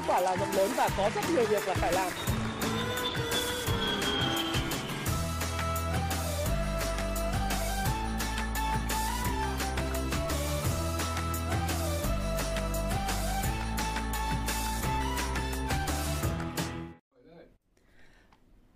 [0.00, 2.12] mới quả là rộng lớn và có rất nhiều việc là phải làm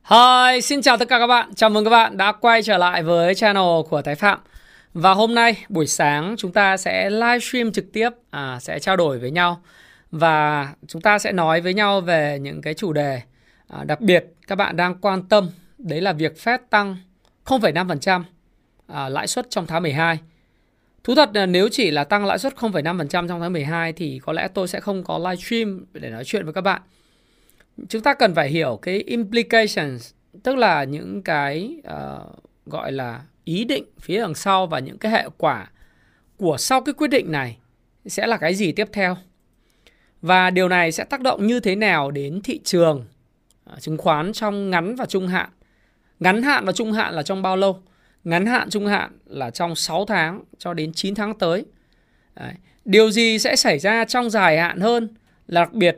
[0.04, 1.54] Hi, xin chào tất cả các bạn.
[1.54, 4.38] Chào mừng các bạn đã quay trở lại với channel của Thái Phạm.
[4.94, 9.18] Và hôm nay buổi sáng chúng ta sẽ livestream trực tiếp, à, sẽ trao đổi
[9.18, 9.60] với nhau
[10.18, 13.20] và chúng ta sẽ nói với nhau về những cái chủ đề
[13.68, 15.50] à, đặc biệt các bạn đang quan tâm.
[15.78, 16.96] Đấy là việc Fed tăng
[17.44, 18.22] 0,5%
[18.86, 20.18] à, lãi suất trong tháng 12.
[21.04, 24.32] Thú thật là nếu chỉ là tăng lãi suất 0,5% trong tháng 12 thì có
[24.32, 26.82] lẽ tôi sẽ không có live stream để nói chuyện với các bạn
[27.88, 32.36] chúng ta cần phải hiểu cái implications tức là những cái uh,
[32.66, 35.70] gọi là ý định phía đằng sau và những cái hệ quả
[36.36, 37.58] của sau cái quyết định này
[38.06, 39.16] sẽ là cái gì tiếp theo
[40.24, 43.04] và điều này sẽ tác động như thế nào đến thị trường
[43.64, 45.50] à, chứng khoán trong ngắn và trung hạn
[46.20, 47.82] ngắn hạn và trung hạn là trong bao lâu
[48.24, 51.64] ngắn hạn trung hạn là trong 6 tháng cho đến 9 tháng tới
[52.34, 52.52] Đấy.
[52.84, 55.08] điều gì sẽ xảy ra trong dài hạn hơn
[55.48, 55.96] là đặc biệt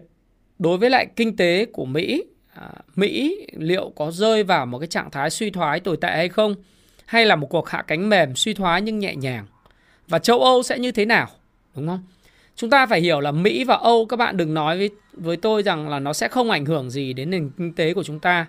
[0.59, 2.25] đối với lại kinh tế của Mỹ,
[2.55, 6.29] à, Mỹ liệu có rơi vào một cái trạng thái suy thoái tồi tệ hay
[6.29, 6.55] không?
[7.05, 9.47] Hay là một cuộc hạ cánh mềm suy thoái nhưng nhẹ nhàng?
[10.09, 11.29] Và châu Âu sẽ như thế nào?
[11.75, 12.03] Đúng không?
[12.57, 15.63] Chúng ta phải hiểu là Mỹ và Âu các bạn đừng nói với với tôi
[15.63, 18.47] rằng là nó sẽ không ảnh hưởng gì đến nền kinh tế của chúng ta.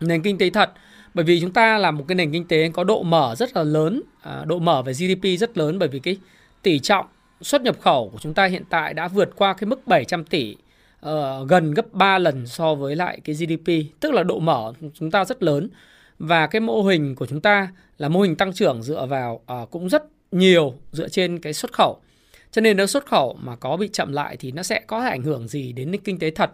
[0.00, 0.70] Nền kinh tế thật
[1.14, 3.62] bởi vì chúng ta là một cái nền kinh tế có độ mở rất là
[3.62, 6.16] lớn, à, độ mở về GDP rất lớn bởi vì cái
[6.62, 7.06] tỷ trọng
[7.40, 10.56] xuất nhập khẩu của chúng ta hiện tại đã vượt qua cái mức 700 tỷ
[11.06, 11.10] uh,
[11.48, 15.24] gần gấp 3 lần so với lại cái GDP, tức là độ mở chúng ta
[15.24, 15.68] rất lớn
[16.18, 19.70] và cái mô hình của chúng ta là mô hình tăng trưởng dựa vào uh,
[19.70, 22.00] cũng rất nhiều dựa trên cái xuất khẩu.
[22.56, 25.22] Cho nên nếu xuất khẩu mà có bị chậm lại thì nó sẽ có ảnh
[25.22, 26.50] hưởng gì đến kinh tế thật.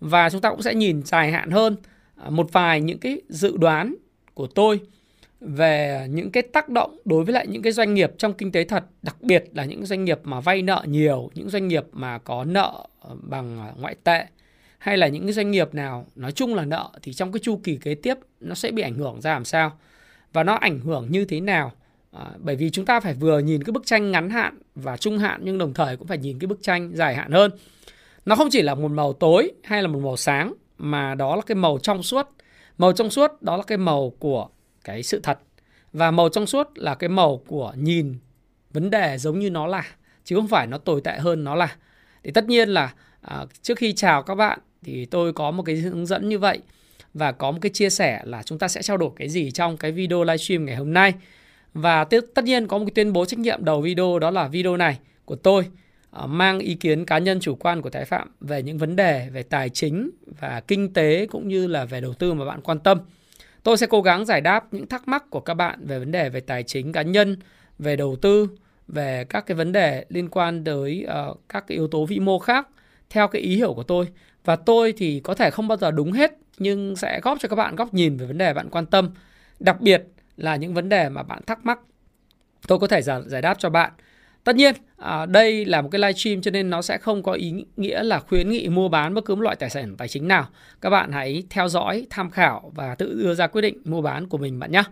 [0.00, 1.76] Và chúng ta cũng sẽ nhìn dài hạn hơn
[2.16, 3.94] à, một vài những cái dự đoán
[4.34, 4.80] của tôi
[5.40, 8.64] về những cái tác động đối với lại những cái doanh nghiệp trong kinh tế
[8.64, 12.18] thật, đặc biệt là những doanh nghiệp mà vay nợ nhiều, những doanh nghiệp mà
[12.18, 12.86] có nợ
[13.22, 14.26] bằng ngoại tệ
[14.78, 17.60] hay là những cái doanh nghiệp nào nói chung là nợ thì trong cái chu
[17.64, 19.78] kỳ kế tiếp nó sẽ bị ảnh hưởng ra làm sao
[20.32, 21.72] và nó ảnh hưởng như thế nào
[22.18, 25.18] à, bởi vì chúng ta phải vừa nhìn cái bức tranh ngắn hạn và trung
[25.18, 27.50] hạn nhưng đồng thời cũng phải nhìn cái bức tranh dài hạn hơn.
[28.26, 31.42] Nó không chỉ là một màu tối hay là một màu sáng mà đó là
[31.42, 32.28] cái màu trong suốt.
[32.78, 34.48] Màu trong suốt đó là cái màu của
[34.84, 35.38] cái sự thật.
[35.92, 38.14] Và màu trong suốt là cái màu của nhìn.
[38.72, 39.84] Vấn đề giống như nó là
[40.24, 41.76] chứ không phải nó tồi tệ hơn nó là.
[42.24, 45.76] Thì tất nhiên là à, trước khi chào các bạn thì tôi có một cái
[45.76, 46.58] hướng dẫn như vậy.
[47.14, 49.76] Và có một cái chia sẻ là chúng ta sẽ trao đổi cái gì trong
[49.76, 51.14] cái video livestream ngày hôm nay
[51.76, 54.76] và tất nhiên có một cái tuyên bố trách nhiệm đầu video đó là video
[54.76, 55.64] này của tôi
[56.10, 59.28] ờ, mang ý kiến cá nhân chủ quan của Thái Phạm về những vấn đề
[59.32, 60.10] về tài chính
[60.40, 62.98] và kinh tế cũng như là về đầu tư mà bạn quan tâm.
[63.62, 66.28] Tôi sẽ cố gắng giải đáp những thắc mắc của các bạn về vấn đề
[66.28, 67.36] về tài chính cá nhân,
[67.78, 68.48] về đầu tư,
[68.88, 72.38] về các cái vấn đề liên quan tới uh, các cái yếu tố vĩ mô
[72.38, 72.68] khác
[73.10, 74.08] theo cái ý hiểu của tôi.
[74.44, 77.56] Và tôi thì có thể không bao giờ đúng hết nhưng sẽ góp cho các
[77.56, 79.10] bạn góc nhìn về vấn đề bạn quan tâm.
[79.60, 80.02] Đặc biệt
[80.36, 81.78] là những vấn đề mà bạn thắc mắc
[82.66, 83.92] tôi có thể giải đáp cho bạn
[84.46, 87.32] Tất nhiên, à, đây là một cái live stream cho nên nó sẽ không có
[87.32, 90.28] ý nghĩa là khuyến nghị mua bán bất cứ một loại tài sản tài chính
[90.28, 90.48] nào.
[90.80, 94.28] Các bạn hãy theo dõi, tham khảo và tự đưa ra quyết định mua bán
[94.28, 94.82] của mình bạn nhé.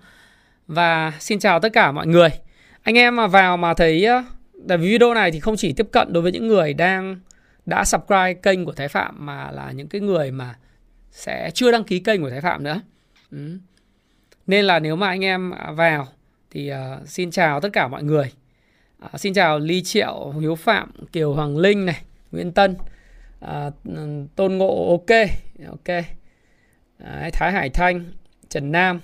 [0.67, 2.29] Và xin chào tất cả mọi người.
[2.83, 4.07] Anh em mà vào mà thấy
[4.69, 7.21] tại vì video này thì không chỉ tiếp cận đối với những người đang
[7.67, 10.55] đã subscribe kênh của Thái Phạm mà là những cái người mà
[11.11, 12.81] sẽ chưa đăng ký kênh của Thái Phạm nữa.
[13.31, 13.59] Ừ.
[14.47, 16.07] Nên là nếu mà anh em à, vào
[16.51, 18.33] thì uh, xin chào tất cả mọi người.
[18.99, 22.77] À, xin chào Ly Triệu, Hiếu Phạm, Kiều Hoàng Linh này, Nguyễn Tân,
[23.41, 23.71] ừ,
[24.37, 25.29] Tôn Ngộ ok,
[25.71, 26.05] ok,
[26.99, 28.05] Đấy, Thái Hải Thanh,
[28.49, 29.01] Trần Nam.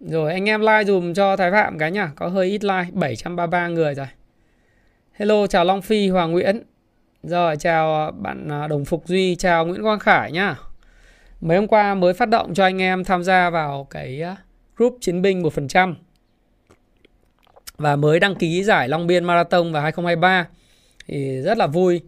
[0.00, 3.68] Rồi anh em like dùm cho Thái Phạm cái nhá, có hơi ít like, 733
[3.68, 4.06] người rồi.
[5.12, 6.62] Hello, chào Long Phi, Hoàng Nguyễn.
[7.22, 10.56] Rồi, chào bạn Đồng Phục Duy, chào Nguyễn Quang Khải nhá.
[11.40, 14.22] Mấy hôm qua mới phát động cho anh em tham gia vào cái
[14.76, 15.94] group chiến binh 1%
[17.76, 20.48] và mới đăng ký giải Long Biên Marathon vào 2023
[21.06, 22.00] thì rất là vui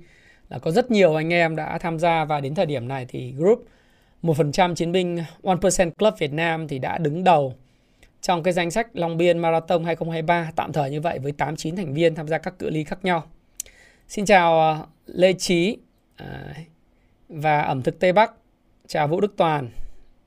[0.49, 3.33] là có rất nhiều anh em đã tham gia và đến thời điểm này thì
[3.33, 3.67] group
[4.23, 7.55] 1% chiến binh 1% Club Việt Nam thì đã đứng đầu
[8.21, 11.95] trong cái danh sách Long Biên Marathon 2023 tạm thời như vậy với 89 thành
[11.95, 13.25] viên tham gia các cự ly khác nhau.
[14.09, 15.77] Xin chào ờ, Lê Trí
[16.17, 16.55] à,
[17.29, 18.33] và ẩm thực Tây Bắc.
[18.87, 19.71] Chào Vũ Đức Toàn.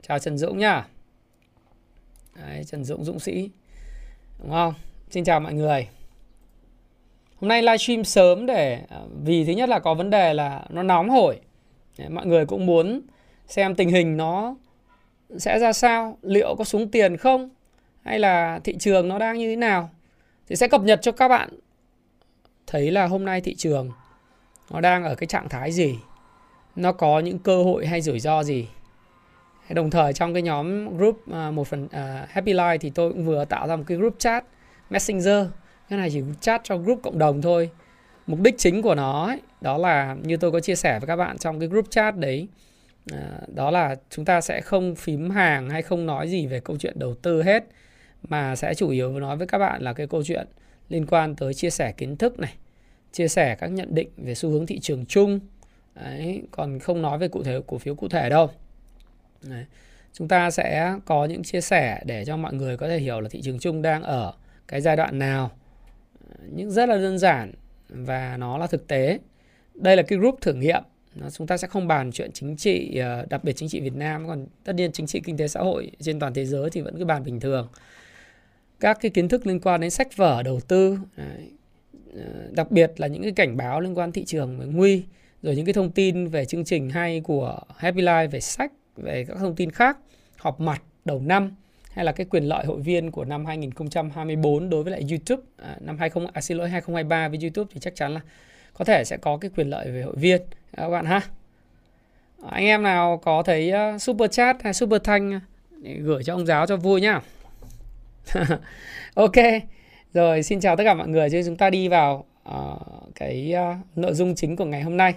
[0.07, 0.88] Chào Trần Dũng nhá.
[2.36, 3.50] Đấy, Trần Dũng Dũng Sĩ.
[4.40, 4.74] Đúng không?
[5.10, 5.88] Xin chào mọi người.
[7.36, 10.84] Hôm nay livestream sớm để à, vì thứ nhất là có vấn đề là nó
[10.84, 11.40] nóng hổi.
[11.98, 13.02] Đấy, mọi người cũng muốn
[13.48, 14.56] xem tình hình nó
[15.38, 17.50] sẽ ra sao, liệu có xuống tiền không
[18.04, 19.90] hay là thị trường nó đang như thế nào
[20.48, 21.50] thì sẽ cập nhật cho các bạn
[22.68, 23.92] thấy là hôm nay thị trường
[24.69, 25.96] nó đang ở cái trạng thái gì,
[26.75, 28.68] nó có những cơ hội hay rủi ro gì.
[29.69, 33.25] Đồng thời trong cái nhóm group uh, một phần uh, Happy Life thì tôi cũng
[33.25, 34.45] vừa tạo ra một cái group chat
[34.89, 35.45] Messenger.
[35.89, 37.69] Cái này chỉ chat cho group cộng đồng thôi.
[38.27, 41.16] Mục đích chính của nó ấy, đó là như tôi có chia sẻ với các
[41.16, 42.48] bạn trong cái group chat đấy
[43.13, 43.19] uh,
[43.56, 47.00] đó là chúng ta sẽ không phím hàng hay không nói gì về câu chuyện
[47.00, 47.63] đầu tư hết
[48.30, 50.48] mà sẽ chủ yếu nói với các bạn là cái câu chuyện
[50.89, 52.54] liên quan tới chia sẻ kiến thức này
[53.12, 55.39] chia sẻ các nhận định về xu hướng thị trường chung
[55.95, 58.50] Đấy, còn không nói về cụ thể cổ phiếu cụ thể đâu
[59.42, 59.65] Đấy.
[60.13, 63.30] chúng ta sẽ có những chia sẻ để cho mọi người có thể hiểu là
[63.30, 64.33] thị trường chung đang ở
[64.68, 65.51] cái giai đoạn nào
[66.51, 67.51] những rất là đơn giản
[67.89, 69.19] và nó là thực tế
[69.74, 70.83] đây là cái group thử nghiệm
[71.31, 74.27] chúng ta sẽ không bàn chuyện chính trị ờ, đặc biệt chính trị Việt Nam
[74.27, 76.97] còn tất nhiên chính trị kinh tế xã hội trên toàn thế giới thì vẫn
[76.97, 77.68] cứ bàn bình thường
[78.80, 81.51] các cái kiến thức liên quan đến sách vở đầu tư đấy.
[82.15, 85.03] Ờ, đặc biệt là những cái cảnh báo liên quan thị trường về nguy
[85.45, 89.25] rồi những cái thông tin về chương trình hay của Happy Life về sách về
[89.27, 89.97] các thông tin khác
[90.38, 91.51] họp mặt đầu năm
[91.92, 95.44] hay là cái quyền lợi hội viên của năm 2024 đối với lại YouTube.
[95.57, 98.21] À, năm 20 à, xin lỗi 2023 với YouTube thì chắc chắn là
[98.74, 100.42] có thể sẽ có cái quyền lợi về hội viên.
[100.77, 101.21] Các bạn ha.
[102.44, 105.42] À, anh em nào có thấy à, super chat hay super thanh à,
[106.00, 107.21] gửi cho ông giáo cho vui nhá.
[109.13, 109.36] Ok
[110.13, 111.30] rồi xin chào tất cả mọi người.
[111.30, 112.81] Chứ chúng ta đi vào uh,
[113.15, 115.13] cái uh, nội dung chính của ngày hôm nay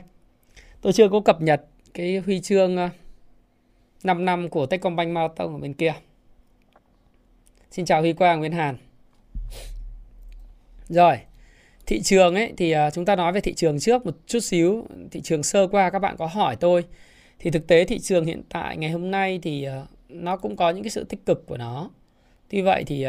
[0.81, 1.65] tôi chưa có cập nhật
[1.95, 2.89] cái huy chương ờ,
[4.05, 5.95] 5 năm của Techcombank Marathon ở bên kia.
[7.71, 8.77] Xin chào Huy Quang, Nguyễn Hàn.
[10.89, 11.17] Rồi,
[11.87, 14.87] thị trường ấy thì ờ, chúng ta nói về thị trường trước một chút xíu,
[15.11, 16.85] thị trường sơ qua các bạn có hỏi tôi.
[17.39, 20.71] Thì thực tế thị trường hiện tại ngày hôm nay thì ờ, nó cũng có
[20.71, 21.91] những cái sự tích cực của nó.
[22.49, 23.07] Tuy vậy thì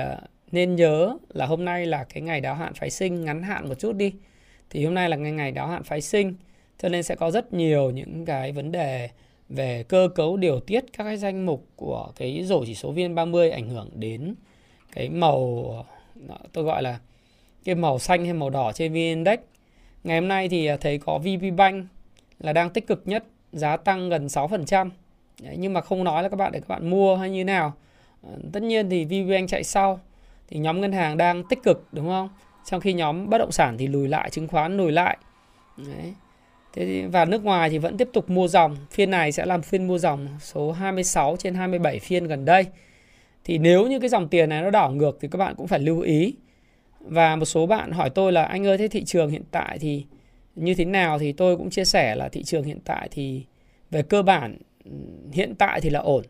[0.51, 3.79] nên nhớ là hôm nay là cái ngày đáo hạn phái sinh ngắn hạn một
[3.79, 4.13] chút đi.
[4.69, 6.35] Thì hôm nay là ngày ngày đáo hạn phái sinh
[6.79, 9.09] cho nên sẽ có rất nhiều những cái vấn đề
[9.49, 13.51] về cơ cấu điều tiết các cái danh mục của cái rổ chỉ số VN30
[13.51, 14.35] ảnh hưởng đến
[14.93, 15.65] cái màu
[16.53, 16.99] tôi gọi là
[17.63, 19.39] cái màu xanh hay màu đỏ trên VN Index.
[20.03, 21.85] Ngày hôm nay thì thấy có VP Bank
[22.39, 24.89] là đang tích cực nhất, giá tăng gần 6%.
[25.41, 27.73] Đấy, nhưng mà không nói là các bạn để các bạn mua hay như nào.
[28.23, 29.99] Ờ, tất nhiên thì VP Bank chạy sau
[30.47, 32.29] thì nhóm ngân hàng đang tích cực đúng không?
[32.65, 35.17] Trong khi nhóm bất động sản thì lùi lại, chứng khoán lùi lại.
[35.77, 36.13] Đấy.
[36.79, 38.77] Thế thì, và nước ngoài thì vẫn tiếp tục mua dòng.
[38.91, 42.65] Phiên này sẽ làm phiên mua dòng số 26 trên 27 phiên gần đây.
[43.43, 45.79] Thì nếu như cái dòng tiền này nó đảo ngược thì các bạn cũng phải
[45.79, 46.33] lưu ý.
[46.99, 50.05] Và một số bạn hỏi tôi là anh ơi thế thị trường hiện tại thì
[50.55, 53.43] như thế nào thì tôi cũng chia sẻ là thị trường hiện tại thì
[53.91, 54.91] về cơ bản ừ,
[55.31, 56.23] hiện tại thì là ổn.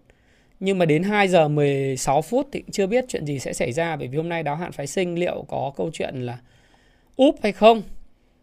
[0.59, 3.95] Nhưng mà đến 2 giờ 16 phút thì chưa biết chuyện gì sẽ xảy ra
[3.95, 6.37] bởi vì hôm nay đáo hạn phái sinh liệu có câu chuyện là
[7.15, 7.81] úp hay không.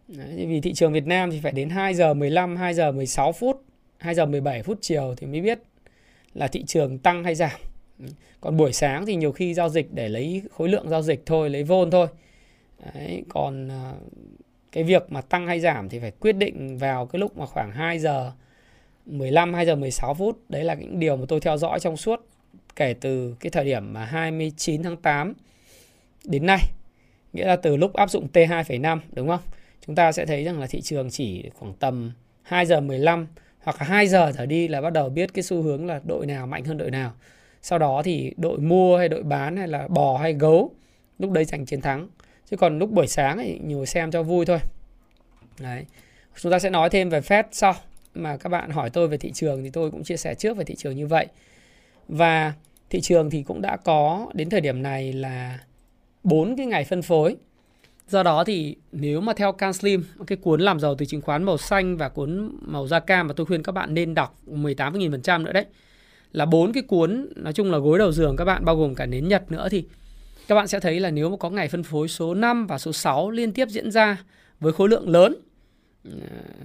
[0.07, 3.31] Đấy, vì thị trường Việt Nam thì phải đến 2 giờ 15, 2 giờ 16
[3.31, 3.63] phút,
[3.97, 5.59] 2 giờ 17 phút chiều thì mới biết
[6.33, 7.59] là thị trường tăng hay giảm.
[8.41, 11.49] Còn buổi sáng thì nhiều khi giao dịch để lấy khối lượng giao dịch thôi,
[11.49, 12.07] lấy vôn thôi.
[12.93, 13.93] Đấy, còn ờ,
[14.71, 17.71] cái việc mà tăng hay giảm thì phải quyết định vào cái lúc mà khoảng
[17.71, 18.31] 2 giờ
[19.05, 20.39] 15, 2 giờ 16 phút.
[20.49, 22.25] Đấy là những điều mà tôi theo dõi trong suốt
[22.75, 25.33] kể từ cái thời điểm mà 29 tháng 8
[26.23, 26.59] đến nay.
[27.33, 29.41] Nghĩa là từ lúc áp dụng T2,5 đúng không?
[29.87, 32.11] Chúng ta sẽ thấy rằng là thị trường chỉ khoảng tầm
[32.43, 33.27] 2 giờ 15
[33.63, 36.25] hoặc là 2 giờ trở đi là bắt đầu biết cái xu hướng là đội
[36.25, 37.13] nào mạnh hơn đội nào.
[37.61, 40.71] Sau đó thì đội mua hay đội bán hay là bò hay gấu,
[41.19, 42.07] lúc đấy giành chiến thắng.
[42.49, 44.59] Chứ còn lúc buổi sáng thì nhiều xem cho vui thôi.
[45.59, 45.85] Đấy.
[46.41, 47.75] Chúng ta sẽ nói thêm về Fed sau
[48.13, 50.63] mà các bạn hỏi tôi về thị trường thì tôi cũng chia sẻ trước về
[50.63, 51.27] thị trường như vậy.
[52.07, 52.53] Và
[52.89, 55.59] thị trường thì cũng đã có đến thời điểm này là
[56.23, 57.37] bốn cái ngày phân phối.
[58.07, 61.43] Do đó thì nếu mà theo Can Slim, cái cuốn làm giàu từ chứng khoán
[61.43, 65.43] màu xanh và cuốn màu da cam mà tôi khuyên các bạn nên đọc 18.000%
[65.43, 65.65] nữa đấy.
[66.31, 69.05] Là bốn cái cuốn nói chung là gối đầu giường các bạn bao gồm cả
[69.05, 69.85] nến nhật nữa thì
[70.47, 72.93] các bạn sẽ thấy là nếu mà có ngày phân phối số 5 và số
[72.93, 74.23] 6 liên tiếp diễn ra
[74.59, 75.35] với khối lượng lớn
[76.05, 76.11] à,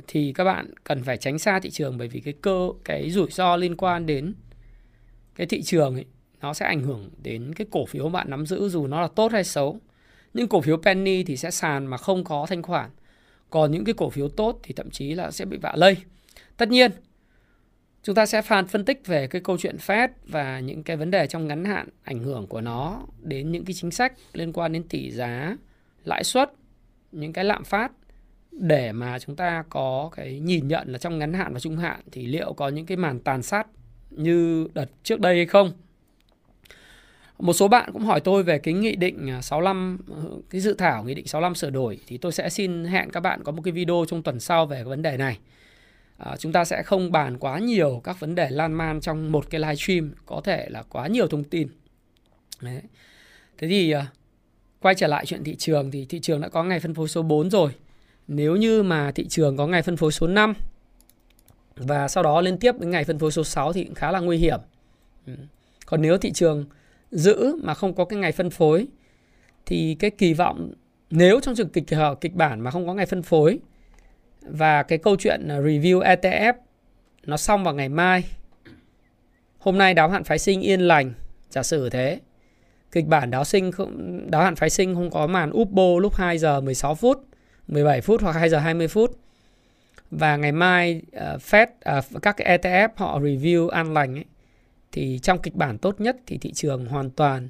[0.06, 3.30] thì các bạn cần phải tránh xa thị trường bởi vì cái cơ cái rủi
[3.30, 4.34] ro liên quan đến
[5.34, 6.04] cái thị trường ấy,
[6.40, 9.32] nó sẽ ảnh hưởng đến cái cổ phiếu bạn nắm giữ dù nó là tốt
[9.32, 9.80] hay xấu.
[10.34, 12.90] Nhưng cổ phiếu penny thì sẽ sàn mà không có thanh khoản.
[13.50, 15.96] Còn những cái cổ phiếu tốt thì thậm chí là sẽ bị vạ lây.
[16.56, 16.90] Tất nhiên,
[18.02, 21.10] chúng ta sẽ phàn phân tích về cái câu chuyện Fed và những cái vấn
[21.10, 24.72] đề trong ngắn hạn ảnh hưởng của nó đến những cái chính sách liên quan
[24.72, 25.56] đến tỷ giá,
[26.04, 26.52] lãi suất,
[27.12, 27.92] những cái lạm phát
[28.52, 32.00] để mà chúng ta có cái nhìn nhận là trong ngắn hạn và trung hạn
[32.12, 33.66] thì liệu có những cái màn tàn sát
[34.10, 35.72] như đợt trước đây hay không
[37.42, 40.74] một số bạn cũng hỏi tôi về cái nghị định à, 65 ờ, cái dự
[40.74, 43.62] thảo nghị định 65 sửa đổi thì tôi sẽ xin hẹn các bạn có một
[43.64, 45.38] cái video trong tuần sau về cái vấn đề này.
[46.18, 49.50] À, chúng ta sẽ không bàn quá nhiều các vấn đề lan man trong một
[49.50, 51.68] cái live stream có thể là quá nhiều thông tin.
[52.60, 52.82] Đấy.
[53.58, 54.06] Thế thì à,
[54.80, 57.22] quay trở lại chuyện thị trường thì thị trường đã có ngày phân phối số
[57.22, 57.72] 4 rồi.
[58.28, 60.54] Nếu như mà thị trường có ngày phân phối số 5
[61.76, 64.20] và sau đó liên tiếp đến ngày phân phối số 6 thì cũng khá là
[64.20, 64.60] nguy hiểm.
[65.26, 65.32] Ừ.
[65.86, 66.64] Còn nếu thị trường
[67.12, 68.86] giữ mà không có cái ngày phân phối
[69.66, 70.72] thì cái kỳ vọng
[71.10, 73.58] nếu trong trường kịch ờ, kịch bản mà không có ngày phân phối
[74.42, 76.52] và cái câu chuyện ờ, review ETF
[77.26, 78.24] nó xong vào ngày mai
[79.58, 81.12] hôm nay đáo hạn phái sinh yên lành
[81.50, 82.20] giả sử thế.
[82.92, 86.38] Kịch bản đáo sinh không, đáo hạn phái sinh không có màn Upbo lúc 2
[86.38, 87.24] giờ 16 phút
[87.68, 89.18] 17 phút hoặc 2 giờ 20 phút.
[90.10, 91.66] Và ngày mai uh, Fed
[91.98, 94.24] uh, các cái ETF họ review an lành ấy,
[94.92, 97.48] thì trong kịch bản tốt nhất thì thị trường hoàn toàn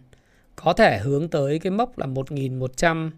[0.57, 3.11] có thể hướng tới cái mốc là 1.100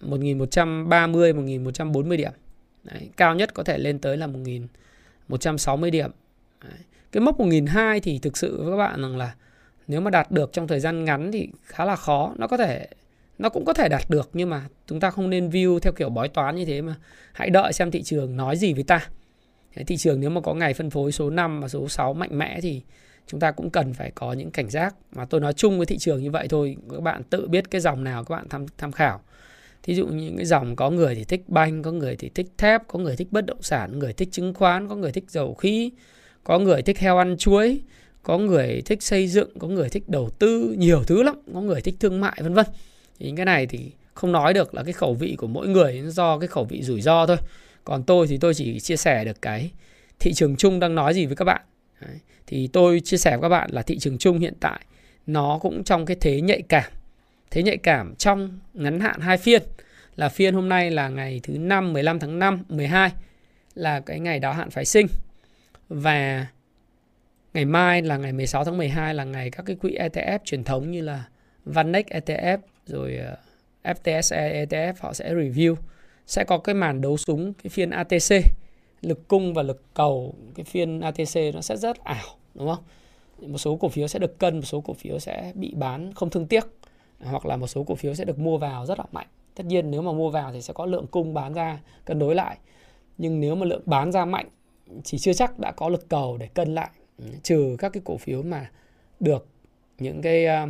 [0.00, 2.32] 1130 1140 điểm.
[2.84, 6.10] Đấy, cao nhất có thể lên tới là 1160 điểm.
[6.62, 6.78] Đấy.
[7.12, 9.34] Cái mốc 1002 thì thực sự với các bạn rằng là
[9.86, 12.86] nếu mà đạt được trong thời gian ngắn thì khá là khó, nó có thể
[13.38, 16.08] nó cũng có thể đạt được nhưng mà chúng ta không nên view theo kiểu
[16.08, 16.94] bói toán như thế mà
[17.32, 19.08] hãy đợi xem thị trường nói gì với ta
[19.86, 22.60] thị trường nếu mà có ngày phân phối số 5 và số 6 mạnh mẽ
[22.60, 22.82] thì
[23.26, 24.94] chúng ta cũng cần phải có những cảnh giác.
[25.12, 27.80] Mà tôi nói chung với thị trường như vậy thôi, các bạn tự biết cái
[27.80, 29.20] dòng nào các bạn tham tham khảo.
[29.82, 32.88] Thí dụ những cái dòng có người thì thích banh, có người thì thích thép,
[32.88, 35.90] có người thích bất động sản người thích chứng khoán, có người thích dầu khí,
[36.44, 37.80] có người thích heo ăn chuối,
[38.22, 41.80] có người thích xây dựng, có người thích đầu tư, nhiều thứ lắm, có người
[41.80, 42.66] thích thương mại, vân vân.
[43.18, 46.02] Thì những cái này thì không nói được là cái khẩu vị của mỗi người
[46.06, 47.36] do cái khẩu vị rủi ro thôi
[47.84, 49.70] còn tôi thì tôi chỉ chia sẻ được cái
[50.18, 51.60] thị trường chung đang nói gì với các bạn.
[52.00, 52.18] Đấy.
[52.46, 54.80] thì tôi chia sẻ với các bạn là thị trường chung hiện tại
[55.26, 56.92] nó cũng trong cái thế nhạy cảm.
[57.50, 59.62] Thế nhạy cảm trong ngắn hạn hai phiên
[60.16, 63.10] là phiên hôm nay là ngày thứ năm 15 tháng 5 12
[63.74, 65.06] là cái ngày đáo hạn phái sinh.
[65.88, 66.46] Và
[67.54, 70.90] ngày mai là ngày 16 tháng 12 là ngày các cái quỹ ETF truyền thống
[70.90, 71.24] như là
[71.64, 73.36] Vanex ETF rồi ờ,
[73.94, 75.74] FTSE ETF họ sẽ review
[76.26, 78.44] sẽ có cái màn đấu súng, cái phiên ATC
[79.00, 80.34] lực cung và lực cầu.
[80.54, 82.84] Cái phiên ATC nó sẽ rất ảo, đúng không?
[83.52, 86.30] Một số cổ phiếu sẽ được cân, một số cổ phiếu sẽ bị bán không
[86.30, 86.64] thương tiếc,
[87.20, 89.26] hoặc là một số cổ phiếu sẽ được mua vào rất là mạnh.
[89.54, 92.34] Tất nhiên nếu mà mua vào thì sẽ có lượng cung bán ra, cân đối
[92.34, 92.58] lại.
[93.18, 94.48] Nhưng nếu mà lượng bán ra mạnh
[95.04, 96.90] chỉ chưa chắc đã có lực cầu để cân lại.
[97.18, 98.70] Ừ, trừ các cái cổ phiếu mà
[99.20, 99.46] được
[99.98, 100.66] những cái ờ,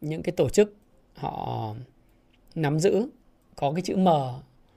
[0.00, 0.74] những cái tổ chức
[1.14, 1.74] họ
[2.54, 3.06] nắm giữ
[3.60, 4.08] có cái chữ M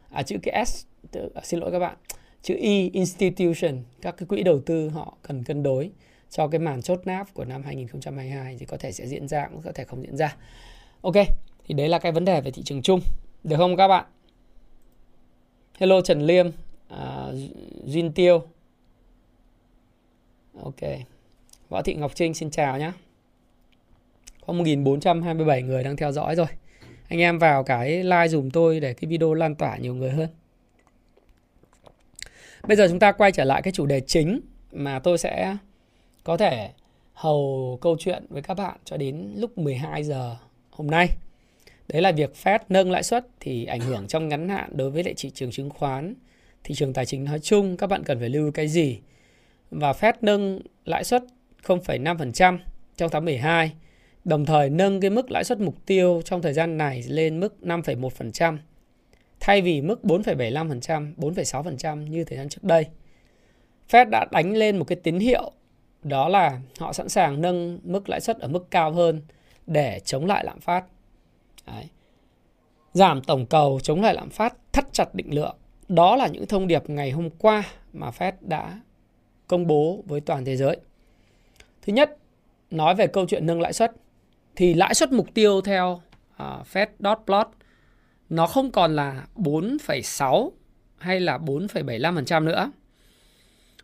[0.09, 1.97] à chữ cái S à, xin lỗi các bạn
[2.41, 5.91] chữ E institution các cái quỹ đầu tư họ cần cân đối
[6.29, 9.61] cho cái màn chốt náp của năm 2022 thì có thể sẽ diễn ra cũng
[9.61, 10.35] có thể không diễn ra.
[11.01, 11.15] Ok,
[11.65, 13.01] thì đấy là cái vấn đề về thị trường chung.
[13.43, 14.05] Được không các bạn?
[15.79, 16.47] Hello Trần Liêm,
[16.87, 17.27] à,
[17.85, 18.43] Duyên Tiêu.
[20.63, 20.81] Ok.
[21.69, 22.91] Võ Thị Ngọc Trinh xin chào nhé.
[24.45, 26.47] Có 1427 người đang theo dõi rồi
[27.11, 30.29] anh em vào cái like dùm tôi để cái video lan tỏa nhiều người hơn
[32.67, 34.39] bây giờ chúng ta quay trở lại cái chủ đề chính
[34.71, 35.57] mà tôi sẽ
[36.23, 36.69] có thể
[37.13, 40.37] hầu câu chuyện với các bạn cho đến lúc 12 giờ
[40.69, 41.09] hôm nay.
[41.87, 45.03] Đấy là việc Fed nâng lãi suất thì ảnh hưởng trong ngắn hạn đối với
[45.03, 46.15] lại thị trường chứng khoán,
[46.63, 48.99] thị trường tài chính nói chung các bạn cần phải lưu cái gì.
[49.71, 51.23] Và Fed nâng lãi suất
[51.63, 52.57] 0,5%
[52.97, 53.71] trong tháng 12
[54.25, 57.55] đồng thời nâng cái mức lãi suất mục tiêu trong thời gian này lên mức
[57.61, 58.57] 5,1%
[59.39, 62.85] thay vì mức 4,75%, 4,6% như thời gian trước đây.
[63.89, 65.51] Fed đã đánh lên một cái tín hiệu
[66.03, 69.21] đó là họ sẵn sàng nâng mức lãi suất ở mức cao hơn
[69.67, 70.85] để chống lại lạm phát.
[71.67, 71.85] Đấy.
[72.93, 75.55] Giảm tổng cầu chống lại lạm phát, thắt chặt định lượng.
[75.87, 77.63] Đó là những thông điệp ngày hôm qua
[77.93, 78.81] mà Fed đã
[79.47, 80.77] công bố với toàn thế giới.
[81.81, 82.17] Thứ nhất,
[82.71, 83.91] nói về câu chuyện nâng lãi suất
[84.55, 86.01] thì lãi suất mục tiêu theo
[86.33, 87.47] uh, Fed dot plot
[88.29, 90.51] nó không còn là 4,6
[90.97, 92.71] hay là 4,75% nữa.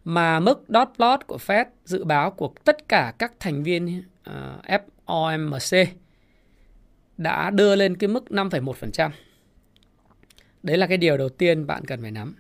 [0.04, 4.54] Mà mức dot plot của Fed dự báo của tất cả các thành viên à,
[4.76, 5.86] uh, FOMC
[7.18, 9.10] đã đưa lên cái mức 5,1%.
[10.64, 12.36] Đấy là cái điều đầu tiên bạn cần phải nắm.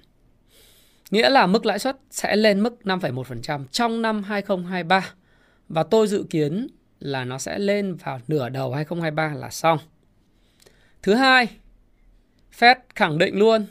[1.12, 5.14] Nghĩa là mức lãi suất sẽ lên mức 5,1% trong năm 2023
[5.70, 6.68] và tôi dự kiến
[7.00, 9.80] là nó sẽ lên vào nửa đầu 2023 là xong.
[11.02, 11.48] Thứ hai,
[12.60, 13.66] Fed khẳng định luôn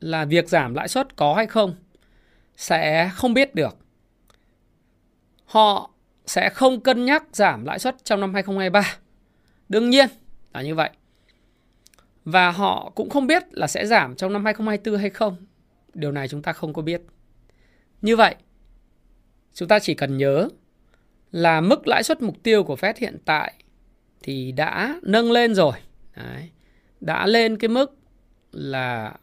[0.00, 1.74] là việc giảm lãi suất có hay không
[2.56, 3.76] sẽ không biết được.
[5.44, 5.90] Họ
[6.26, 8.96] sẽ không cân nhắc giảm lãi suất trong năm 2023.
[9.68, 10.08] Đương nhiên
[10.54, 10.90] là như vậy.
[12.24, 15.36] Và họ cũng không biết là sẽ giảm trong năm 2024 hay không.
[15.94, 17.02] Điều này chúng ta không có biết.
[18.02, 18.34] Như vậy,
[19.54, 20.48] chúng ta chỉ cần nhớ
[21.32, 23.52] là mức lãi suất mục tiêu của Fed hiện tại
[24.22, 25.72] thì đã nâng lên rồi.
[26.16, 26.50] Đấy.
[27.00, 27.98] Đã lên cái mức
[28.52, 29.14] là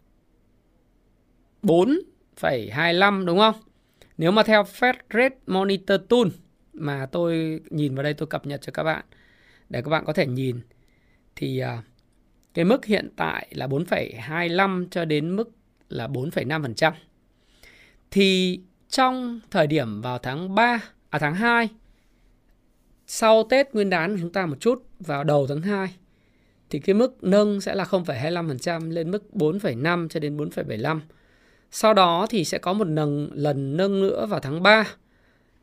[1.64, 3.56] 4,25 đúng không?
[4.18, 6.28] Nếu mà theo Fed Rate Monitor Tool
[6.74, 9.06] mà tôi nhìn vào đây tôi cập nhật cho các bạn
[9.70, 10.60] để các bạn có thể nhìn
[11.36, 11.84] thì à,
[12.54, 15.52] cái mức hiện tại là 4,25 cho đến mức
[15.90, 16.92] là 4,5%.
[18.12, 21.70] Thì trong thời điểm vào tháng 3 à tháng 2
[23.12, 25.96] sau Tết Nguyên đán của chúng ta một chút vào đầu tháng 2
[26.70, 31.00] thì cái mức nâng sẽ là 0,25% lên mức 4,5 cho đến 4,75.
[31.72, 34.88] Sau đó thì sẽ có một lần, lần nâng nữa vào tháng 3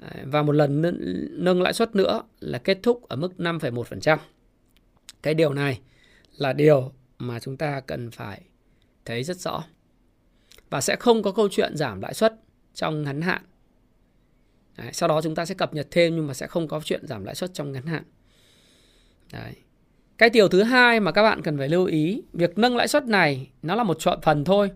[0.00, 0.82] à, và một lần
[1.30, 4.18] nâng lãi suất nữa là kết thúc ở mức 5,1%.
[5.22, 5.80] Cái điều này
[6.36, 8.40] là điều mà chúng ta cần phải
[9.04, 9.64] thấy rất rõ.
[10.70, 12.34] Và sẽ không có câu chuyện giảm lãi suất
[12.74, 13.42] trong ngắn hạn.
[14.78, 17.06] Đấy, sau đó chúng ta sẽ cập nhật thêm nhưng mà sẽ không có chuyện
[17.06, 18.02] giảm lãi suất trong ngắn hạn.
[19.32, 19.52] Đấy.
[20.18, 23.04] Cái điều thứ hai mà các bạn cần phải lưu ý, việc nâng lãi suất
[23.06, 24.70] này nó là một chọn phần thôi.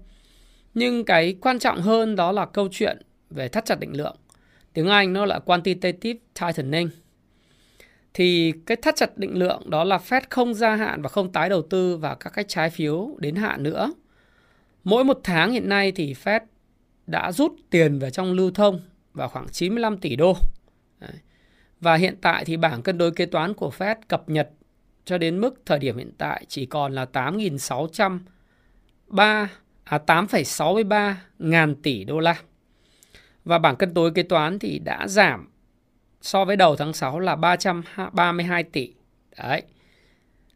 [0.74, 4.16] Nhưng cái quan trọng hơn đó là câu chuyện về thắt chặt định lượng.
[4.72, 6.90] Tiếng Anh nó là quantitative tightening.
[8.14, 11.48] Thì cái thắt chặt định lượng đó là Fed không gia hạn và không tái
[11.48, 13.92] đầu tư vào các cái trái phiếu đến hạn nữa.
[14.84, 16.40] Mỗi một tháng hiện nay thì Fed
[17.06, 18.80] đã rút tiền về trong lưu thông
[19.14, 20.36] vào khoảng 95 tỷ đô.
[21.00, 21.14] Đấy.
[21.80, 24.50] Và hiện tại thì bảng cân đối kế toán của Fed cập nhật
[25.04, 29.46] cho đến mức thời điểm hiện tại chỉ còn là 8.603
[29.84, 32.36] à 8,63 ngàn tỷ đô la.
[33.44, 35.50] Và bảng cân đối kế toán thì đã giảm
[36.22, 38.94] so với đầu tháng 6 là 332 tỷ.
[39.38, 39.62] Đấy.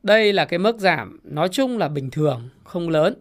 [0.03, 3.15] Đây là cái mức giảm nói chung là bình thường, không lớn.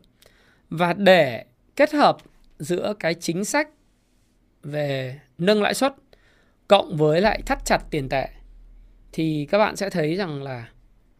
[0.69, 2.17] Và để kết hợp
[2.59, 3.69] giữa cái chính sách
[4.63, 5.95] về nâng lãi suất
[6.67, 8.29] cộng với lại thắt chặt tiền tệ
[9.11, 10.69] thì các bạn sẽ thấy rằng là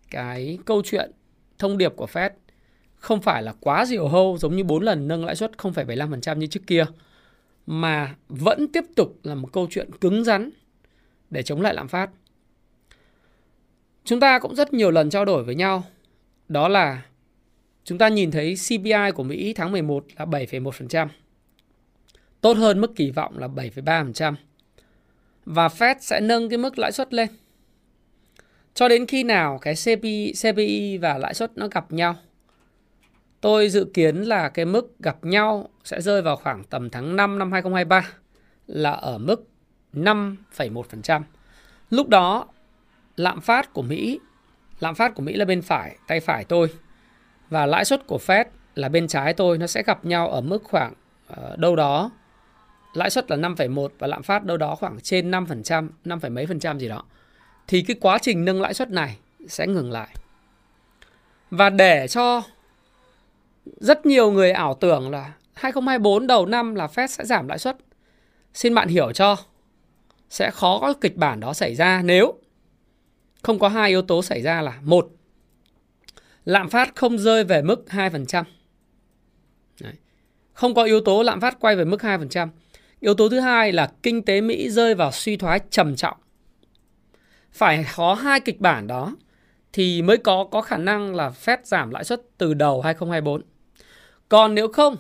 [0.10, 1.12] cái câu chuyện
[1.60, 2.30] thông điệp của Fed
[2.96, 6.48] không phải là quá diều hâu giống như 4 lần nâng lãi suất 0,75% như
[6.48, 6.86] trước kia
[7.66, 10.50] mà vẫn tiếp tục là một câu chuyện cứng rắn
[11.30, 12.10] để chống lại lạm phát.
[14.04, 15.84] Chúng ta cũng rất nhiều lần trao đổi với nhau
[16.48, 17.02] đó là
[17.84, 21.08] chúng ta nhìn thấy CPI của Mỹ tháng 11 là 7,1%.
[22.44, 24.36] Tốt hơn mức kỳ vọng là 7,3%.
[25.46, 27.30] Và Fed sẽ nâng cái mức lãi suất lên.
[28.74, 32.16] Cho đến khi nào cái CPI, CPI và lãi suất nó gặp nhau.
[33.42, 37.40] Tôi dự kiến là cái mức gặp nhau sẽ rơi vào khoảng tầm tháng 5
[37.40, 38.08] năm 2023
[38.68, 39.48] là ở mức
[39.94, 41.22] 5,1%.
[41.90, 42.48] Lúc đó
[43.16, 44.20] lạm phát của Mỹ,
[44.80, 46.68] lạm phát của Mỹ là bên phải, tay phải tôi
[47.50, 50.64] và lãi suất của Fed là bên trái tôi nó sẽ gặp nhau ở mức
[50.64, 50.94] khoảng
[51.28, 52.12] ờ, đâu đó
[52.94, 56.60] lãi suất là 5,1 và lạm phát đâu đó khoảng trên 5%, 5, mấy phần
[56.60, 57.04] trăm gì đó.
[57.68, 60.16] Thì cái quá trình nâng lãi suất này sẽ ngừng lại.
[61.52, 62.44] Và để cho
[63.66, 67.78] rất nhiều người ảo tưởng là 2024 đầu năm là Fed sẽ giảm lãi suất.
[68.54, 69.38] Xin bạn hiểu cho
[70.30, 72.34] sẽ khó có kịch bản đó xảy ra nếu
[73.44, 75.10] không có hai yếu tố xảy ra là một
[76.46, 78.44] lạm phát không rơi về mức 2%.
[79.82, 79.94] Đấy.
[80.54, 82.48] Không có yếu tố lạm phát quay về mức 2%.
[83.04, 86.18] Yếu tố thứ hai là kinh tế Mỹ rơi vào suy thoái trầm trọng.
[87.52, 89.16] Phải có hai kịch bản đó
[89.74, 93.42] thì mới có có khả năng là Fed giảm lãi suất từ đầu 2024.
[94.30, 94.96] Còn nếu không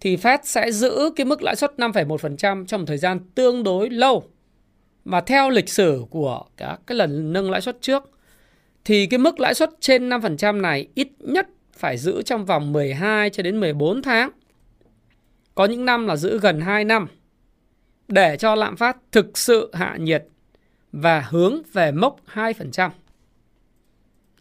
[0.00, 3.90] thì Fed sẽ giữ cái mức lãi suất 5,1% trong một thời gian tương đối
[3.90, 4.24] lâu.
[5.04, 8.10] Và theo lịch sử của các cái lần nâng lãi suất trước
[8.84, 13.30] thì cái mức lãi suất trên 5% này ít nhất phải giữ trong vòng 12
[13.30, 14.30] cho đến 14 tháng.
[15.54, 17.08] Có những năm là giữ gần 2 năm
[18.08, 20.26] để cho lạm phát thực sự hạ nhiệt
[20.92, 22.90] và hướng về mốc 2%.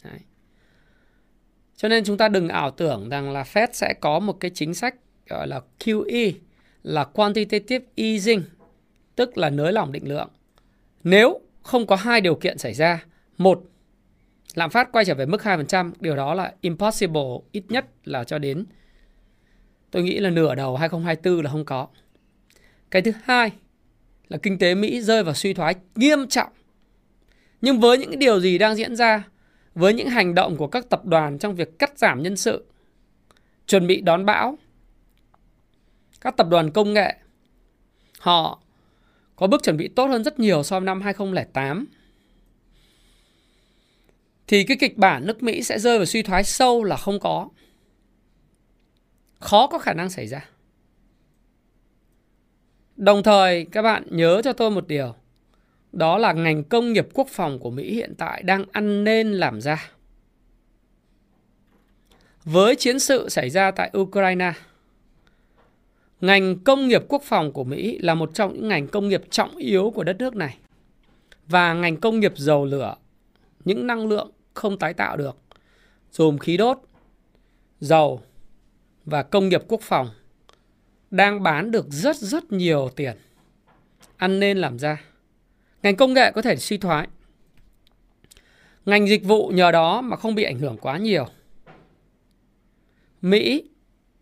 [0.04, 0.20] Đấy.
[1.76, 4.74] Cho nên chúng ta đừng ảo tưởng rằng là Fed sẽ có một cái chính
[4.74, 4.96] sách
[5.30, 6.34] gọi là QE
[6.84, 8.44] là quantitative easing,
[9.16, 10.30] tức là nới lỏng định lượng.
[11.04, 13.06] Nếu không có hai điều kiện xảy ra,
[13.38, 13.64] một
[14.56, 17.22] lạm phát quay trở về mức 2%, điều đó là impossible
[17.52, 18.66] ít nhất là cho đến
[19.92, 21.88] tôi nghĩ là nửa đầu 2024 là không có.
[22.92, 23.52] Cái thứ hai
[24.30, 26.50] là kinh tế Mỹ rơi vào suy thoái nghiêm trọng.
[27.62, 29.24] Nhưng với những điều gì đang diễn ra,
[29.76, 32.66] với những hành động của các tập đoàn trong việc cắt giảm nhân sự,
[33.68, 34.58] chuẩn bị đón bão.
[36.22, 37.16] Các tập đoàn công nghệ
[38.20, 38.60] họ
[39.36, 41.86] có bước chuẩn bị tốt hơn rất nhiều so với năm 2008.
[44.48, 47.50] Thì cái kịch bản nước Mỹ sẽ rơi vào suy thoái sâu là không có.
[49.42, 50.50] Khó có khả năng xảy ra.
[52.96, 55.16] Đồng thời các bạn nhớ cho tôi một điều.
[55.92, 59.62] Đó là ngành công nghiệp quốc phòng của Mỹ hiện tại đang ăn nên làm
[59.62, 59.92] ra.
[62.44, 64.54] Với chiến sự xảy ra tại Ukraine,
[66.22, 69.56] ngành công nghiệp quốc phòng của Mỹ là một trong những ngành công nghiệp trọng
[69.56, 70.58] yếu của đất nước này.
[71.48, 72.96] Và ngành công nghiệp dầu lửa,
[73.66, 75.38] những năng lượng không tái tạo được,
[76.18, 76.78] gồm khí đốt,
[77.80, 78.22] dầu
[79.06, 80.10] và công nghiệp quốc phòng
[81.12, 83.18] đang bán được rất rất nhiều tiền.
[84.18, 85.02] Ăn nên làm ra.
[85.84, 87.08] Ngành công nghệ có thể suy thoái.
[88.86, 91.26] Ngành dịch vụ nhờ đó mà không bị ảnh hưởng quá nhiều.
[93.22, 93.70] Mỹ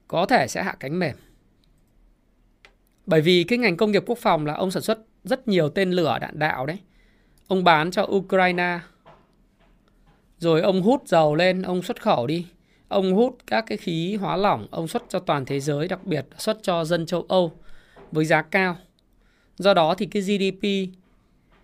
[0.07, 1.15] có thể sẽ hạ cánh mềm.
[3.05, 5.91] Bởi vì cái ngành công nghiệp quốc phòng là ông sản xuất rất nhiều tên
[5.91, 6.79] lửa đạn đạo đấy.
[7.47, 8.79] Ông bán cho Ukraine.
[10.37, 12.47] Rồi ông hút dầu lên, ông xuất khẩu đi.
[12.89, 16.25] Ông hút các cái khí hóa lỏng, ông xuất cho toàn thế giới, đặc biệt
[16.37, 17.53] xuất cho dân châu Âu
[18.11, 18.77] với giá cao.
[19.57, 20.93] Do đó thì cái GDP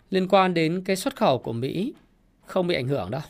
[0.10, 1.94] liên quan đến cái xuất khẩu của Mỹ
[2.46, 3.22] không bị ảnh hưởng đâu.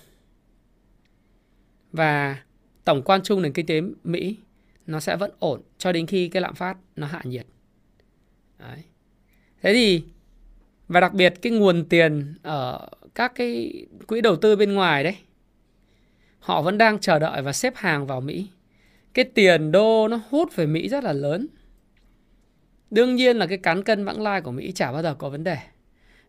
[1.91, 2.37] Và
[2.83, 4.37] tổng quan chung nền kinh tế Mỹ
[4.87, 7.45] nó sẽ vẫn ổn cho đến khi cái lạm phát nó hạ nhiệt.
[8.59, 8.83] Đấy.
[9.61, 10.03] Thế thì
[10.87, 15.15] và đặc biệt cái nguồn tiền ở các cái quỹ đầu tư bên ngoài đấy
[16.45, 18.47] họ vẫn đang chờ đợi và xếp hàng vào Mỹ.
[19.13, 21.47] Cái tiền đô nó hút về Mỹ rất là lớn.
[22.91, 25.43] Đương nhiên là cái cán cân vãng lai của Mỹ chả bao giờ có vấn
[25.43, 25.57] đề.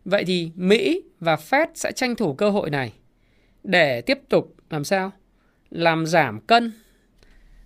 [0.05, 2.93] Vậy thì Mỹ và Fed sẽ tranh thủ cơ hội này
[3.63, 5.11] để tiếp tục làm sao?
[5.69, 6.71] Làm giảm cân.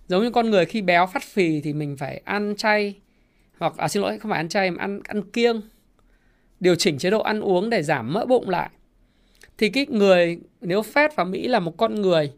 [0.08, 2.94] Giống như con người khi béo phát phì thì mình phải ăn chay,
[3.58, 5.60] hoặc à xin lỗi, không phải ăn chay mà ăn ăn kiêng.
[6.60, 8.70] Điều chỉnh chế độ ăn uống để giảm mỡ bụng lại.
[9.58, 12.32] Thì cái người, nếu Fed và Mỹ là một con người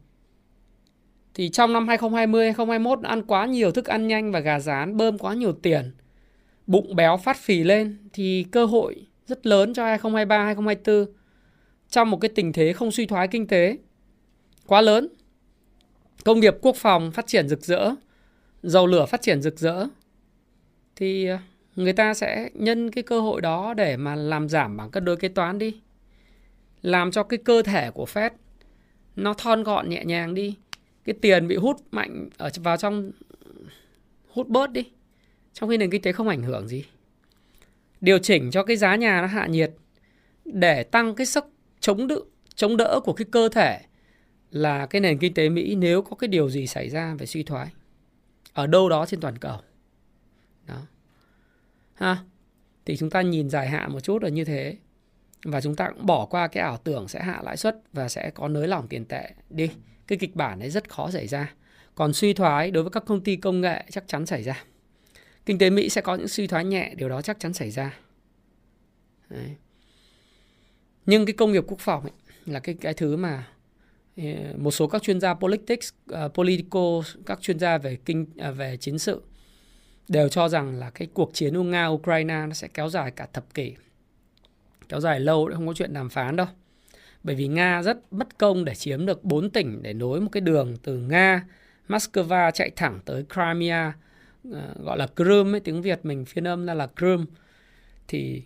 [1.34, 5.18] thì trong năm 2020 2021 ăn quá nhiều thức ăn nhanh và gà rán bơm
[5.18, 5.92] quá nhiều tiền
[6.66, 11.14] bụng béo phát phì lên thì cơ hội rất lớn cho 2023 2024
[11.88, 13.76] trong một cái tình thế không suy thoái kinh tế
[14.66, 15.08] quá lớn.
[16.24, 17.94] Công nghiệp quốc phòng phát triển rực rỡ,
[18.62, 19.86] dầu lửa phát triển rực rỡ
[20.96, 21.42] thì à,
[21.76, 25.16] người ta sẽ nhân cái cơ hội đó để mà làm giảm bảng cân đối
[25.16, 25.80] kế toán đi.
[26.82, 28.30] Làm cho cái cơ thể của Fed
[29.16, 30.56] nó thon gọn nhẹ nhàng đi.
[31.04, 33.10] Cái tiền bị hút mạnh ở vào trong,
[34.28, 34.84] hút bớt đi.
[35.52, 36.84] Trong khi nền kinh tế không ảnh hưởng gì
[38.04, 39.72] điều chỉnh cho cái giá nhà nó hạ nhiệt
[40.44, 41.44] để tăng cái sức
[41.80, 42.16] chống đỡ
[42.54, 43.80] chống đỡ của cái cơ thể
[44.50, 47.42] là cái nền kinh tế Mỹ nếu có cái điều gì xảy ra về suy
[47.42, 47.68] thoái
[48.52, 49.58] ở đâu đó trên toàn cầu.
[50.66, 50.80] Đó.
[51.94, 52.18] Ha.
[52.84, 54.76] Thì chúng ta nhìn dài hạn một chút là như thế.
[55.44, 58.30] Và chúng ta cũng bỏ qua cái ảo tưởng sẽ hạ lãi suất và sẽ
[58.30, 59.70] có nới lỏng tiền tệ đi.
[60.06, 61.54] Cái kịch bản ấy rất khó xảy ra.
[61.94, 64.64] Còn suy thoái đối với các công ty công nghệ chắc chắn xảy ra.
[65.46, 67.98] Kinh tế Mỹ sẽ có những suy thoái nhẹ, điều đó chắc chắn xảy ra.
[69.30, 69.50] Đấy.
[71.06, 72.12] Nhưng cái công nghiệp quốc phòng ấy,
[72.46, 73.48] là cái cái thứ mà
[74.16, 74.24] ờ,
[74.56, 78.76] một số các chuyên gia politics, uh, politico các chuyên gia về kinh uh, về
[78.76, 79.22] chiến sự
[80.08, 83.54] đều cho rằng là cái cuộc chiến Nga Ukraine nó sẽ kéo dài cả thập
[83.54, 83.74] kỷ.
[84.88, 86.46] Kéo dài lâu không có chuyện đàm phán đâu.
[87.24, 90.40] Bởi vì Nga rất bất công để chiếm được 4 tỉnh để nối một cái
[90.40, 91.44] đường từ Nga,
[91.88, 93.92] Moscow chạy thẳng tới Crimea
[94.52, 97.26] ờ, gọi là Crimea tiếng Việt mình phiên âm ra là Crimea
[98.08, 98.42] thì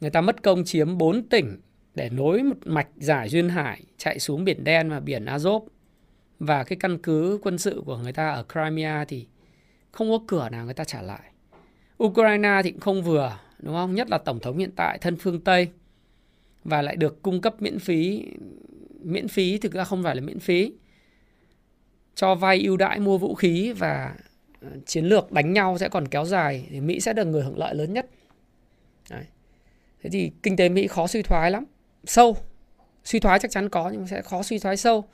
[0.00, 1.60] người ta mất công chiếm 4 tỉnh
[1.94, 5.66] để nối một mạch giải duyên hải chạy xuống biển đen và biển Azov
[6.38, 9.26] và cái căn cứ quân sự của người ta ở Crimea thì
[9.92, 11.20] không có cửa nào người ta trả lại.
[12.04, 13.94] Ukraine thì cũng không vừa, đúng không?
[13.94, 15.68] Nhất là tổng thống hiện tại thân phương Tây
[16.64, 18.26] và lại được cung cấp miễn phí
[19.02, 20.72] miễn phí thực ra không phải là miễn phí
[22.14, 24.14] cho vay ưu đãi mua vũ khí và
[24.60, 27.58] ờ, chiến lược đánh nhau sẽ còn kéo dài thì Mỹ sẽ được người hưởng
[27.58, 28.06] lợi lớn nhất.
[29.10, 29.24] Đấy.
[30.02, 31.64] Thế thì kinh tế Mỹ khó suy thoái lắm,
[32.04, 32.36] sâu.
[33.04, 35.04] Suy thoái chắc chắn có nhưng sẽ khó suy thoái sâu.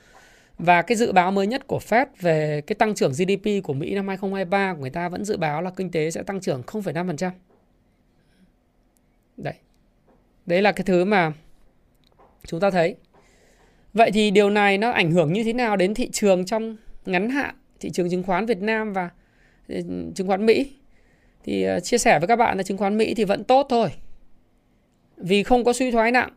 [0.58, 3.94] Và cái dự báo mới nhất của Fed về cái tăng trưởng GDP của Mỹ
[3.94, 7.30] năm 2023 của người ta vẫn dự báo là kinh tế sẽ tăng trưởng 0,5%.
[9.36, 9.54] Đấy.
[10.46, 11.32] Đấy là cái thứ mà
[12.46, 12.96] chúng ta thấy.
[13.94, 17.30] Vậy thì điều này nó ảnh hưởng như thế nào đến thị trường trong ngắn
[17.30, 19.10] hạn, thị trường chứng khoán Việt Nam và
[19.68, 19.82] ừ,
[20.14, 20.72] chứng khoán Mỹ
[21.44, 23.88] thì ờ, chia sẻ với các bạn là chứng khoán Mỹ thì vẫn tốt thôi.
[25.16, 26.30] Vì không có suy thoái nặng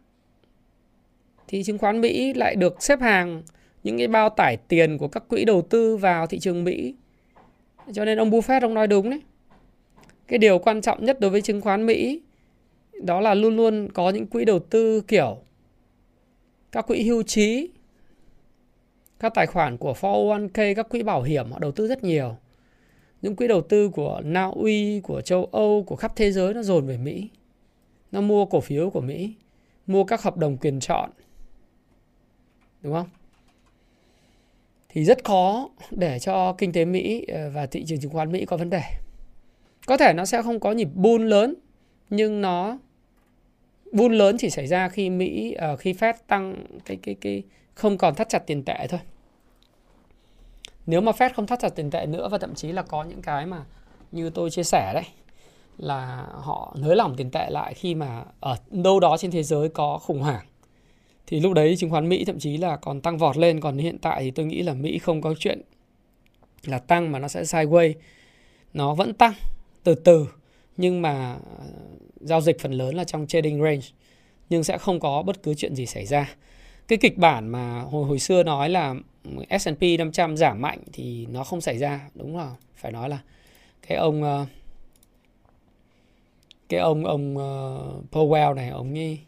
[1.50, 3.44] thì chứng khoán Mỹ lại được xếp hàng
[3.84, 6.96] những cái bao tải tiền của các quỹ đầu tư vào thị trường Mỹ
[7.94, 9.22] cho nên ông Buffett ông nói đúng đấy
[10.28, 12.22] cái điều quan trọng nhất đối với chứng khoán Mỹ
[13.00, 15.38] đó là luôn luôn có những quỹ đầu tư kiểu
[16.72, 17.70] các quỹ hưu trí,
[19.20, 22.36] các tài khoản của 401k các quỹ bảo hiểm, họ đầu tư rất nhiều.
[23.22, 26.62] Những quỹ đầu tư của Na Uy, của châu Âu, của khắp thế giới nó
[26.62, 27.30] dồn về Mỹ.
[28.12, 29.34] Nó mua cổ phiếu của Mỹ,
[29.88, 31.10] mua các hợp đồng quyền chọn.
[32.82, 33.08] Đúng không?
[34.90, 38.46] Thì rất khó để cho kinh tế Mỹ ờ, và thị trường chứng khoán Mỹ
[38.46, 38.82] có vấn đề.
[39.86, 41.56] Có thể nó sẽ không có nhịp bull lớn,
[42.10, 42.78] nhưng nó
[43.92, 47.98] bull lớn chỉ xảy ra khi Mỹ uh, khi Fed tăng cái cái cái không
[47.98, 49.00] còn thắt chặt tiền tệ thôi.
[50.86, 53.22] Nếu mà Fed không thắt chặt tiền tệ nữa và thậm chí là có những
[53.22, 53.66] cái mà
[54.12, 55.04] như tôi chia sẻ đấy
[55.78, 59.70] là họ nới lỏng tiền tệ lại khi mà ở đâu đó trên thế giới
[59.70, 60.46] có khủng hoảng
[61.28, 63.98] thì lúc đấy chứng khoán Mỹ thậm chí là còn tăng vọt lên còn hiện
[63.98, 65.62] tại thì tôi nghĩ là Mỹ không có chuyện
[66.66, 67.94] là tăng mà nó sẽ sideways
[68.74, 69.34] nó vẫn tăng
[69.84, 70.28] từ từ
[70.80, 71.66] nhưng mà ờ,
[72.20, 73.88] giao dịch phần lớn là trong trading range
[74.50, 76.36] nhưng sẽ không có bất cứ chuyện gì xảy ra.
[76.88, 78.96] Cái kịch bản mà hồi hồi xưa nói là
[79.50, 83.20] S&P 500 giảm mạnh thì nó không xảy ra, đúng là phải nói là
[83.88, 84.46] cái ông ờ,
[86.70, 89.20] cái ông ông ờ, Powell này ông ấy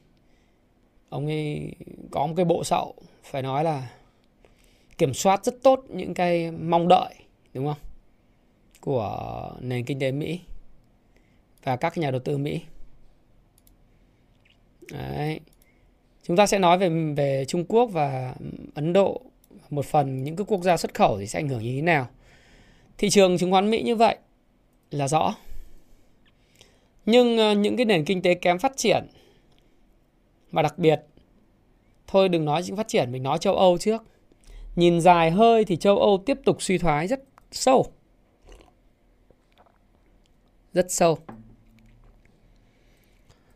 [1.09, 1.71] ông ấy
[2.11, 3.89] có một cái bộ sậu phải nói là
[4.97, 7.15] kiểm soát rất tốt những cái mong đợi
[7.53, 7.77] đúng không
[8.81, 10.39] của nền kinh tế Mỹ
[11.63, 12.61] và các nhà đầu tư Mỹ.
[14.91, 15.39] Đấy.
[16.23, 18.35] Chúng ta sẽ nói về về Trung Quốc và
[18.75, 19.21] Ấn Độ,
[19.69, 22.07] một phần những cái quốc gia xuất khẩu thì sẽ ảnh hưởng như thế nào.
[22.97, 24.17] Thị trường chứng khoán Mỹ như vậy
[24.91, 25.35] là rõ.
[27.05, 29.07] Nhưng ờ, những cái nền kinh tế kém phát triển
[30.51, 31.01] và đặc biệt,
[32.07, 34.03] thôi đừng nói những phát triển, mình nói châu Âu trước.
[34.75, 37.19] Nhìn dài hơi thì châu Âu tiếp tục suy thoái rất
[37.51, 37.85] sâu.
[40.73, 41.17] Rất sâu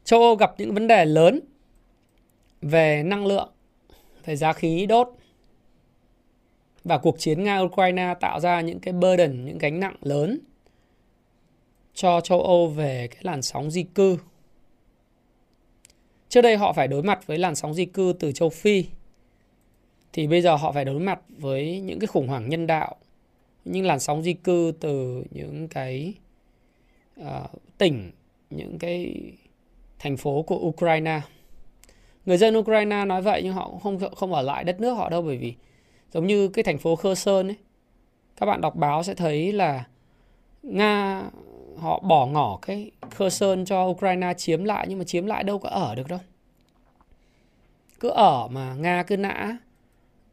[0.06, 1.40] châu Âu gặp những vấn đề lớn
[2.62, 3.52] về năng lượng,
[4.26, 5.10] về giá khí đốt
[6.84, 10.40] và cuộc chiến Nga-Ukraine tạo ra những cái burden, những gánh nặng lớn
[11.94, 14.18] cho châu Âu về cái làn sóng di cư.
[16.30, 18.86] Trước đây họ phải đối mặt với làn sóng di cư từ châu Phi.
[20.14, 22.96] Thì bây giờ họ phải đối mặt với những cái khủng hoảng nhân đạo,
[23.66, 26.14] những làn sóng di cư từ những cái
[27.22, 27.28] uh,
[27.78, 28.12] tỉnh,
[28.50, 29.16] những cái
[30.00, 31.22] thành phố của Ukraine.
[32.26, 35.10] Người dân Ukraine nói vậy nhưng họ cũng không không ở lại đất nước họ
[35.10, 35.56] đâu bởi vì
[36.12, 37.56] giống như cái thành phố Kherson ấy.
[38.38, 39.86] Các bạn đọc báo sẽ thấy là
[40.64, 41.24] Nga
[41.78, 45.70] họ bỏ ngỏ cái Kherson cho Ukraine chiếm lại nhưng mà chiếm lại đâu có
[45.70, 46.20] ở được đâu.
[48.00, 49.58] Cứ ở mà Nga cứ nã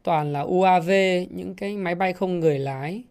[0.03, 0.89] toàn là UAV,
[1.29, 3.03] những cái máy bay không người lái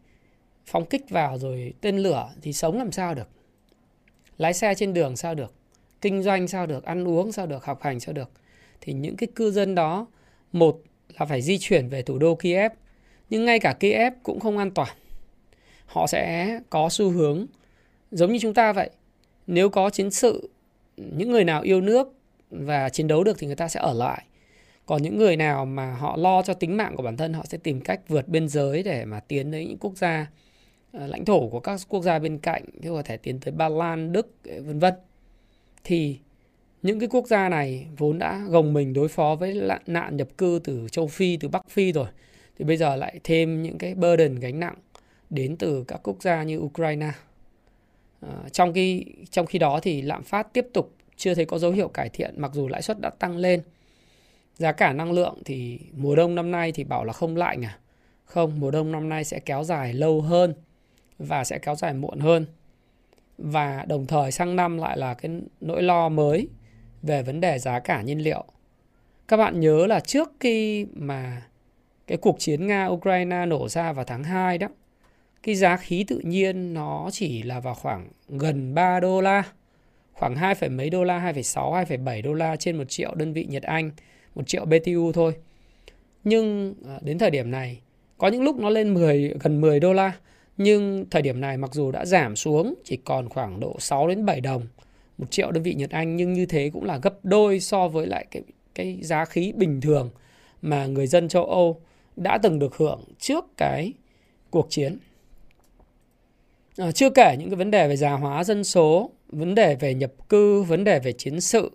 [0.66, 3.28] phóng kích vào rồi tên lửa thì sống làm sao được.
[4.38, 5.54] Lái xe trên đường sao được
[6.02, 8.30] kinh doanh sao được ăn uống sao được học hành sao được.
[8.80, 10.06] Thì những cái cư dân đó
[10.52, 10.82] một
[11.18, 12.72] là phải di chuyển về thủ đô Kiev
[13.30, 14.96] nhưng ngay cả Kiev cũng không an toàn.
[15.86, 17.46] Họ sẽ có xu hướng
[18.10, 18.90] giống như chúng ta vậy.
[19.46, 20.50] Nếu có chiến sự
[20.96, 22.14] những người nào yêu nước
[22.50, 24.24] và chiến đấu được thì người ta sẽ ở lại.
[24.86, 27.58] Còn những người nào mà họ lo cho tính mạng của bản thân họ sẽ
[27.58, 30.26] tìm cách vượt biên giới để mà tiến đến những quốc gia
[30.92, 33.68] ờ, lãnh thổ của các quốc gia bên cạnh như có thể tiến tới Ba
[33.68, 34.94] Lan, Đức vân vân
[35.84, 36.18] thì
[36.82, 40.60] những cái quốc gia này vốn đã gồng mình đối phó với nạn nhập cư
[40.64, 42.06] từ châu Phi, từ Bắc Phi rồi.
[42.58, 44.74] Thì bây giờ lại thêm những cái burden gánh nặng
[45.30, 47.10] đến từ các quốc gia như Ukraine.
[48.20, 51.72] À, trong khi trong khi đó thì lạm phát tiếp tục chưa thấy có dấu
[51.72, 53.62] hiệu cải thiện mặc dù lãi suất đã tăng lên.
[54.54, 57.78] Giá cả năng lượng thì mùa đông năm nay thì bảo là không lạnh à?
[58.24, 60.54] Không, mùa đông năm nay sẽ kéo dài lâu hơn
[61.18, 62.46] và sẽ kéo dài muộn hơn
[63.42, 66.48] và đồng thời sang năm lại là cái nỗi lo mới
[67.02, 68.44] về vấn đề giá cả nhiên liệu.
[69.28, 71.42] Các bạn nhớ là trước khi mà
[72.06, 74.68] cái cuộc chiến Nga-Ukraine nổ ra vào tháng 2 đó,
[75.42, 79.42] cái giá khí tự nhiên nó chỉ là vào khoảng gần 3 đô la,
[80.12, 83.62] khoảng 2, mấy đô la, 2,6, 2,7 đô la trên 1 triệu đơn vị Nhật
[83.62, 83.90] Anh,
[84.34, 85.34] 1 triệu BTU thôi.
[86.24, 87.80] Nhưng à, đến thời điểm này,
[88.18, 90.12] có những lúc nó lên 10 gần 10 đô la,
[90.62, 94.26] nhưng thời điểm này mặc dù đã giảm xuống chỉ còn khoảng độ 6 đến
[94.26, 94.66] 7 đồng
[95.18, 98.06] một triệu đơn vị Nhật Anh nhưng như thế cũng là gấp đôi so với
[98.06, 98.42] lại cái
[98.74, 100.10] cái giá khí bình thường
[100.62, 101.80] mà người dân châu Âu
[102.16, 103.92] đã từng được hưởng trước cái
[104.50, 104.98] cuộc chiến.
[106.76, 109.94] À, chưa kể những cái vấn đề về già hóa dân số, vấn đề về
[109.94, 111.70] nhập cư, vấn đề về chiến sự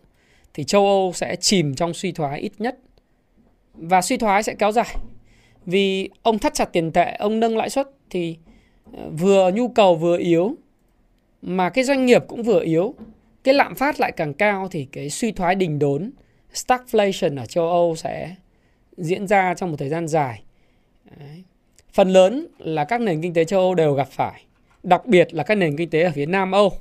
[0.54, 2.78] thì châu Âu sẽ chìm trong suy thoái ít nhất
[3.73, 4.95] và suy thoái sẽ kéo dài.
[5.65, 8.38] Vì ông thắt chặt tiền tệ, ông nâng lãi suất thì
[9.17, 10.56] vừa nhu cầu vừa yếu,
[11.41, 12.95] mà cái doanh nghiệp cũng vừa yếu,
[13.43, 16.12] cái lạm phát lại càng cao thì cái suy thoái đình đốn,
[16.54, 18.36] stagflation ở châu Âu sẽ
[18.97, 20.43] diễn ra trong một thời gian dài.
[21.19, 21.43] Đấy.
[21.93, 24.43] phần lớn là các nền kinh tế châu Âu đều gặp phải,
[24.84, 26.73] đặc biệt là các nền kinh tế ở phía Nam Âu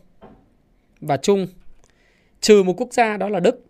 [1.00, 1.46] và Trung,
[2.40, 3.66] trừ một quốc gia đó là Đức.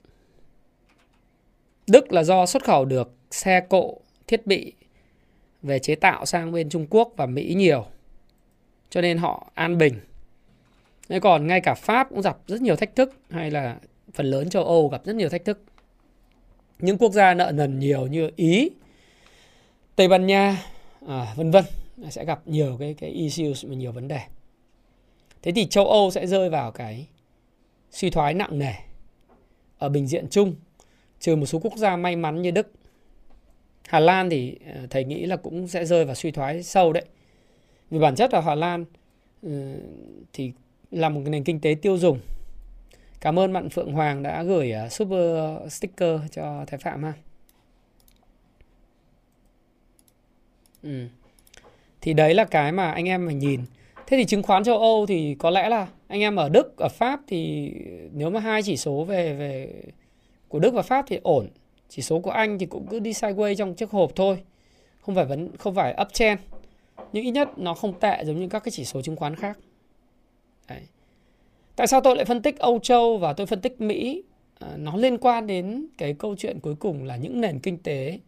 [1.87, 4.73] Đức là do xuất khẩu được xe cộ, thiết bị
[5.63, 7.87] về chế tạo sang bên Trung Quốc và Mỹ nhiều
[8.91, 10.01] cho nên họ an bình
[11.09, 13.77] Thế còn ngay cả Pháp cũng gặp rất nhiều thách thức hay là
[14.15, 15.61] phần lớn châu Âu gặp rất nhiều thách thức.
[16.79, 18.71] Những quốc gia nợ nần nhiều như Ý,
[19.97, 20.63] Tây Ban Nha,
[21.09, 21.65] à, vân vân
[22.11, 24.21] sẽ gặp nhiều cái cái issues và nhiều vấn đề.
[25.43, 27.07] Thế thì châu Âu sẽ rơi vào cái
[27.91, 28.73] suy thoái nặng nề
[29.79, 30.55] ở bình diện chung,
[31.21, 32.73] trừ một số quốc gia may mắn như Đức.
[33.89, 37.05] Hà Lan thì à, thầy nghĩ là cũng sẽ rơi vào suy thoái sâu đấy.
[37.91, 38.85] Vì bản chất là Hà Lan
[39.43, 39.81] ừ,
[40.33, 40.53] thì
[40.91, 42.19] là một nền kinh tế tiêu dùng.
[43.21, 47.13] Cảm ơn bạn Phượng Hoàng đã gửi à, super sticker cho Thái Phạm ha.
[50.83, 51.07] Ừ.
[52.01, 53.61] Thì đấy là cái mà anh em phải nhìn.
[54.07, 56.89] Thế thì chứng khoán châu Âu thì có lẽ là anh em ở Đức, ở
[56.89, 57.73] Pháp thì
[58.13, 59.83] nếu mà hai chỉ số về về
[60.49, 61.49] của Đức và Pháp thì ổn.
[61.89, 64.43] Chỉ số của Anh thì cũng cứ đi sideways trong chiếc hộp thôi.
[65.01, 66.41] Không phải vấn không phải uptrend.
[67.13, 69.59] Nhưng ít nhất nó không tệ giống như các cái chỉ số chứng khoán khác.
[70.69, 70.83] Đấy.
[71.77, 74.23] Tại sao tôi lại phân tích Âu Châu và tôi phân tích Mỹ?
[74.59, 78.19] À, nó liên quan đến cái câu chuyện cuối cùng là những nền kinh tế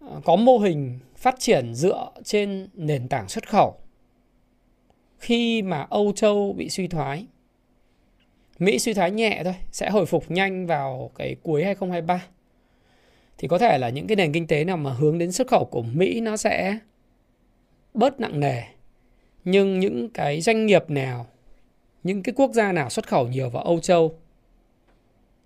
[0.00, 3.74] à, có mô hình phát triển dựa trên nền tảng xuất khẩu.
[5.18, 7.26] Khi mà Âu Châu bị suy thoái,
[8.58, 12.26] Mỹ suy thoái nhẹ thôi, sẽ hồi phục nhanh vào cái cuối 2023.
[13.38, 15.64] Thì có thể là những cái nền kinh tế nào mà hướng đến xuất khẩu
[15.64, 16.78] của Mỹ nó sẽ
[17.98, 18.62] bớt nặng nề
[19.44, 21.26] nhưng những cái doanh nghiệp nào,
[22.02, 24.18] những cái quốc gia nào xuất khẩu nhiều vào Âu Châu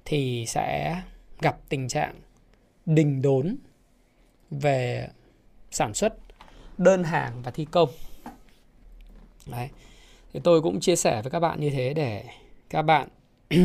[0.05, 0.97] thì sẽ
[1.41, 2.15] gặp tình trạng
[2.87, 3.57] đình đốn
[4.51, 5.09] về
[5.71, 6.15] sản xuất,
[6.79, 7.89] đơn hàng và thi công.
[9.47, 9.69] Đấy.
[10.33, 12.25] Thì tôi cũng chia sẻ với các bạn như thế để
[12.71, 13.09] các bạn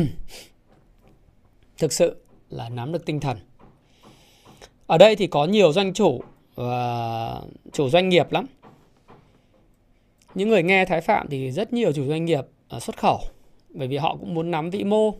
[1.78, 2.16] thực sự
[2.50, 3.38] là nắm được tinh thần.
[4.86, 6.22] Ở đây thì có nhiều doanh chủ
[6.54, 7.40] và
[7.72, 8.46] chủ doanh nghiệp lắm
[10.34, 13.20] những người nghe Thái Phạm thì rất nhiều chủ doanh nghiệp ờ, xuất khẩu,
[13.74, 15.14] bởi vì họ cũng muốn nắm vĩ mô.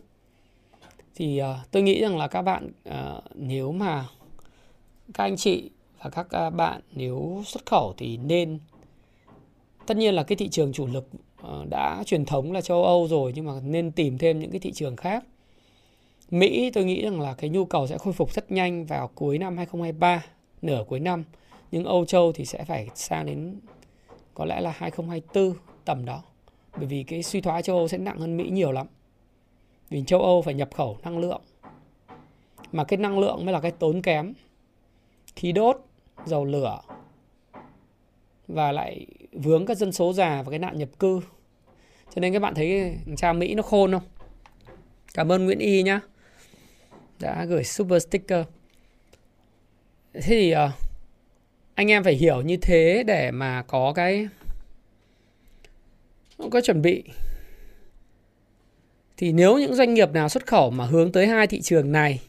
[1.15, 4.05] Thì ờ, tôi nghĩ rằng là các bạn ờ, nếu mà
[5.13, 5.69] các anh chị
[6.03, 8.59] và các bạn nếu xuất khẩu thì nên,
[9.85, 11.07] tất nhiên là cái thị trường chủ lực
[11.69, 14.71] đã truyền thống là châu Âu rồi nhưng mà nên tìm thêm những cái thị
[14.71, 15.23] trường khác.
[16.31, 19.37] Mỹ tôi nghĩ rằng là cái nhu cầu sẽ khôi phục rất nhanh vào cuối
[19.37, 20.25] năm 2023
[20.61, 21.23] nửa cuối năm,
[21.71, 23.59] nhưng Âu Châu thì sẽ phải sang đến
[24.39, 25.53] có lẽ là 2024
[25.85, 26.23] tầm đó.
[26.77, 28.87] Bởi vì cái suy thoái châu Âu sẽ nặng hơn Mỹ nhiều lắm.
[29.89, 31.41] Vì châu Âu phải nhập khẩu năng lượng.
[32.71, 34.33] Mà cái năng lượng mới là cái tốn kém.
[35.35, 35.77] Khí đốt
[36.25, 36.81] dầu lửa.
[38.47, 41.21] Và lại vướng các dân số già và cái nạn nhập cư.
[42.15, 44.03] Cho nên các bạn thấy cha Mỹ nó khôn không?
[45.13, 46.01] Cảm ơn Nguyễn Y nhá.
[47.19, 48.45] Đã gửi super sticker.
[50.13, 50.88] Thế thì uh,
[51.79, 54.27] anh em phải hiểu như thế để mà có cái
[56.51, 57.03] có chuẩn bị
[59.17, 62.21] thì nếu những doanh nghiệp nào xuất khẩu mà hướng tới hai thị trường này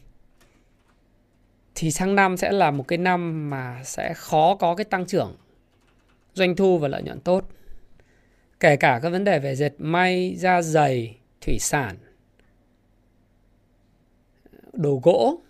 [1.75, 5.35] thì sang năm sẽ là một cái năm mà sẽ khó có cái tăng trưởng
[6.33, 7.49] doanh thu và lợi nhuận tốt.
[8.59, 11.97] Kể cả các vấn đề về dệt may, da giày, thủy sản,
[14.73, 15.41] đồ gỗ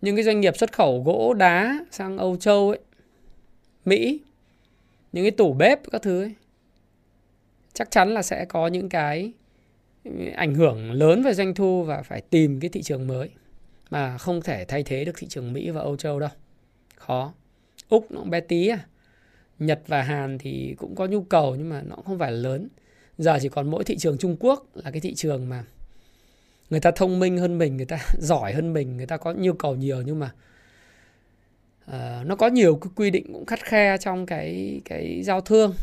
[0.00, 2.78] những cái doanh nghiệp xuất khẩu gỗ đá sang Âu Châu ấy,
[3.84, 4.20] Mỹ,
[5.12, 6.34] những cái tủ bếp các thứ ấy,
[7.72, 9.32] chắc chắn là sẽ có những cái
[10.34, 13.30] ảnh hưởng lớn về doanh thu và phải tìm cái thị trường mới
[13.90, 16.30] mà không thể thay thế được thị trường Mỹ và Âu Châu đâu.
[16.96, 17.32] Khó.
[17.88, 18.86] Úc nó cũng bé tí à.
[19.58, 22.68] Nhật và Hàn thì cũng có nhu cầu nhưng mà nó không phải lớn.
[23.18, 25.64] Giờ chỉ còn mỗi thị trường Trung Quốc là cái thị trường mà
[26.70, 29.52] người ta thông minh hơn mình người ta giỏi hơn mình người ta có nhu
[29.52, 30.30] cầu nhiều nhưng mà
[31.90, 35.74] uh, nó có nhiều cái quy định cũng khắt khe trong cái cái giao thương.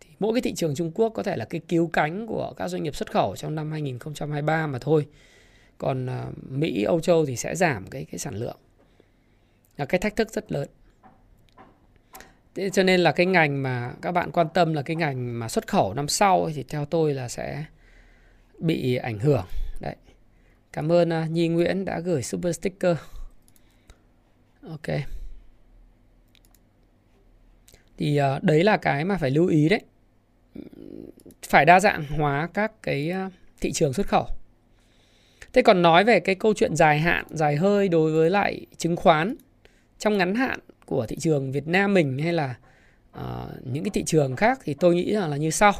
[0.00, 2.68] Thì mỗi cái thị trường Trung Quốc có thể là cái cứu cánh của các
[2.68, 5.06] doanh nghiệp xuất khẩu trong năm 2023 mà thôi.
[5.78, 8.56] Còn uh, Mỹ Âu Châu thì sẽ giảm cái cái sản lượng.
[9.76, 10.68] Là cái thách thức rất lớn.
[12.54, 15.48] Thế cho nên là cái ngành mà các bạn quan tâm là cái ngành mà
[15.48, 17.64] xuất khẩu năm sau thì theo tôi là sẽ
[18.58, 19.44] bị ảnh hưởng.
[20.72, 22.96] Cảm ơn uh, Nhi Nguyễn đã gửi super sticker.
[24.62, 24.86] Ok.
[28.00, 29.80] thì uh, đấy là cái mà phải lưu ý đấy
[31.42, 34.26] phải đa dạng hóa các cái uh, thị trường xuất khẩu
[35.52, 38.96] thế còn nói về cái câu chuyện dài hạn dài hơi đối với lại chứng
[38.96, 39.34] khoán
[39.98, 42.54] trong ngắn hạn của thị trường Việt Nam mình hay là
[43.18, 43.22] uh,
[43.64, 45.72] những cái thị trường khác thì tôi nghĩ rằng là như sau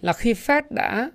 [0.00, 1.10] là khi Fed đã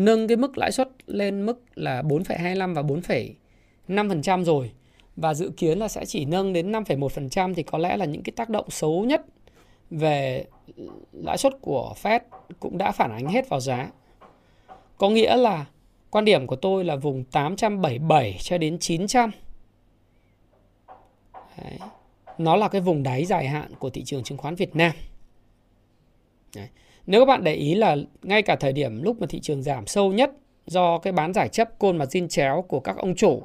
[0.00, 4.70] nâng cái mức lãi suất lên mức là 4,25 và 4,5% rồi
[5.16, 8.32] và dự kiến là sẽ chỉ nâng đến 5,1% thì có lẽ là những cái
[8.36, 9.26] tác động xấu nhất
[9.90, 10.44] về
[11.12, 12.20] lãi suất của Fed
[12.60, 13.90] cũng đã phản ánh hết vào giá.
[14.98, 15.64] Có nghĩa là
[16.10, 19.30] quan điểm của tôi là vùng 877 cho đến 900.
[21.62, 21.78] Đấy.
[22.38, 24.92] Nó là cái vùng đáy dài hạn của thị trường chứng khoán Việt Nam.
[26.54, 26.68] Đấy.
[27.06, 29.86] Nếu các bạn để ý là ngay cả thời điểm lúc mà thị trường giảm
[29.86, 30.30] sâu nhất
[30.66, 33.42] do cái bán giải chấp côn mà zin chéo của các ông chủ,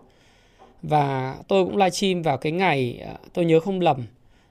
[0.82, 4.06] và tôi cũng livestream vào cái ngày à, tôi nhớ không lầm,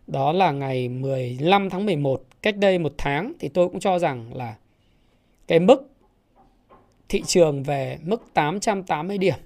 [0.06, 4.34] đó là ngày 15 tháng 11 cách đây một tháng, thì tôi cũng cho rằng
[4.34, 4.54] là
[5.46, 5.90] cái mức
[7.08, 9.38] thị trường về mức 880 điểm,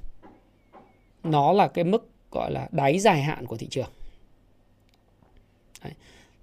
[1.24, 3.90] nó là cái mức gọi là đáy dài hạn của thị trường.
[5.84, 5.92] Đấy.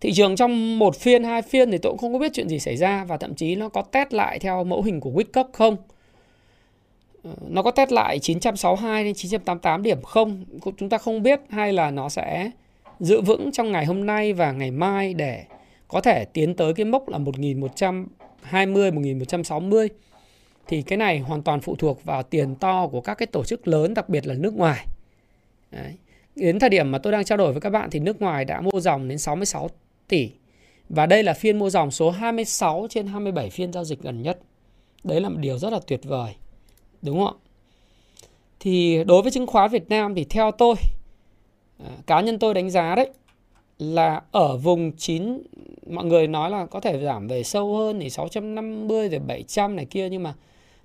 [0.06, 2.60] Thị trường trong một phiên, hai phiên thì tôi cũng không có biết chuyện gì
[2.60, 5.78] xảy ra và thậm chí nó có test lại theo mẫu hình của Wickock không.
[7.24, 10.46] Ờ, nó có test lại 962 đến 988 điểm không?
[10.78, 12.52] Chúng ta không biết hay là nó sẽ
[13.00, 15.44] giữ vững trong ngày hôm nay và ngày mai để
[15.88, 19.90] có thể tiến tới cái mốc là 1120, 1160
[20.68, 23.68] thì cái này hoàn toàn phụ thuộc vào tiền to của các cái tổ chức
[23.68, 24.86] lớn đặc biệt là nước ngoài.
[25.72, 25.94] Đấy.
[26.36, 28.62] Đến thời điểm mà tôi đang trao đổi với các bạn thì nước ngoài đã
[28.62, 29.70] mua dòng đến 66
[30.08, 30.32] tỷ.
[30.90, 34.40] Và đây là phiên mua dòng số 26 trên 27 phiên giao dịch gần nhất.
[35.04, 36.36] Đấy là một điều rất là tuyệt vời.
[37.02, 37.42] Đúng không ạ?
[38.60, 40.76] Thì đối với chứng khoán Việt Nam thì theo tôi
[41.80, 43.10] à, cá nhân tôi đánh giá đấy,
[43.80, 45.44] là ở vùng 9
[45.90, 49.86] mọi người nói là có thể giảm về sâu hơn thì 650 rồi 700 này
[49.86, 50.34] kia, nhưng mà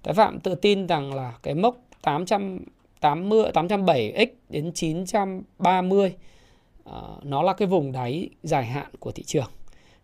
[0.02, 6.14] Thái Phạm tự tin rằng là cái mốc 880 807x đến 930
[6.90, 9.50] uh, nó là cái vùng đáy dài hạn của thị trường.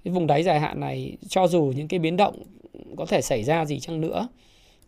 [0.05, 2.43] Cái vùng đáy dài hạn này cho dù những cái biến động
[2.97, 4.29] có thể xảy ra gì chăng nữa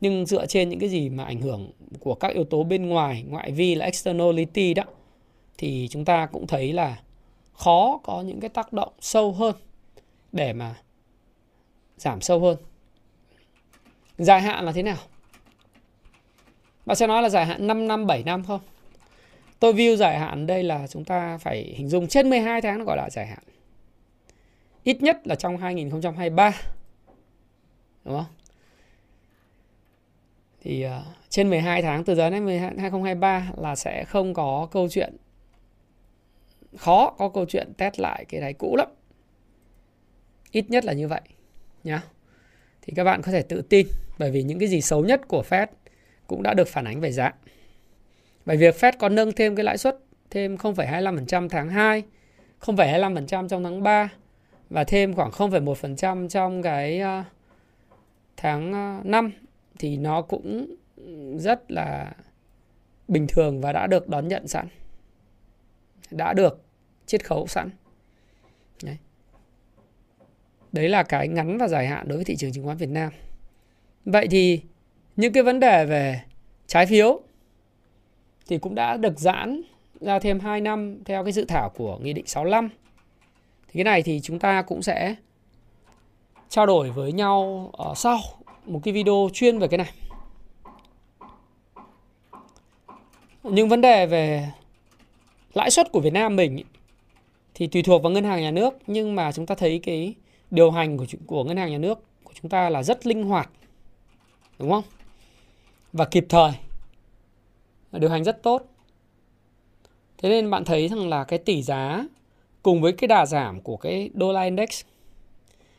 [0.01, 1.71] nhưng dựa trên những cái gì mà ảnh hưởng
[2.01, 4.85] của các yếu tố bên ngoài ngoại vi là externality đó
[5.59, 7.01] thì chúng ta cũng thấy là
[7.53, 9.55] khó có những cái tác động sâu hơn
[10.33, 10.75] để mà
[11.97, 12.57] giảm sâu hơn.
[14.19, 14.97] Dài hạn là thế nào?
[16.87, 18.61] Bạn sẽ nói là dài hạn 5 năm 7 năm không?
[19.59, 22.85] Tôi view dài hạn đây là chúng ta phải hình dung trên 12 tháng nó
[22.85, 23.43] gọi là dài hạn.
[24.83, 26.53] Ít nhất là trong 2023
[28.05, 28.35] đúng không?
[30.61, 30.91] Thì uh,
[31.29, 32.47] trên 12 tháng từ giờ đến
[32.79, 35.17] 2023 là sẽ không có câu chuyện
[36.77, 38.89] khó có câu chuyện test lại cái đáy cũ lắm.
[40.51, 41.21] Ít nhất là như vậy
[41.85, 42.03] nhá.
[42.83, 43.87] Thì các bạn có thể tự tin
[44.19, 45.67] bởi vì những cái gì xấu nhất của Fed
[46.27, 47.33] cũng đã được phản ánh về giá
[48.49, 49.99] bởi việc Fed có nâng thêm cái lãi suất
[50.31, 52.03] thêm 0,25% tháng 2
[52.61, 54.09] 0,25% trong tháng 3
[54.71, 57.25] và thêm khoảng 0,1% trong cái ờ,
[58.37, 59.33] tháng ờ, 5
[59.79, 60.75] thì nó cũng
[61.39, 62.13] rất là
[63.09, 64.69] bình thường và đã được đón nhận sẵn.
[66.11, 66.63] Đã được
[67.07, 67.71] chiết khấu sẵn.
[68.83, 68.97] Đấy.
[70.73, 73.13] đấy là cái ngắn và dài hạn đối với thị trường chứng khoán Việt Nam.
[74.05, 74.63] Vậy thì
[75.17, 76.21] những cái vấn đề về
[76.67, 77.23] trái phiếu
[78.49, 79.63] thì cũng đã được giãn
[80.01, 82.69] ra thêm 2 năm theo cái dự thảo của Nghị định 65
[83.69, 85.15] thì cái này thì chúng ta cũng sẽ
[86.49, 88.19] trao đổi với nhau ở sau
[88.67, 89.93] một cái video chuyên về cái này.
[93.43, 94.49] Những vấn đề về
[95.55, 96.63] lãi suất của Việt Nam mình
[97.55, 100.15] thì tùy thuộc vào ngân hàng nhà nước, nhưng mà chúng ta thấy cái
[100.51, 103.51] điều hành của của ngân hàng nhà nước của chúng ta là rất linh hoạt,
[104.59, 104.85] đúng không?
[105.93, 106.53] Và kịp thời
[107.93, 108.63] điều hành rất tốt.
[110.19, 112.05] Thế nên bạn thấy rằng là cái tỷ giá
[112.63, 114.85] cùng với cái đà giảm của cái đô la index,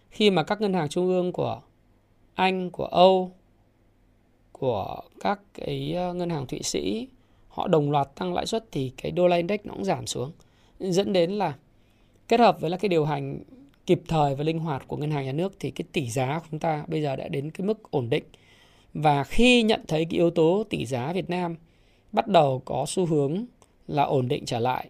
[0.09, 1.61] khi mà các ngân hàng trung ương của
[2.33, 3.31] Anh, của Âu,
[4.51, 7.07] của các cái ờ, ngân hàng Thụy Sĩ,
[7.47, 10.31] họ đồng loạt tăng lãi suất thì cái đô la index nó cũng giảm xuống.
[10.79, 11.55] Dẫn đến là
[12.27, 13.43] kết hợp với là cái điều hành
[13.85, 16.45] kịp thời và linh hoạt của ngân hàng nhà nước thì cái tỷ giá của
[16.51, 18.23] chúng ta bây giờ đã đến cái mức ổn định.
[18.93, 21.55] Và khi nhận thấy cái yếu tố tỷ giá Việt Nam
[22.11, 23.45] bắt đầu có xu hướng
[23.87, 24.89] là ổn định trở lại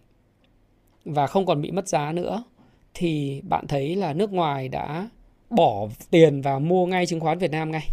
[1.04, 2.44] và không còn bị mất giá nữa,
[2.94, 5.08] thì bạn thấy là nước ngoài đã
[5.50, 7.88] bỏ tiền vào mua ngay chứng khoán Việt Nam ngay.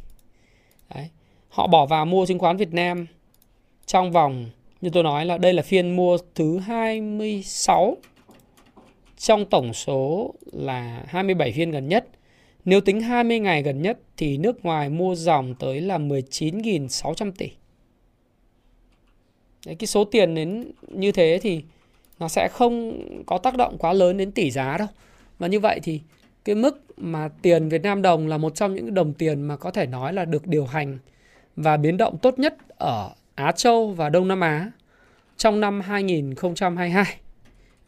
[0.95, 1.09] Đấy.
[1.49, 3.07] Họ bỏ vào mua chứng khoán Việt Nam
[3.85, 4.49] trong vòng,
[4.81, 7.97] như tôi nói là đây là phiên mua thứ 26
[9.17, 12.07] trong tổng số là 27 phiên gần nhất.
[12.65, 17.49] Nếu tính 20 ngày gần nhất thì nước ngoài mua dòng tới là 19.600 tỷ.
[19.65, 21.63] Đấy, cái số tiền đến như thế thì
[22.19, 24.87] nó sẽ không có tác động quá lớn đến tỷ giá đâu.
[25.39, 26.01] Và như vậy thì
[26.45, 29.71] cái mức mà tiền Việt Nam đồng là một trong những đồng tiền mà có
[29.71, 30.97] thể nói là được điều hành
[31.55, 34.71] và biến động tốt nhất ở Á Châu và Đông Nam Á
[35.37, 37.05] trong năm 2022.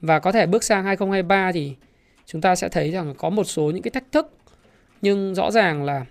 [0.01, 1.73] Và có thể bước sang 2023 thì
[2.25, 4.33] chúng ta sẽ thấy rằng có một số những cái thách thức
[5.01, 6.05] nhưng rõ ràng là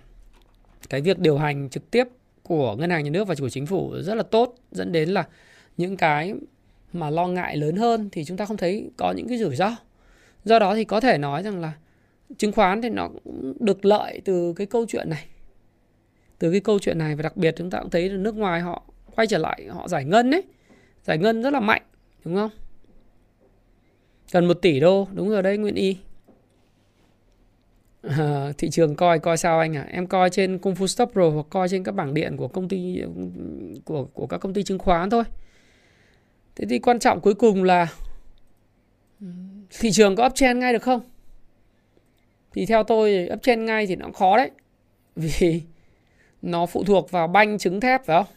[0.89, 2.07] cái việc điều hành trực tiếp
[2.43, 5.23] của ngân hàng nhà nước và của chính phủ rất là tốt dẫn đến là
[5.79, 6.33] những cái
[6.93, 9.75] mà lo ngại lớn hơn thì chúng ta không thấy có những cái rủi ro.
[10.45, 11.73] Do đó thì có thể nói rằng là
[12.37, 15.25] chứng khoán thì nó cũng được lợi từ cái câu chuyện này.
[16.39, 18.61] Từ cái câu chuyện này và đặc biệt chúng ta cũng thấy là nước ngoài
[18.61, 18.83] họ
[19.15, 20.43] quay trở lại họ giải ngân đấy.
[21.03, 21.81] Giải ngân rất là mạnh,
[22.25, 22.49] đúng không?
[24.31, 25.97] Gần 1 tỷ đô, đúng rồi đấy Nguyễn Y.
[28.01, 29.85] À, thị trường coi coi sao anh ạ?
[29.87, 29.91] À?
[29.91, 32.67] Em coi trên Kung Fu Stop Pro hoặc coi trên các bảng điện của công
[32.67, 33.01] ty
[33.85, 35.23] của của các công ty chứng khoán thôi.
[36.59, 37.87] Thế thì quan trọng cuối cùng là
[39.79, 41.01] thị trường có uptrend ngay được không?
[42.53, 44.51] Thì theo tôi uptrend ngay thì nó khó đấy.
[45.15, 45.61] Vì
[46.41, 48.33] nó phụ thuộc vào banh trứng thép phải không?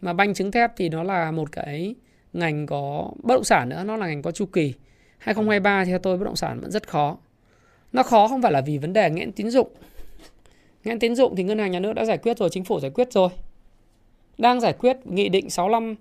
[0.00, 1.94] Mà banh trứng thép thì nó là một cái
[2.32, 4.74] ngành có bất động sản nữa, nó là ngành có chu kỳ.
[5.18, 7.16] 2023 theo tôi bất động sản vẫn rất khó.
[7.92, 9.68] Nó khó không phải là vì vấn đề nghẽn tín dụng.
[10.84, 12.90] Nghẽn tín dụng thì ngân hàng nhà nước đã giải quyết rồi, chính phủ giải
[12.90, 13.28] quyết rồi.
[14.38, 15.94] Đang giải quyết nghị định 65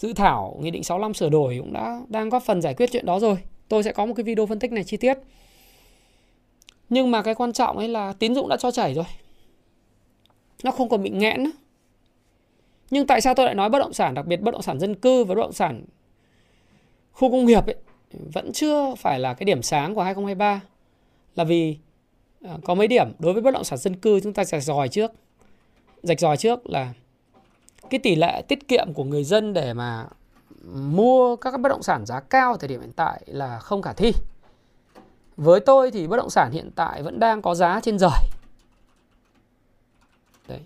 [0.00, 3.06] dự thảo nghị định 65 sửa đổi cũng đã đang góp phần giải quyết chuyện
[3.06, 3.36] đó rồi.
[3.68, 5.18] Tôi sẽ có một cái video phân tích này chi tiết.
[6.88, 9.04] Nhưng mà cái quan trọng ấy là tín dụng đã cho chảy rồi.
[10.62, 11.50] Nó không còn bị nghẽn nữa.
[12.90, 14.94] Nhưng tại sao tôi lại nói bất động sản, đặc biệt bất động sản dân
[14.94, 15.84] cư và bất động sản
[17.12, 17.76] khu công nghiệp ấy
[18.12, 20.60] vẫn chưa phải là cái điểm sáng của 2023
[21.34, 21.76] là vì
[22.44, 24.88] à, có mấy điểm đối với bất động sản dân cư chúng ta sẽ dòi
[24.88, 25.12] trước.
[26.02, 26.92] Rạch dòi trước là
[27.90, 30.06] cái tỷ lệ tiết kiệm của người dân để mà
[30.74, 34.12] mua các bất động sản giá cao thời điểm hiện tại là không khả thi.
[35.36, 38.20] Với tôi thì bất động sản hiện tại vẫn đang có giá trên rời.
[40.48, 40.60] Đấy.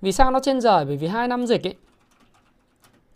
[0.00, 0.84] Vì sao nó trên rời?
[0.84, 1.74] Bởi vì hai năm dịch ấy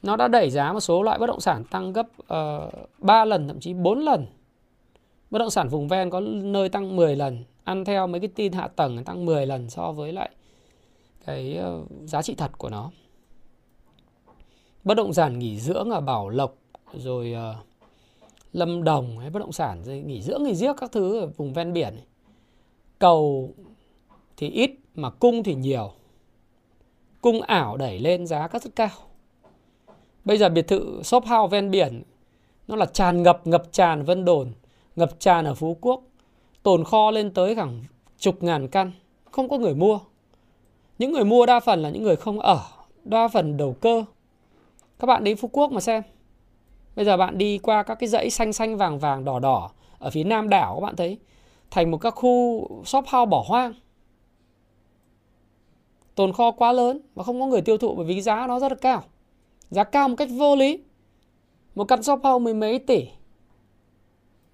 [0.03, 3.25] nó đã đẩy giá một số loại bất động sản tăng gấp ờ, uh, 3
[3.25, 4.27] lần thậm chí 4 lần.
[5.31, 8.53] Bất động sản vùng ven có nơi tăng 10 lần, ăn theo mấy cái tin
[8.53, 10.31] hạ tầng tăng 10 lần so với lại
[11.27, 12.91] cái ờ, giá trị thật của nó.
[14.85, 16.57] Bất động sản nghỉ dưỡng ở Bảo Lộc
[16.95, 17.66] rồi uh,
[18.53, 21.53] Lâm Đồng hay bất động sản rồi nghỉ dưỡng nghỉ giếc các thứ ở vùng
[21.53, 21.97] ven biển.
[22.99, 23.51] Cầu
[24.37, 25.93] thì ít mà cung thì nhiều.
[27.20, 28.91] Cung ảo đẩy lên giá các rất cao.
[30.24, 32.03] Bây giờ biệt thự shop house ven biển
[32.68, 34.53] nó là tràn ngập ngập tràn Vân Đồn,
[34.97, 36.03] ngập tràn ở Phú Quốc,
[36.62, 37.85] tồn kho lên tới khoảng
[38.18, 38.93] chục ngàn căn,
[39.31, 39.99] không có người mua.
[40.99, 42.62] Những người mua đa phần là những người không ở,
[43.05, 44.05] đa phần đầu cơ.
[44.99, 46.03] Các bạn đến Phú Quốc mà xem.
[46.97, 50.11] Bây giờ bạn đi qua các cái dãy xanh xanh vàng vàng đỏ đỏ ở
[50.11, 51.18] phía nam đảo các bạn thấy
[51.70, 53.74] thành một các khu shop house bỏ hoang.
[56.14, 58.72] Tồn kho quá lớn và không có người tiêu thụ bởi vì giá nó rất
[58.72, 59.03] là cao.
[59.70, 60.78] Giá cao một cách vô lý.
[61.74, 63.09] Một căn shop house mười mấy tỷ.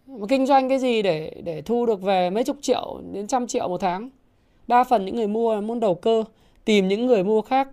[0.06, 3.46] Mà kinh doanh cái gì để để thu được về mấy chục triệu đến trăm
[3.46, 4.10] triệu một tháng.
[4.72, 6.24] Đa phần những người mua là muốn đầu cơ,
[6.64, 7.68] tìm những người mua khác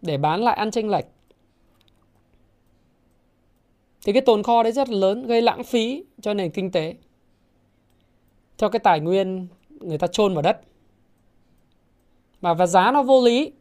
[0.00, 1.04] để bán lại ăn tranh lệch.
[4.04, 6.94] Thì cái tồn kho đấy rất là lớn, gây lãng phí cho nền kinh tế.
[8.56, 10.60] Cho cái tài nguyên người ta chôn vào đất.
[12.40, 13.52] Mà và giá nó vô lý.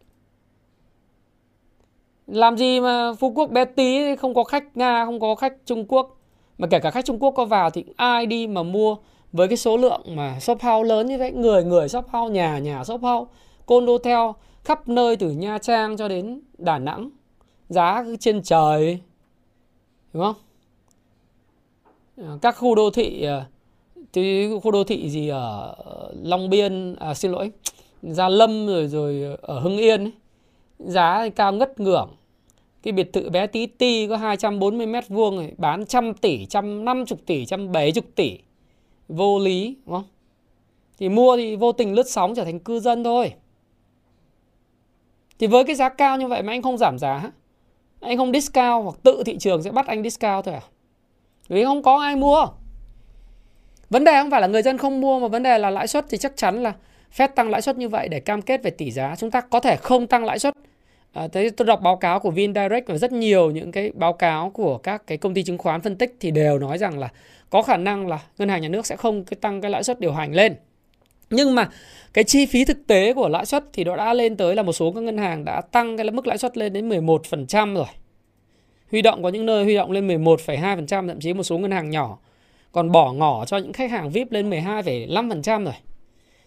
[2.28, 5.86] Làm gì mà Phú Quốc bé tí không có khách Nga, không có khách Trung
[5.88, 6.18] Quốc.
[6.58, 8.98] Mà kể cả khách Trung Quốc có vào thì ai đi mà mua
[9.34, 11.32] với cái số lượng mà shop house lớn như vậy.
[11.32, 13.32] Người người shop house, nhà nhà shop house,
[13.66, 17.10] condo theo khắp nơi từ Nha Trang cho đến Đà Nẵng.
[17.70, 19.00] Giá cứ trên trời.
[20.14, 20.36] Đúng không?
[22.18, 23.44] Ờ, các khu đô thị ờ,
[24.14, 25.76] thì khu đô thị gì ở
[26.24, 27.52] Long Biên à, xin lỗi
[28.02, 30.12] Gia Lâm rồi rồi ở Hưng Yên ấy,
[30.80, 32.10] giá cao ngất ngưỡng
[32.84, 36.86] cái biệt thự bé tí ti có 240 mét vuông này bán trăm tỷ, trăm
[36.86, 38.38] năm chục tỷ, trăm bảy chục tỷ.
[39.12, 40.08] Vô lý, đúng không?
[41.00, 43.34] Thì mua thì vô tình lướt sóng trở thành cư dân thôi.
[45.40, 47.32] Thì với cái giá cao như vậy mà anh không giảm giá,
[48.02, 50.62] anh không discount hoặc tự thị trường sẽ bắt anh discount thôi à?
[51.48, 52.46] Vì không có ai mua.
[53.90, 56.06] Vấn đề không phải là người dân không mua mà vấn đề là lãi suất
[56.10, 56.74] thì chắc chắn là
[57.18, 59.16] Fed tăng lãi suất như vậy để cam kết về tỷ giá.
[59.16, 60.54] Chúng ta có thể không tăng lãi suất
[61.14, 64.50] À, thế tôi đọc báo cáo của VinDirect và rất nhiều những cái báo cáo
[64.50, 67.10] của các cái công ty chứng khoán phân tích thì đều nói rằng là
[67.52, 70.00] có khả năng là ngân hàng nhà nước sẽ không cái tăng cái lãi suất
[70.00, 70.56] điều hành lên.
[71.30, 71.70] Nhưng mà
[72.14, 74.74] cái chi phí thực tế của lãi suất thì nó đã lên tới là một
[74.74, 77.86] số các ngân hàng đã tăng cái mức lãi suất lên đến 11% rồi.
[78.92, 81.90] Huy động có những nơi huy động lên 11,2%, thậm chí một số ngân hàng
[81.90, 82.18] nhỏ
[82.72, 85.74] còn bỏ ngỏ cho những khách hàng VIP lên 12,5% rồi.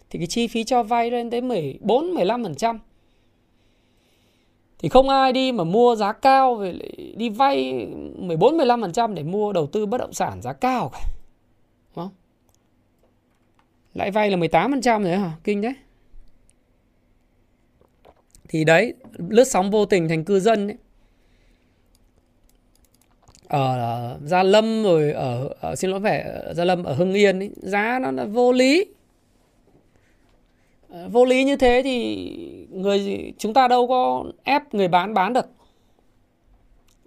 [0.09, 2.77] Thì cái chi phí cho vay lên tới 14, 15%
[4.85, 6.73] thì không ai đi mà mua giá cao về
[7.15, 10.99] đi vay 14 15% để mua đầu tư bất động sản giá cao cả.
[11.95, 12.13] Đúng không?
[13.93, 15.31] Lãi vay là 18% rồi hả?
[15.43, 15.73] Kinh đấy.
[18.49, 18.93] Thì đấy,
[19.29, 20.77] lướt sóng vô tình thành cư dân ấy.
[23.47, 27.51] Ở Gia Lâm rồi ở, ở xin lỗi vẻ Gia Lâm ở Hưng Yên ấy,
[27.57, 28.85] giá nó là vô lý.
[30.95, 35.33] Ờ, vô lý như thế thì người chúng ta đâu có ép người bán bán
[35.33, 35.45] được.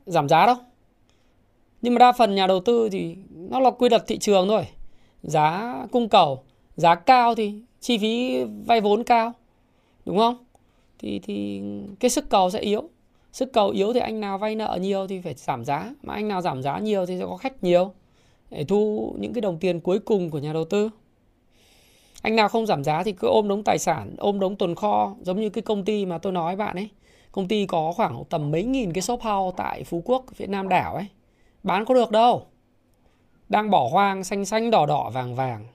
[0.07, 0.57] Giảm giá đâu.
[1.83, 4.67] Nhưng mà đa phần nhà đầu tư thì nó là quy luật thị trường thôi.
[5.23, 6.43] Giá cung cầu,
[6.77, 9.33] giá cao thì chi phí vay vốn cao,
[10.05, 10.45] đúng không?
[10.99, 11.63] Thì thì
[12.01, 12.89] cái sức cầu sẽ yếu.
[13.33, 15.95] Sức cầu yếu thì anh nào vay nợ nhiều thì phải giảm giá.
[16.03, 17.93] Mà anh nào giảm giá nhiều thì sẽ có khách nhiều
[18.51, 20.91] để thu những cái đồng tiền cuối cùng của nhà đầu tư
[22.23, 25.15] anh nào không giảm giá thì cứ ôm đống tài sản, ôm đống tồn kho,
[25.23, 26.89] giống như cái công ty mà tôi nói bạn ấy.
[27.33, 30.69] Công ty có khoảng tầm mấy nghìn cái shop house tại phú quốc, việt nam
[30.69, 31.07] đảo ấy.
[31.63, 32.43] Bán có được đâu.
[33.49, 35.67] Đang bỏ hoang, xanh xanh, đỏ đỏ, vàng vàng.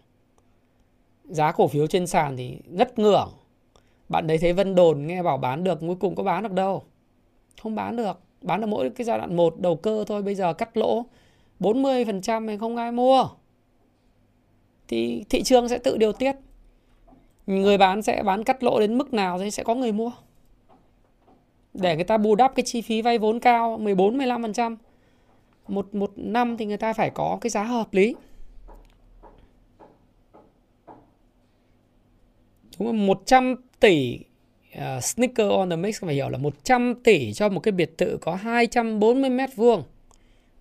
[1.23, 3.29] Giá cổ phiếu trên sàn thì ngất ngưỡng.
[4.09, 6.83] Bạn đấy thấy vân đồn, nghe bảo bán được, cuối cùng có bán được đâu.
[7.61, 8.19] Không bán được.
[8.41, 11.05] Bán được mỗi cái giai đoạn một, đầu cơ thôi, bây giờ cắt lỗ.
[11.59, 13.27] 40% thì không ai mua
[14.87, 16.35] thì thị trường sẽ tự điều tiết.
[17.47, 20.11] Người bán sẽ bán cắt lỗ đến mức nào thì sẽ có người mua.
[21.73, 24.75] Để người ta bù đắp cái chi phí vay vốn cao 14 15%
[25.67, 28.15] một một năm thì người ta phải có cái giá hợp lý.
[32.79, 34.19] Đúng không 100 tỷ
[34.77, 38.17] uh, sneaker on the mix phải hiểu là 100 tỷ cho một cái biệt thự
[38.21, 39.83] có 240 mét vuông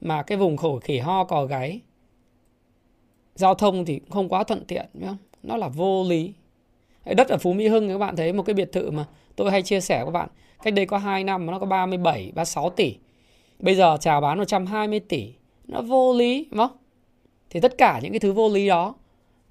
[0.01, 1.81] mà cái vùng khổ khỉ ho cò gáy
[3.35, 5.17] giao thông thì không quá thuận tiện không?
[5.43, 6.33] nó là vô lý.
[7.05, 9.07] Đất ở Phú Mỹ Hưng, các bạn thấy một cái biệt thự mà
[9.37, 10.29] tôi hay chia sẻ với các bạn.
[10.63, 12.97] Cách đây có 2 năm nó có 37 36 tỷ.
[13.59, 15.33] Bây giờ chào bán 120 tỷ.
[15.69, 16.77] Nó vô lý, đúng không?
[17.51, 18.95] Thì tất cả những cái thứ vô lý đó,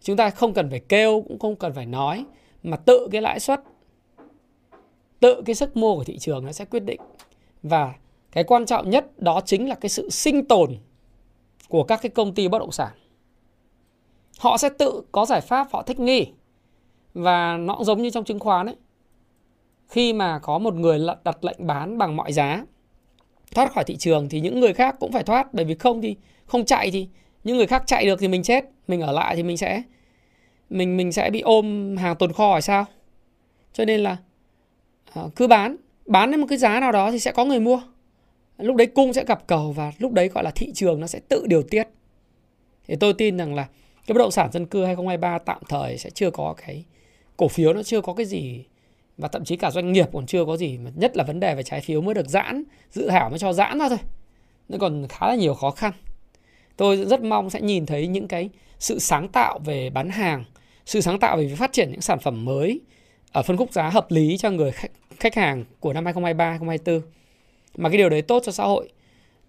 [0.02, 2.26] chúng ta không cần phải kêu, cũng không cần phải nói,
[2.64, 3.60] mà tự cái lãi suất,
[5.20, 7.02] tự cái sức mua của thị trường nó sẽ quyết định.
[7.64, 7.94] Và
[8.32, 10.78] cái quan trọng nhất đó chính là cái sự sinh tồn
[11.70, 12.92] của các cái công ty bất động sản
[14.42, 16.28] họ sẽ tự có giải pháp, họ thích nghi.
[17.14, 18.76] Và nó cũng giống như trong chứng khoán ấy.
[19.88, 22.66] Khi mà có một người đặt lệnh bán bằng mọi giá,
[23.56, 25.54] thoát khỏi thị trường thì những người khác cũng phải thoát.
[25.54, 26.16] Bởi vì không thì
[26.46, 27.08] không chạy thì
[27.44, 29.84] những người khác chạy được thì mình chết, mình ở lại thì mình sẽ,
[30.70, 32.86] mình mình sẽ bị ôm hàng tồn kho hay sao?
[33.74, 34.18] Cho nên là
[35.14, 35.76] à, cứ bán
[36.06, 37.82] bán đến một cái giá nào đó thì sẽ có người mua.
[38.58, 41.20] Lúc đấy cung sẽ gặp cầu và lúc đấy gọi là thị trường nó sẽ
[41.30, 41.88] tự điều tiết.
[42.88, 43.68] Thì tôi tin rằng là
[44.12, 46.86] cái bất động sản dân cư 2023 tạm thời sẽ chưa có cái
[47.38, 48.66] cổ phiếu nó chưa có cái gì
[49.18, 51.56] và thậm chí cả doanh nghiệp còn chưa có gì mà nhất là vấn đề
[51.56, 53.98] về trái phiếu mới được giãn dự thảo mới cho giãn ra thôi.
[54.70, 55.92] Nó còn khá là nhiều khó khăn.
[56.78, 58.50] Tôi rất mong sẽ nhìn thấy những cái
[58.80, 60.44] sự sáng tạo về bán hàng
[60.86, 62.82] sự sáng tạo về phát triển những sản phẩm mới
[63.32, 67.12] ở phân khúc giá hợp lý cho người khách, khách hàng của năm 2023 2024
[67.78, 68.90] mà cái điều đấy tốt cho xã hội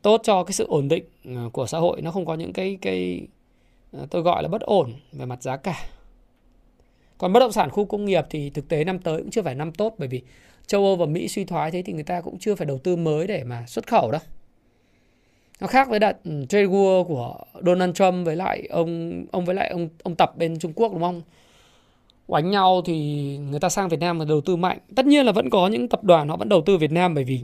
[0.02, 2.02] tốt cho cái sự ổn định ờ, của xã hội.
[2.02, 3.26] Nó không có những cái cái
[3.93, 5.86] Ờ, tôi gọi là bất ổn về mặt giá cả.
[7.18, 9.55] Còn bất động sản khu công nghiệp thì thực tế năm tới cũng chưa phải
[9.55, 10.22] năm tốt bởi vì
[10.66, 12.97] châu Âu và Mỹ suy thoái thế thì người ta cũng chưa phải đầu tư
[12.97, 14.20] mới để mà xuất khẩu đâu.
[15.61, 19.55] Nó khác với đợt ừ, trade war của Donald Trump với lại ông ông với
[19.55, 21.22] lại ông ông Tập bên Trung Quốc đúng không?
[22.26, 24.78] Oánh nhau thì người ta sang Việt Nam và đầu tư mạnh.
[24.97, 27.24] Tất nhiên là vẫn có những tập đoàn họ vẫn đầu tư Việt Nam bởi
[27.24, 27.40] vì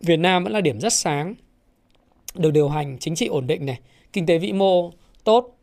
[0.00, 1.34] Việt Nam vẫn là điểm rất sáng.
[2.34, 3.80] Được điều hành chính trị ổn định này,
[4.12, 4.90] kinh tế vĩ mô
[5.24, 5.55] tốt,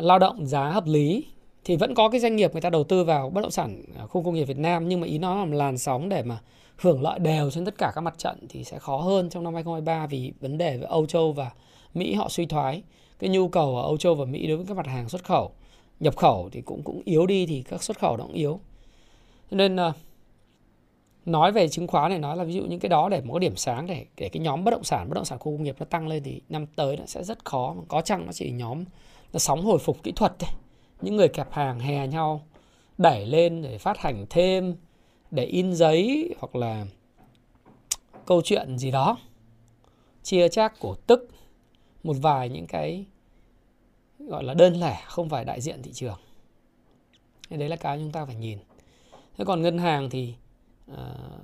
[0.00, 1.26] lao động giá hợp lý,
[1.64, 4.06] thì vẫn có cái doanh nghiệp người ta đầu tư vào bất động sản à,
[4.06, 6.38] khu công nghiệp Việt Nam, nhưng mà ý nó là làn sóng để mà
[6.76, 9.54] hưởng lợi đều trên tất cả các mặt trận thì sẽ khó hơn trong năm
[9.54, 11.50] 2023 vì vấn đề về Âu Châu và
[11.94, 12.82] Mỹ họ suy thoái.
[13.18, 15.50] Cái nhu cầu ở Âu Châu và Mỹ đối với các mặt hàng xuất khẩu,
[16.00, 18.60] nhập khẩu thì cũng cũng yếu đi thì các xuất khẩu nó cũng yếu.
[19.50, 19.92] Nên à,
[21.26, 23.40] nói về chứng khoán này, nói là ví dụ những cái đó để một cái
[23.40, 25.76] điểm sáng để để cái nhóm bất động sản, bất động sản khu công nghiệp
[25.78, 28.84] nó tăng lên thì năm tới nó sẽ rất khó có chăng nó chỉ nhóm
[29.38, 30.50] sóng hồi phục kỹ thuật ấy.
[31.00, 32.46] những người kẹp hàng hè nhau
[32.98, 34.76] đẩy lên để phát hành thêm
[35.30, 36.86] để in giấy hoặc là
[38.26, 39.18] câu chuyện gì đó.
[40.22, 41.28] Chia chác cổ tức.
[42.02, 43.06] Một vài những cái
[44.18, 46.18] gọi là đơn lẻ không phải đại diện thị trường.
[47.50, 48.58] Thế đấy là cái chúng ta phải nhìn.
[49.36, 50.34] Thế còn ngân hàng thì
[50.92, 50.96] uh,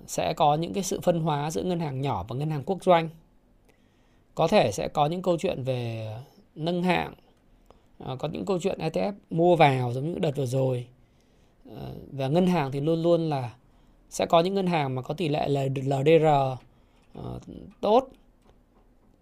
[0.07, 2.85] sẽ có những cái sự phân hóa giữa ngân hàng nhỏ và ngân hàng quốc
[2.85, 3.09] doanh.
[4.35, 6.15] Có thể sẽ có những câu chuyện về
[6.55, 7.15] nâng hạng
[8.05, 10.87] Ờ, có những câu chuyện ETF mua vào giống như đợt vừa rồi.
[11.69, 11.77] Uh,
[12.13, 13.55] và ngân hàng thì luôn luôn là
[14.11, 16.25] sẽ có những ngân hàng mà có tỷ lệ là LDR
[17.15, 17.39] ờ,
[17.81, 18.09] tốt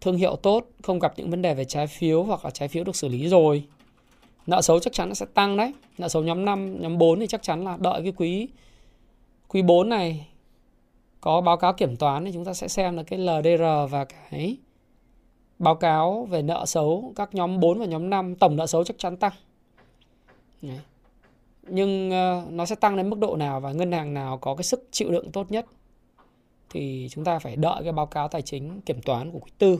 [0.00, 2.84] thương hiệu tốt không gặp những vấn đề về trái phiếu hoặc là trái phiếu
[2.84, 3.64] được xử lý rồi.
[4.46, 5.72] Nợ xấu chắc chắn nó sẽ tăng đấy.
[5.98, 8.48] Nợ xấu nhóm 5, nhóm 4 thì chắc chắn là đợi cái quý
[9.48, 10.28] quý 4 này
[11.20, 14.56] có báo cáo kiểm toán thì chúng ta sẽ xem là cái LDR và cái
[15.60, 18.98] báo cáo về nợ xấu các nhóm 4 và nhóm 5 tổng nợ xấu chắc
[18.98, 19.32] chắn tăng.
[20.62, 20.80] Đấy.
[21.62, 24.64] Nhưng uh, nó sẽ tăng đến mức độ nào và ngân hàng nào có cái
[24.64, 25.66] sức chịu đựng tốt nhất
[26.70, 29.78] thì chúng ta phải đợi cái báo cáo tài chính kiểm toán của quý tư.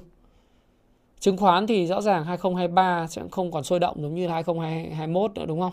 [1.20, 5.47] Chứng khoán thì rõ ràng 2023 sẽ không còn sôi động giống như 2021 nữa
[5.47, 5.72] đúng không?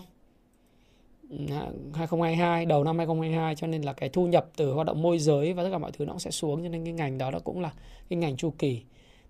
[1.29, 5.19] Dạ, 2022 đầu năm 2022 cho nên là cái thu nhập từ hoạt động môi
[5.19, 7.31] giới và tất cả mọi thứ nó cũng sẽ xuống cho nên cái ngành đó
[7.31, 7.71] nó cũng là
[8.09, 8.81] cái ngành chu kỳ.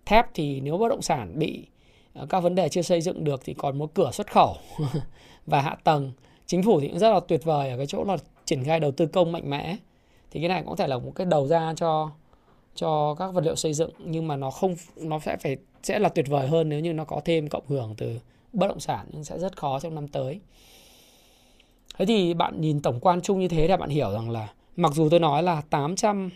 [0.07, 1.65] Thép thì nếu bất động sản bị
[2.13, 4.55] ờ, các vấn đề chưa xây dựng được thì còn một cửa xuất khẩu
[5.45, 6.11] và hạ tầng.
[6.45, 8.91] Chính phủ thì cũng rất là tuyệt vời ở cái chỗ là triển khai đầu
[8.91, 9.77] tư công mạnh mẽ.
[10.31, 12.11] Thì cái này cũng có thể là một cái đầu ra cho
[12.75, 16.09] cho các vật liệu xây dựng, nhưng mà nó không, nó sẽ phải, sẽ là
[16.09, 18.19] tuyệt vời hơn nếu như nó có thêm cộng hưởng từ
[18.53, 20.39] bất động sản, nhưng sẽ rất khó trong năm tới.
[21.97, 24.93] Thế thì bạn nhìn tổng quan chung như thế thì bạn hiểu rằng là mặc
[24.93, 26.29] dù tôi nói là 800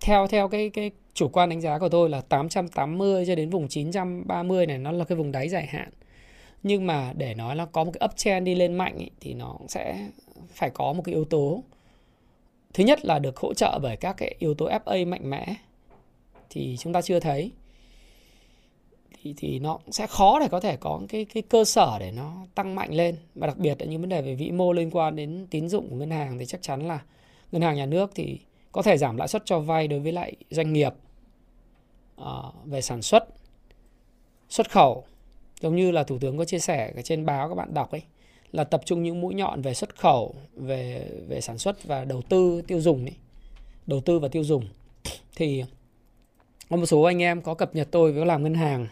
[0.00, 3.68] theo theo cái cái chủ quan đánh giá của tôi là 880 cho đến vùng
[3.68, 5.90] 930 này nó là cái vùng đáy dài hạn.
[6.62, 9.56] Nhưng mà để nói là có một cái uptrend đi lên mạnh ý, thì nó
[9.68, 10.08] sẽ
[10.54, 11.62] phải có một cái yếu tố.
[12.74, 15.54] Thứ nhất là được hỗ trợ bởi các cái yếu tố FA mạnh mẽ
[16.50, 17.52] thì chúng ta chưa thấy
[19.22, 22.46] thì thì nó sẽ khó để có thể có cái cái cơ sở để nó
[22.54, 25.16] tăng mạnh lên và đặc biệt là những vấn đề về vĩ mô liên quan
[25.16, 27.00] đến tín dụng của ngân hàng thì chắc chắn là
[27.52, 28.38] ngân hàng nhà nước thì
[28.72, 30.92] có thể giảm lãi suất cho vay đối với lại doanh nghiệp
[32.20, 32.26] uh,
[32.64, 33.24] về sản xuất
[34.48, 35.04] xuất khẩu
[35.60, 38.02] giống như là thủ tướng có chia sẻ trên báo các bạn đọc ấy
[38.52, 42.22] là tập trung những mũi nhọn về xuất khẩu về về sản xuất và đầu
[42.22, 43.16] tư tiêu dùng ấy
[43.86, 44.64] đầu tư và tiêu dùng
[45.36, 45.64] thì
[46.68, 48.86] có một số anh em có cập nhật tôi với làm ngân hàng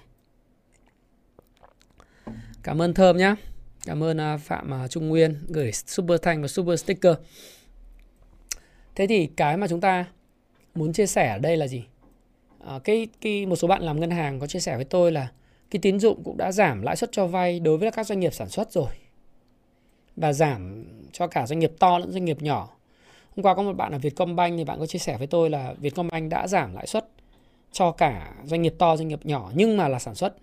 [2.62, 3.34] Cảm ơn Thơm nhé.
[3.86, 7.14] Cảm ơn à, Phạm à, Trung Nguyên gửi super thanh và super sticker.
[8.98, 10.04] Thế thì cái mà chúng ta
[10.74, 11.84] muốn chia sẻ ở đây là gì?
[12.64, 15.28] À, cái, cái một số bạn làm ngân hàng có chia sẻ với tôi là
[15.70, 18.34] cái tín dụng cũng đã giảm lãi suất cho vay đối với các doanh nghiệp
[18.34, 18.88] sản xuất rồi
[20.16, 22.76] và giảm cho cả doanh nghiệp to lẫn doanh nghiệp nhỏ.
[23.36, 25.74] Hôm qua có một bạn ở Vietcombank thì bạn có chia sẻ với tôi là
[25.78, 27.08] Vietcombank đã giảm lãi suất
[27.72, 30.36] cho cả doanh nghiệp to doanh nghiệp nhỏ nhưng mà là sản xuất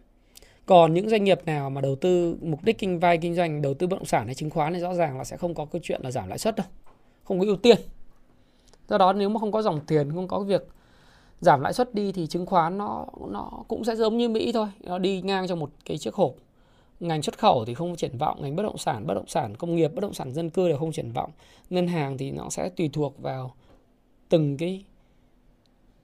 [0.66, 3.74] còn những doanh nghiệp nào mà đầu tư mục đích kinh vay kinh doanh đầu
[3.74, 5.82] tư bất động sản hay chứng khoán thì rõ ràng là sẽ không có câu
[5.84, 6.68] chuyện là giảm lãi suất đâu
[7.24, 7.78] không có ưu tiên
[8.90, 10.68] do đó nếu mà không có dòng tiền, không có việc
[11.42, 14.68] giảm lãi suất đi thì chứng khoán nó nó cũng sẽ giống như mỹ thôi.
[14.80, 16.34] Nó đi ngang trong một cái chiếc hộp.
[17.00, 19.76] Ngành xuất khẩu thì không triển vọng, ngành bất động sản, bất động sản công
[19.76, 21.32] nghiệp, bất động sản dân cư đều không triển vọng.
[21.70, 23.54] Ngân hàng thì nó sẽ tùy thuộc vào
[24.30, 24.84] từng cái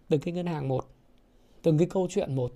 [0.09, 0.85] từng cái ngân hàng một,
[1.61, 2.51] từng cái câu chuyện một.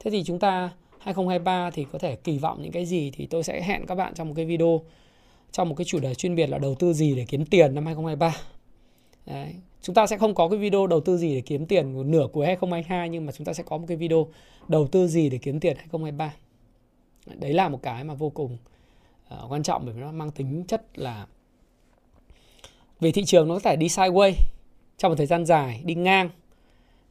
[0.00, 3.42] Thế thì chúng ta 2023 thì có thể kỳ vọng những cái gì thì tôi
[3.42, 4.80] sẽ hẹn các bạn trong một cái video,
[5.52, 7.86] trong một cái chủ đề chuyên biệt là đầu tư gì để kiếm tiền năm
[7.86, 8.59] 2023.
[9.30, 9.54] Đấy.
[9.82, 12.46] Chúng ta sẽ không có cái video đầu tư gì để kiếm tiền nửa cuối
[12.46, 14.26] 2022 nhưng mà chúng ta sẽ có một cái video
[14.68, 16.34] đầu tư gì để kiếm tiền 2023.
[17.40, 18.58] Đấy là một cái mà vô cùng
[19.34, 21.26] uh, quan trọng bởi vì nó mang tính chất là
[23.00, 24.34] về thị trường nó có thể đi sideways
[24.98, 26.30] trong một thời gian dài, đi ngang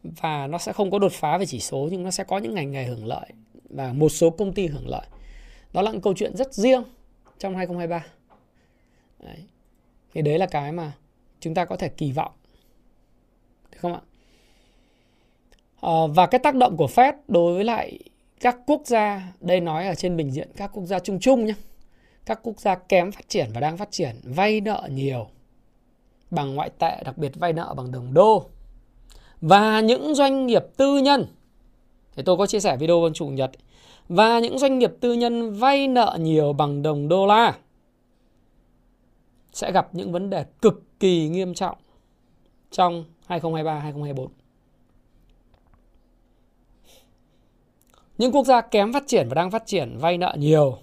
[0.03, 2.55] và nó sẽ không có đột phá về chỉ số nhưng nó sẽ có những
[2.55, 3.29] ngành nghề hưởng lợi
[3.69, 5.05] và một số công ty hưởng lợi.
[5.73, 6.83] Đó là một câu chuyện rất riêng
[7.39, 8.05] trong 2023.
[9.19, 9.43] Đấy.
[10.13, 10.93] Thì đấy là cái mà
[11.39, 12.31] chúng ta có thể kỳ vọng.
[13.71, 14.01] Được không ạ?
[15.81, 17.99] À, và cái tác động của Fed đối với lại
[18.39, 21.53] các quốc gia, đây nói ở trên bình diện các quốc gia chung chung nhé.
[22.25, 25.27] Các quốc gia kém phát triển và đang phát triển vay nợ nhiều
[26.31, 28.45] bằng ngoại tệ, đặc biệt vay nợ bằng đồng đô.
[29.41, 31.25] Và những doanh nghiệp tư nhân
[32.15, 33.51] thì tôi có chia sẻ video vào chủ nhật
[34.07, 37.57] và những doanh nghiệp tư nhân vay nợ nhiều bằng đồng đô la
[39.59, 41.77] sẽ gặp những vấn đề cực kỳ nghiêm trọng
[42.71, 44.27] trong 2023-2024.
[48.17, 50.77] Những quốc gia kém phát triển và đang phát triển vay nợ nhiều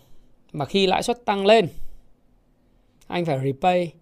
[0.52, 1.68] mà khi lãi suất tăng lên
[3.06, 3.92] anh phải repay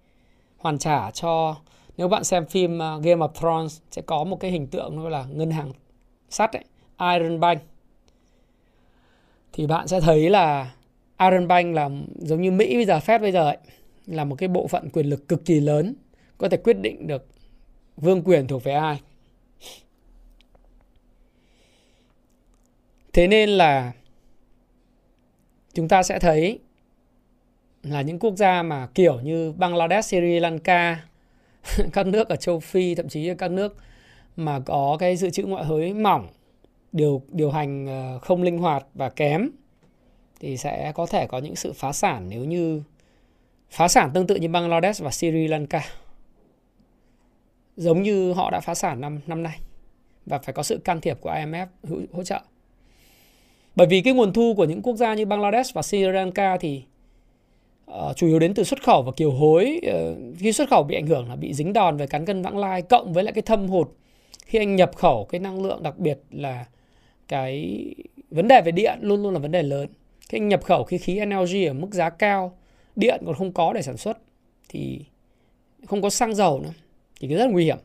[0.59, 1.57] hoàn trả cho
[1.97, 5.09] nếu bạn xem phim à, Game of Thrones sẽ có một cái hình tượng nó
[5.09, 5.73] là ngân hàng
[6.29, 6.65] sắt ấy,
[7.19, 7.63] Iron Bank
[9.53, 10.75] thì bạn sẽ thấy là
[11.21, 13.59] Iron Bank là giống như Mỹ bây giờ Fed bây giờ ấy,
[14.07, 15.95] là một cái bộ phận quyền lực cực kỳ lớn
[16.39, 17.27] có thể quyết định được
[17.97, 19.01] vương quyền thuộc về ai.
[23.13, 23.93] Thế nên là
[25.75, 26.59] chúng ta sẽ thấy
[27.83, 31.05] là những quốc gia mà kiểu như Bangladesh, Sri Lanka,
[31.93, 33.77] các nước ở châu Phi, thậm chí các nước
[34.37, 36.29] mà có cái dự trữ ngoại hối mỏng,
[36.93, 39.51] điều điều hành ờ, không linh hoạt và kém
[40.41, 42.83] thì sẽ có thể có những sự phá sản nếu như
[43.75, 45.85] phá sản tương tự như Bangladesh và Sri Lanka.
[47.77, 49.59] Giống như họ đã phá sản năm năm nay
[50.27, 52.41] và phải có sự can thiệp của IMF hỗ, hỗ trợ.
[53.77, 56.83] Bởi vì cái nguồn thu của những quốc gia như Bangladesh và Sri Lanka thì
[57.91, 59.81] uh, chủ yếu đến từ xuất khẩu và kiều hối.
[59.87, 62.59] Uh, khi xuất khẩu bị ảnh hưởng là bị dính đòn về cán cân vãng
[62.59, 63.89] lai cộng với lại cái thâm hụt
[64.47, 66.65] khi anh nhập khẩu cái năng lượng đặc biệt là
[67.29, 67.85] cái
[68.31, 69.89] vấn đề về điện luôn luôn là vấn đề lớn.
[70.29, 72.59] Khi anh nhập khẩu khí khí LNG ở mức giá cao,
[72.97, 74.19] điện còn không có để sản xuất
[74.69, 75.05] thì
[75.87, 76.73] không có xăng dầu nữa
[77.21, 77.79] thì rất là nguy hiểm.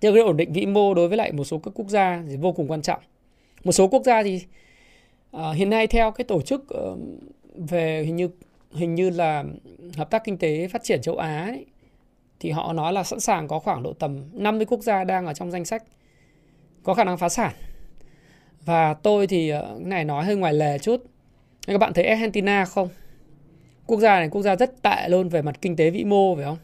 [0.00, 2.36] Theo cái ổn định vĩ mô đối với lại một số các quốc gia thì
[2.36, 3.00] vô cùng quan trọng.
[3.64, 4.40] Một số quốc gia thì
[5.36, 6.98] uh, hiện nay theo cái tổ chức uh,
[7.54, 8.28] về hình như
[8.72, 9.44] hình như là
[9.96, 11.66] hợp tác kinh tế phát triển châu Á ấy,
[12.40, 15.34] thì họ nói là sẵn sàng có khoảng độ tầm 50 quốc gia đang ở
[15.34, 15.82] trong danh sách
[16.82, 17.52] có khả năng phá sản.
[18.64, 21.04] Và tôi thì uh, cái này nói hơi ngoài lề chút.
[21.66, 22.88] Các bạn thấy Argentina không?
[23.86, 26.44] Quốc gia này quốc gia rất tệ luôn về mặt kinh tế vĩ mô phải
[26.44, 26.58] không?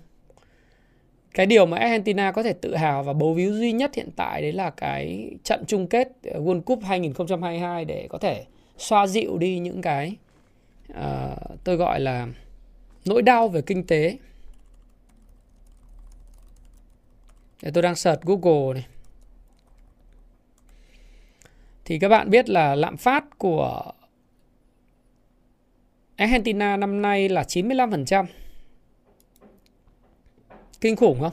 [1.34, 4.42] cái điều mà Argentina có thể tự hào và bấu víu duy nhất hiện tại
[4.42, 8.44] đấy là cái trận chung kết ờ, World Cup 2022 để có thể
[8.78, 10.16] xoa dịu đi những cái
[10.92, 12.26] uh, tôi gọi là
[13.04, 14.18] nỗi đau về kinh tế.
[17.62, 18.86] Để tôi đang search Google này.
[21.84, 23.92] Thì các bạn biết là lạm phát của
[26.16, 28.26] Argentina năm nay là 95%.
[30.80, 31.32] Kinh khủng không?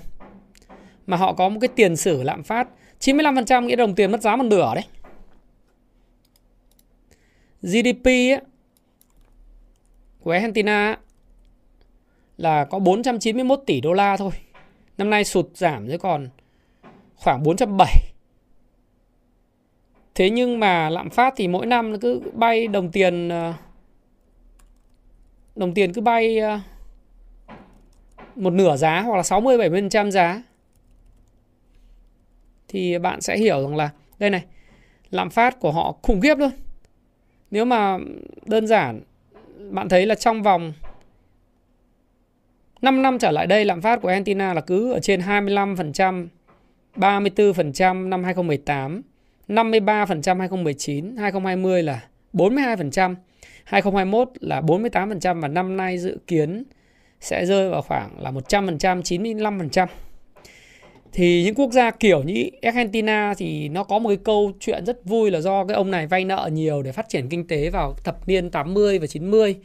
[1.07, 2.67] Mà họ có một cái tiền sử lạm phát
[2.99, 4.85] 95% nghĩa đồng tiền mất giá một nửa đấy.
[7.61, 8.41] GDP ấy,
[10.19, 10.97] của Argentina
[12.37, 14.31] là có 491 tỷ đô la thôi.
[14.97, 16.29] Năm nay sụt giảm dưới còn
[17.15, 17.87] khoảng 470.
[20.15, 23.53] Thế nhưng mà lạm phát thì mỗi năm nó cứ bay đồng tiền ờ,
[25.59, 26.59] đồng tiền cứ bay ờ,
[28.35, 30.43] một nửa giá hoặc là 60 70% giá
[32.67, 33.89] thì bạn sẽ hiểu rằng là
[34.19, 34.45] đây này,
[35.11, 36.51] lạm phát của họ khủng khiếp luôn.
[37.51, 37.97] Nếu mà
[38.45, 39.01] đơn giản
[39.71, 40.73] bạn thấy là trong vòng
[42.81, 46.27] 5 năm trở lại đây lạm phát của Argentina là cứ ở trên 25%,
[46.95, 49.01] 34% năm 2018,
[49.47, 52.01] 53% 2019, 2020 là
[52.33, 53.15] 42%,
[53.63, 56.63] 2021 là 48% và năm nay dự kiến
[57.19, 59.87] sẽ rơi vào khoảng là 100%, 95%.
[61.13, 65.05] Thì những quốc gia kiểu như Argentina thì nó có một cái câu chuyện rất
[65.05, 67.93] vui là do cái ông này vay nợ nhiều để phát triển kinh tế vào
[68.03, 69.55] thập niên 80 và 90.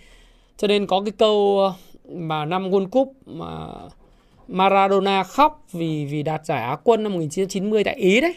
[0.56, 1.72] Cho nên có cái câu ờ,
[2.14, 3.46] mà năm World Cup mà
[4.48, 8.34] Maradona khóc vì vì đạt giải Á quân năm 1990 tại Ý đấy.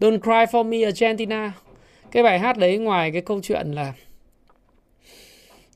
[0.00, 1.52] Don't cry for me Argentina.
[2.12, 3.92] Cái bài hát đấy ngoài cái câu chuyện là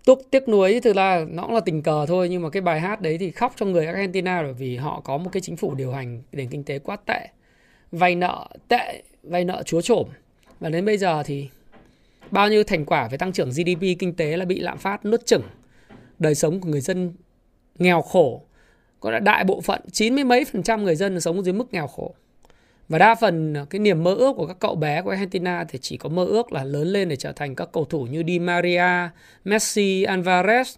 [0.05, 2.81] Túc tiếc nuối thực ra nó cũng là tình cờ thôi, nhưng mà cái bài
[2.81, 5.75] hát đấy thì khóc cho người Argentina bởi vì họ có một cái chính phủ
[5.75, 7.29] điều hành nền kinh tế quá tệ.
[7.93, 10.09] Vay nợ tệ, vay nợ chúa trổm.
[10.61, 11.49] Và đến bây giờ thì
[12.31, 15.27] bao nhiêu thành quả về tăng trưởng GDP kinh tế là bị lạm phát nuốt
[15.27, 15.43] chửng.
[16.19, 17.13] Đời sống của người dân
[17.79, 18.43] nghèo khổ.
[19.01, 21.73] Có là đại bộ phận, chín mươi mấy phần trăm người dân sống dưới mức
[21.73, 22.15] nghèo khổ
[22.89, 25.97] và đa phần cái niềm mơ ước của các cậu bé của Argentina thì chỉ
[25.97, 29.09] có mơ ước là lớn lên để trở thành các cầu thủ như Di Maria,
[29.45, 30.77] Messi, Alvarez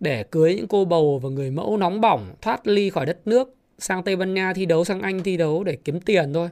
[0.00, 3.54] để cưới những cô bầu và người mẫu nóng bỏng thoát ly khỏi đất nước
[3.78, 6.48] sang Tây Ban Nha thi đấu sang Anh thi đấu để kiếm tiền thôi.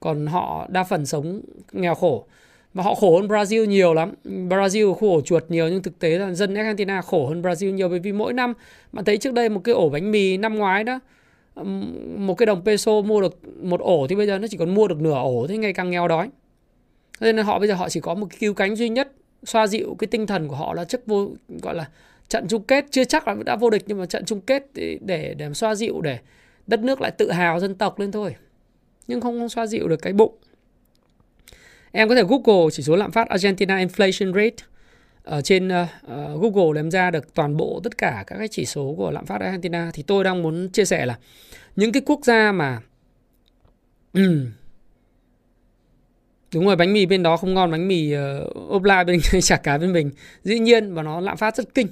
[0.00, 1.40] Còn họ đa phần sống
[1.72, 2.26] nghèo khổ
[2.74, 4.14] và họ khổ hơn Brazil nhiều lắm.
[4.24, 7.98] Brazil khổ chuột nhiều nhưng thực tế là dân Argentina khổ hơn Brazil nhiều bởi
[7.98, 8.52] vì mỗi năm
[8.92, 11.00] bạn thấy trước đây một cái ổ bánh mì năm ngoái đó
[12.16, 14.88] một cái đồng peso mua được một ổ thì bây giờ nó chỉ còn mua
[14.88, 16.30] được nửa ổ thế ngày càng nghèo đói.
[17.20, 19.12] Nên họ bây giờ họ chỉ có một cái cứu cánh duy nhất
[19.44, 21.28] xoa dịu cái tinh thần của họ là chức vô
[21.62, 21.88] gọi là
[22.28, 22.84] trận chung kết.
[22.90, 25.74] Chưa chắc là đã vô địch nhưng mà trận chung kết để để, để xoa
[25.74, 26.18] dịu để
[26.66, 28.34] đất nước lại tự hào dân tộc lên thôi.
[29.06, 30.34] Nhưng không, không xoa dịu được cái bụng.
[31.92, 34.75] Em có thể google chỉ số lạm phát Argentina inflation rate
[35.26, 35.72] ở trên uh,
[36.40, 39.40] Google làm ra được toàn bộ tất cả các cái chỉ số của lạm phát
[39.40, 41.18] Argentina thì tôi đang muốn chia sẻ là
[41.76, 42.80] những cái quốc gia mà
[46.54, 48.20] đúng rồi bánh mì bên đó không ngon bánh mì uh,
[48.74, 50.10] Opla bên chả cá bên mình.
[50.42, 51.88] Dĩ nhiên và nó lạm phát rất kinh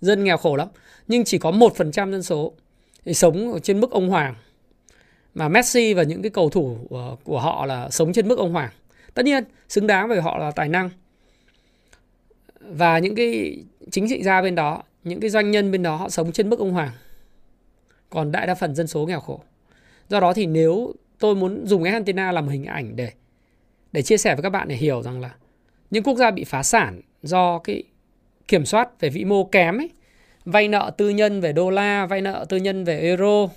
[0.00, 0.68] dân nghèo khổ lắm.
[1.08, 2.52] Nhưng chỉ có một phần trăm dân số
[3.04, 4.34] thì sống trên mức ông hoàng.
[5.34, 8.52] Mà Messi và những cái cầu thủ của, của họ là sống trên mức ông
[8.52, 8.70] hoàng.
[9.14, 10.90] Tất nhiên xứng đáng với họ là tài năng
[12.70, 13.56] và những cái
[13.90, 16.58] chính trị gia bên đó những cái doanh nhân bên đó họ sống trên mức
[16.58, 16.90] ông hoàng.
[18.10, 19.40] Còn đại đa phần dân số nghèo khổ.
[20.08, 23.10] Do đó thì nếu tôi muốn dùng cái antenna làm hình ảnh để
[23.92, 25.34] để chia sẻ với các bạn để hiểu rằng là
[25.90, 27.82] những quốc gia bị phá sản do cái
[28.48, 29.90] kiểm soát về vĩ mô kém ấy,
[30.44, 33.48] vay nợ tư nhân về đô la, vay nợ tư nhân về euro,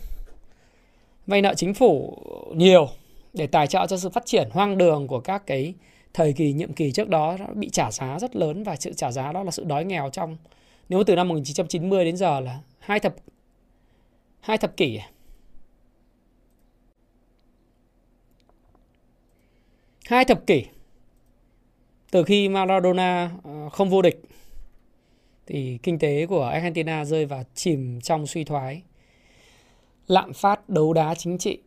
[1.27, 2.17] vay nợ chính phủ
[2.55, 2.89] nhiều
[3.33, 5.73] để tài trợ cho sự phát triển hoang đường của các cái
[6.13, 9.31] thời kỳ nhiệm kỳ trước đó bị trả giá rất lớn và sự trả giá
[9.31, 10.37] đó là sự đói nghèo trong,
[10.89, 13.15] nếu từ năm 1990 đến giờ là hai thập
[14.39, 15.09] hai thập kỷ à.
[20.05, 20.65] hai thập kỷ
[22.11, 24.21] từ khi Maradona ờ, không vô địch
[25.47, 28.81] thì kinh tế của Argentina rơi vào chìm trong suy thoái,
[30.07, 31.59] lạm phát, đấu đá chính trị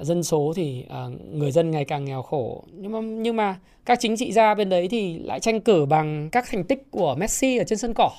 [0.00, 2.64] dân số thì uh, người dân ngày càng nghèo khổ.
[2.72, 6.28] Nhưng mà nhưng mà các chính trị gia bên đấy thì lại tranh cử bằng
[6.32, 8.10] các thành tích của Messi ở trên sân cỏ.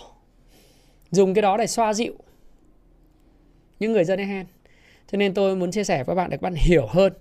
[1.11, 2.13] Dùng cái đó để xoa dịu
[3.79, 4.45] những người dân hen
[5.11, 7.13] cho nên tôi muốn chia sẻ với các bạn để các bạn hiểu hơn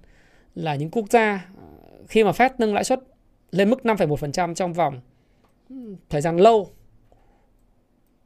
[0.55, 1.43] là những quốc gia à,
[2.09, 3.01] khi mà Fed nâng lãi suất
[3.51, 5.01] lên mức 5,1% trong vòng
[6.09, 6.69] thời gian lâu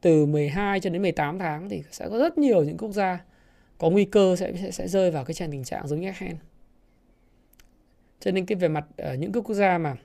[0.01, 3.19] từ 12 cho đến 18 tháng thì sẽ có rất nhiều những quốc gia
[3.81, 6.35] có nguy cơ sẽ sẽ, sẽ rơi vào cái trạng tình trạng giống như Hen.
[8.19, 9.95] Cho nên cái về mặt ở những cái quốc gia mà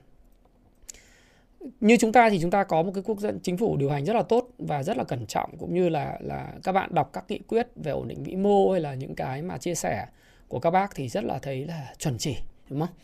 [1.81, 4.05] như chúng ta thì chúng ta có một cái quốc dân chính phủ điều hành
[4.05, 7.09] rất là tốt và rất là cẩn trọng cũng như là là các bạn đọc
[7.13, 10.05] các nghị quyết về ổn định vĩ mô hay là những cái mà chia sẻ
[10.47, 12.35] của các bác thì rất là thấy là chuẩn chỉ
[12.69, 12.95] đúng không?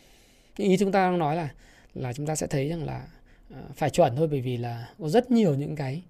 [0.56, 1.48] ý chúng ta đang nói là
[1.94, 3.06] là chúng ta sẽ thấy rằng là
[3.50, 6.02] ờ, phải chuẩn thôi bởi vì là có rất nhiều những cái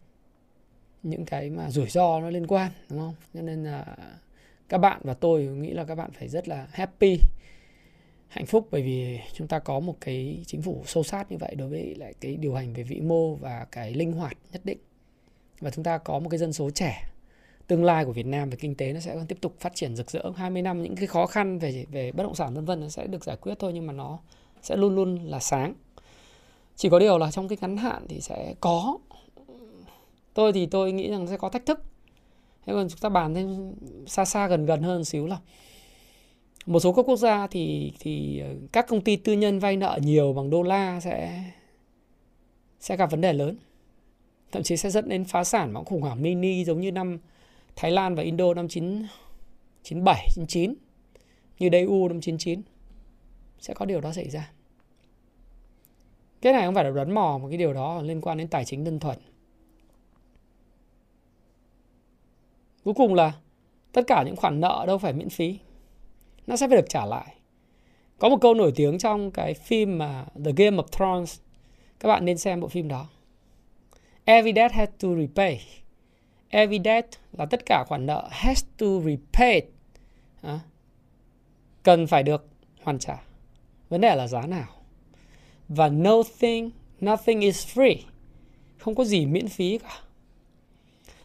[1.02, 3.14] những cái mà rủi ro nó liên quan đúng không?
[3.34, 3.96] Cho nên là
[4.68, 7.18] các bạn và tôi nghĩ là các bạn phải rất là happy,
[8.28, 11.54] hạnh phúc, bởi vì chúng ta có một cái chính phủ sâu sát như vậy
[11.54, 14.78] đối với lại cái điều hành về vĩ mô và cái linh hoạt nhất định.
[15.60, 17.02] Và chúng ta có một cái dân số trẻ,
[17.66, 19.96] tương lai của Việt Nam về kinh tế nó sẽ còn tiếp tục phát triển
[19.96, 20.22] rực rỡ.
[20.36, 23.06] 20 năm, những cái khó khăn về về bất động sản vân vân nó sẽ
[23.06, 24.18] được giải quyết thôi, nhưng mà nó
[24.62, 25.74] sẽ luôn luôn là sáng.
[26.76, 28.98] Chỉ có điều là trong cái ngắn hạn thì sẽ có.
[30.34, 31.80] Tôi thì tôi nghĩ rằng sẽ có thách thức
[32.66, 33.74] thế còn chúng ta bàn thêm
[34.06, 35.38] xa xa gần gần hơn xíu là
[36.66, 39.98] một số các quốc gia thì thì ờ, các công ty tư nhân vay nợ
[40.02, 41.44] nhiều bằng đô la sẽ
[42.80, 43.56] sẽ gặp vấn đề lớn
[44.52, 47.18] thậm chí sẽ dẫn đến phá sản và khủng hoảng mini giống như năm
[47.76, 49.02] Thái Lan và Indo năm 9
[49.82, 50.74] 97 99
[51.58, 52.62] như Daewoo năm 99
[53.58, 54.50] sẽ có điều đó xảy ra.
[56.42, 58.64] Cái này không phải là đoán mò mà cái điều đó liên quan đến tài
[58.64, 59.18] chính đơn thuần.
[62.84, 63.32] Cuối cùng là
[63.92, 65.58] tất cả những khoản nợ đâu phải miễn phí.
[66.46, 67.34] Nó sẽ phải được trả lại.
[68.18, 71.40] Có một câu nổi tiếng trong cái phim mà The Game of Thrones.
[72.00, 73.08] Các bạn nên xem bộ phim đó.
[74.24, 75.60] Every debt has to repay.
[76.48, 79.62] Every debt là tất cả khoản nợ has to repay.
[80.42, 80.60] À,
[81.82, 82.46] cần phải được
[82.82, 83.22] hoàn trả.
[83.88, 84.68] Vấn đề là giá nào.
[85.68, 86.70] Và nothing,
[87.00, 87.96] nothing is free.
[88.78, 90.03] Không có gì miễn phí cả.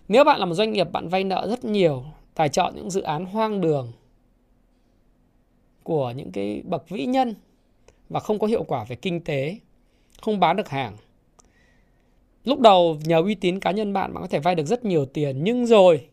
[0.10, 2.05] Nếu bạn là một doanh nghiệp bạn vay nợ rất nhiều,
[2.36, 3.91] tài trợ những dự án hoang đường
[5.84, 7.36] của những cái bậc vĩ nhân
[8.10, 9.57] và không có hiệu quả về kinh tế,
[10.22, 10.97] không bán được hàng.
[12.43, 15.05] Lúc đầu nhờ uy tín cá nhân bạn bạn có thể vay được rất nhiều
[15.05, 16.07] tiền nhưng rồi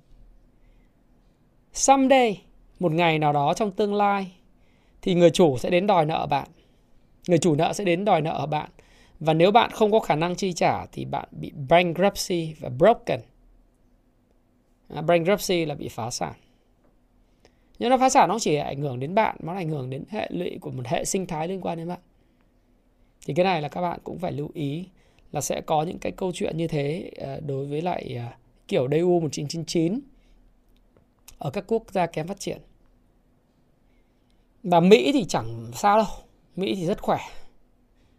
[1.72, 2.42] someday
[2.78, 4.32] một ngày nào đó trong tương lai
[5.02, 6.48] thì người chủ sẽ đến đòi nợ bạn.
[7.28, 8.70] Người chủ nợ sẽ đến đòi nợ bạn.
[9.20, 13.20] Và nếu bạn không có khả năng chi trả thì bạn bị bankruptcy và broken.
[14.88, 16.32] À, Bankruptcy là bị phá sản.
[17.78, 20.28] Nhưng nó phá sản nó chỉ ảnh hưởng đến bạn, nó ảnh hưởng đến hệ
[20.30, 22.00] lụy của một hệ sinh thái liên quan đến bạn.
[23.26, 24.84] Thì cái này là các bạn cũng phải lưu ý
[25.32, 28.88] là sẽ có những cái câu chuyện như thế à, đối với lại à, kiểu
[28.88, 30.00] DU 1999
[31.38, 32.58] ở các quốc gia kém phát triển.
[34.62, 36.06] Và Mỹ thì chẳng sao đâu.
[36.56, 37.18] Mỹ thì rất khỏe.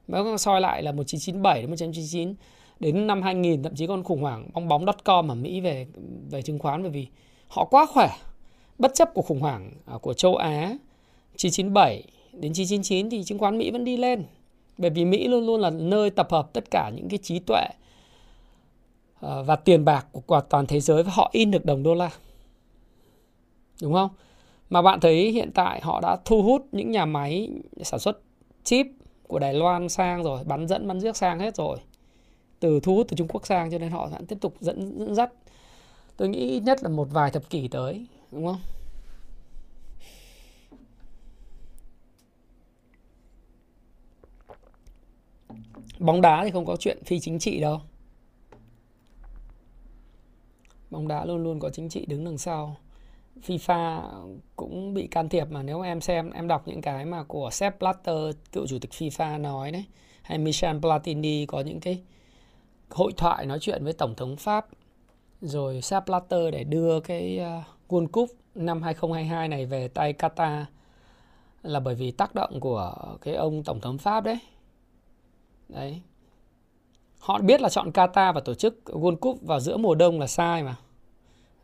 [0.08, 2.36] Nếu soi lại là 1997 đến 1999
[2.80, 5.88] đến năm 2000 thậm chí còn khủng hoảng bong bóng.com ở Mỹ về
[6.30, 7.08] về chứng khoán bởi vì
[7.48, 8.10] họ quá khỏe.
[8.78, 10.78] Bất chấp của khủng hoảng à, của châu Á
[11.36, 12.04] 997
[12.34, 14.24] đến 999 thì chứng khoán Mỹ vẫn đi lên.
[14.78, 17.68] Bởi vì Mỹ luôn luôn là nơi tập hợp tất cả những cái trí tuệ
[19.22, 22.10] à, và tiền bạc của toàn thế giới và họ in được đồng đô la.
[23.82, 24.10] Đúng không?
[24.70, 27.50] Mà bạn thấy hiện tại họ đã thu hút những nhà máy
[27.82, 28.20] sản xuất
[28.64, 28.88] chip
[29.28, 31.78] của Đài Loan sang rồi, bán dẫn bán rước sang hết rồi.
[32.60, 35.16] Từ thu hút từ Trung Quốc sang cho nên họ vẫn tiếp tục dẫn dẫn
[35.16, 35.32] dắt.
[36.18, 38.62] Tôi nghĩ ít nhất là một vài thập kỷ tới, đúng không?
[46.00, 47.82] Bóng đá thì không có chuyện phi chính trị đâu.
[50.90, 52.78] Bóng đá luôn luôn có chính trị đứng đằng sau.
[53.48, 54.02] FIFA
[54.56, 57.80] cũng bị can thiệp mà nếu em xem em đọc những cái mà của Sepp
[57.80, 59.86] Blatter cựu chủ tịch FIFA nói đấy
[60.22, 62.02] hay Michel Platini có những cái
[62.90, 64.68] hội thoại nói chuyện với tổng thống Pháp,
[65.42, 70.64] rồi Sepp Blatter để đưa cái ờ, World Cup năm 2022 này về tay Qatar
[71.64, 74.40] là bởi vì tác động của cái ông tổng thống Pháp đấy.
[75.70, 76.02] Đấy.
[77.20, 80.28] Họ biết là chọn Qatar và tổ chức World Cup vào giữa mùa đông là
[80.28, 80.76] sai mà.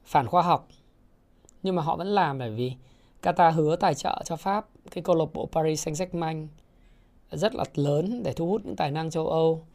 [0.06, 0.68] Phản khoa học
[1.64, 2.74] nhưng mà họ vẫn làm bởi vì
[3.22, 6.48] Qatar hứa tài trợ cho Pháp cái câu lạc bộ Paris Saint-Germain
[7.32, 9.66] rất là lớn để thu hút những tài năng châu Âu.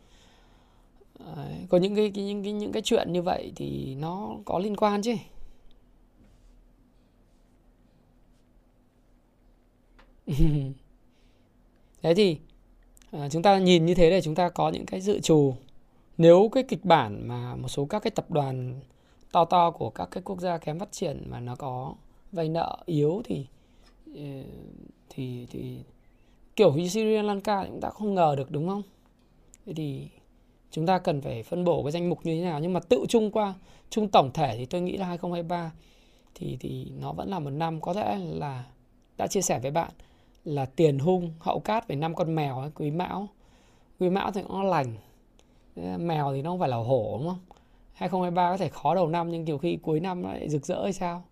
[1.18, 4.58] Đấy, có những cái, cái những cái những cái chuyện như vậy thì nó có
[4.58, 5.14] liên quan chứ.
[12.02, 12.38] Thế thì
[13.10, 15.54] à, chúng ta nhìn như thế để chúng ta có những cái dự trù.
[16.18, 18.80] Nếu cái kịch bản mà một số các cái tập đoàn
[19.32, 21.94] to to của các cái quốc gia kém phát triển mà nó có
[22.32, 23.46] vay nợ yếu thì
[24.14, 24.22] ờ,
[25.08, 25.78] thì thì
[26.56, 28.82] kiểu như Sri Lanka chúng ta không ngờ được đúng không?
[29.66, 30.08] Thế thì
[30.70, 32.60] chúng ta cần phải phân bổ cái danh mục như thế nào.
[32.60, 33.54] Nhưng mà tự chung qua
[33.90, 35.72] chung tổng thể thì tôi nghĩ là 2023
[36.34, 37.80] thì thì nó vẫn là một năm.
[37.80, 38.64] Có thể là
[39.16, 39.90] đã chia sẻ với bạn
[40.44, 43.28] là tiền hung hậu cát về năm con mèo ấy, quý mão.
[44.00, 44.96] Quý mão thì nó lành.
[45.98, 47.38] Mèo thì nó không phải là hổ đúng không?
[47.92, 50.92] 2023 có thể khó đầu năm nhưng nhiều khi cuối năm lại rực rỡ hay
[50.92, 51.22] sao?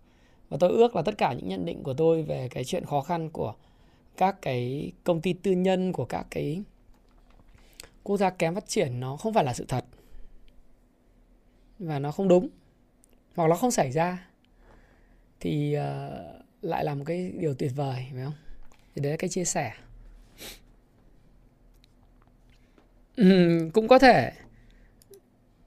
[0.49, 3.01] Và tôi ước là tất cả những nhận định của tôi về cái chuyện khó
[3.01, 3.55] khăn của
[4.17, 6.63] các cái công ty tư nhân của các cái
[8.07, 9.85] quốc gia kém phát triển nó không phải là sự thật.
[11.79, 12.49] Và nó không đúng.
[13.35, 14.27] Hoặc nó không xảy ra.
[15.41, 18.33] Thì uh, lại là một cái điều tuyệt vời phải không?
[18.95, 19.73] Thì đấy là cái chia sẻ.
[23.73, 24.33] Cũng có thể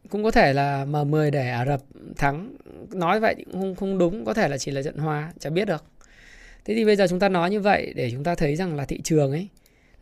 [0.10, 1.82] cũng có thể là M10 để Ả Rập
[2.18, 2.56] thắng.
[2.92, 4.26] Nói vậy cũng không không đúng.
[4.26, 5.84] Có thể là chỉ là trận hòa chả biết được.
[6.66, 8.86] Thế thì bây giờ chúng ta nói như vậy để chúng ta thấy rằng là
[8.86, 9.48] thị trường ấy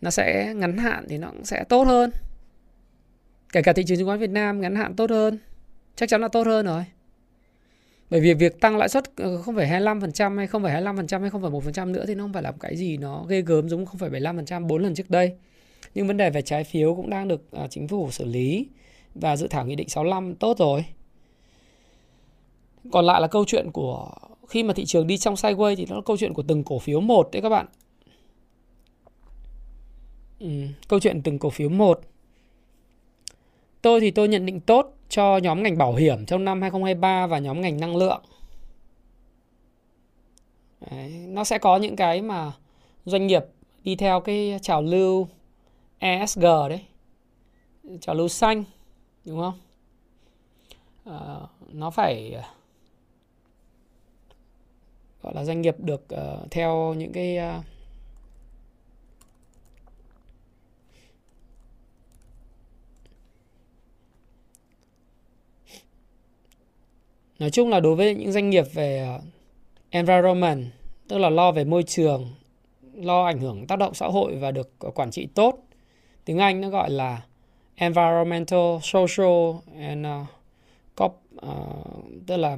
[0.02, 2.12] nó sẽ ngắn hạn thì nó cũng sẽ tốt hơn
[3.52, 5.38] kể cả thị trường chứng khoán Việt Nam ngắn hạn tốt hơn
[5.96, 6.86] chắc chắn là tốt hơn rồi
[8.10, 11.30] bởi vì việc tăng lãi suất ờ, không phải 25% hay không phải 25% hay
[11.30, 13.70] không phải 1% nữa thì nó không phải là một cái gì nó ghê gớm
[13.70, 15.32] giống không phải 75% 4 lần trước đây.
[15.96, 18.68] Nhưng vấn đề về trái phiếu cũng đang được ờ, chính phủ xử lý
[19.16, 20.86] và dự thảo nghị định 65 tốt rồi.
[22.92, 24.10] Còn lại là câu chuyện của
[24.48, 26.80] khi mà thị trường đi trong sideways thì nó là câu chuyện của từng cổ
[26.80, 27.66] phiếu một đấy các bạn.
[30.40, 30.48] Ừ,
[30.88, 32.02] câu chuyện từng cổ phiếu một.
[33.88, 37.40] Tôi thì tôi nhận định tốt cho nhóm ngành bảo hiểm trong năm 2023 và
[37.40, 38.22] nhóm ngành năng lượng.
[40.92, 42.52] Đấy, nó sẽ có những cái mà
[43.06, 43.44] doanh nghiệp
[43.84, 45.28] đi theo cái trào lưu
[46.00, 46.82] ESG đấy.
[48.02, 48.64] Trào lưu xanh
[49.26, 49.60] đúng không
[51.06, 51.20] à,
[51.72, 52.36] nó phải
[55.22, 57.66] gọi là doanh nghiệp được uh, theo những cái uh,
[67.40, 69.20] nói chung là đối với những doanh nghiệp về ờ,
[69.90, 70.66] environment
[71.08, 72.28] tức là lo về môi trường
[72.94, 75.68] lo ảnh hưởng tác động xã hội và được ờ, quản trị tốt
[76.26, 77.22] tiếng anh nó gọi là
[77.78, 80.28] environmental, social and uh,
[80.96, 82.58] cop, uh, tức là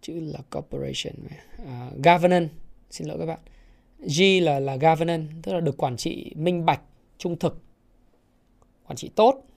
[0.00, 1.14] chữ là corporation,
[1.62, 2.48] uh, governance,
[2.90, 3.38] xin lỗi các bạn.
[3.98, 6.80] G là là governance, tức là được quản trị minh bạch,
[7.18, 7.62] trung thực,
[8.86, 9.47] quản trị tốt.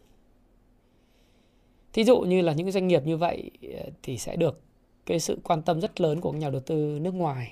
[1.93, 4.61] Thí dụ như là những doanh nghiệp như vậy ờ, thì sẽ được
[5.05, 7.51] cái sự quan tâm rất lớn của nhà đầu tư nước ngoài.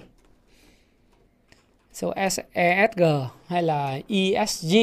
[1.93, 2.07] So
[2.53, 3.03] ESG
[3.47, 4.75] hay là ESG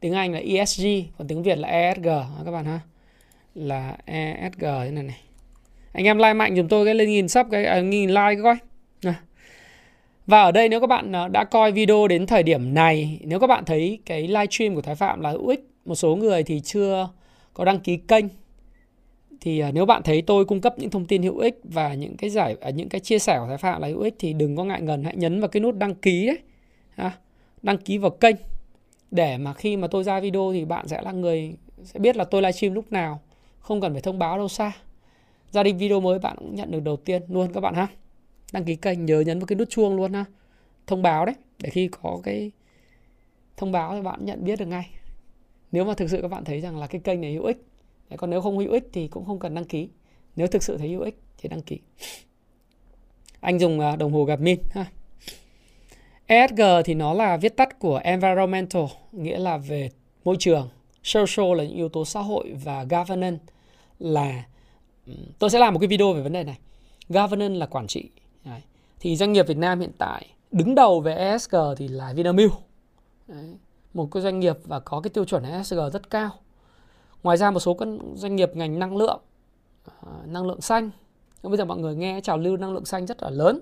[0.00, 0.86] tiếng Anh là ESG
[1.18, 2.08] còn tiếng Việt là ESG
[2.44, 2.80] các bạn ha?
[3.54, 5.20] Là ESG thế này này.
[5.92, 8.56] Anh em like mạnh giùm tôi cái lên nghìn sub cái à, nghìn like coi.
[10.26, 13.40] Và ở đây nếu các bạn ờ, đã coi video đến thời điểm này nếu
[13.40, 16.42] các bạn thấy cái live stream của Thái Phạm là hữu ích một số người
[16.42, 17.08] thì chưa
[17.54, 18.24] có đăng ký kênh
[19.40, 22.16] thì à, nếu bạn thấy tôi cung cấp những thông tin hữu ích và những
[22.16, 24.56] cái giải à, những cái chia sẻ của Thái Phạm là hữu ích thì đừng
[24.56, 26.38] có ngại ngần, hãy nhấn vào cái nút đăng ký đấy
[27.62, 28.36] đăng ký vào kênh
[29.10, 32.24] để mà khi mà tôi ra video thì bạn sẽ là người sẽ biết là
[32.24, 33.20] tôi livestream lúc nào,
[33.58, 34.72] không cần phải thông báo đâu xa.
[35.50, 37.86] Ra đi video mới bạn cũng nhận được đầu tiên luôn các bạn ha.
[38.52, 40.24] Đăng ký kênh, nhớ nhấn vào cái nút chuông luôn ha.
[40.86, 42.50] Thông báo đấy, để khi có cái
[43.56, 44.90] thông báo thì bạn nhận biết được ngay.
[45.72, 47.67] Nếu mà thực sự các bạn thấy rằng là cái kênh này hữu ích
[48.16, 49.88] còn nếu không hữu ích thì cũng không cần đăng ký.
[50.36, 51.78] Nếu thực sự thấy hữu ích thì đăng ký.
[53.40, 54.86] Anh dùng à, đồng hồ gặp min, ha.
[56.26, 58.82] ESG thì nó là viết tắt của environmental,
[59.12, 59.90] nghĩa là về
[60.24, 60.68] môi trường.
[61.02, 63.44] Social là những yếu tố xã hội và governance
[63.98, 64.44] là
[65.38, 66.58] tôi sẽ làm một cái video về vấn đề này.
[67.08, 68.10] Governance là quản trị.
[68.44, 68.60] Đấy.
[69.00, 72.52] thì doanh nghiệp Việt Nam hiện tại đứng đầu về ESG thì là Vinamilk.
[73.26, 73.54] Đấy.
[73.94, 76.30] một cái doanh nghiệp và có cái tiêu chuẩn ESG rất cao
[77.22, 79.20] ngoài ra một số các doanh nghiệp ngành năng lượng
[79.86, 80.90] uh, năng lượng xanh.
[81.42, 83.60] Bây giờ mọi người nghe trào lưu năng lượng xanh rất là lớn.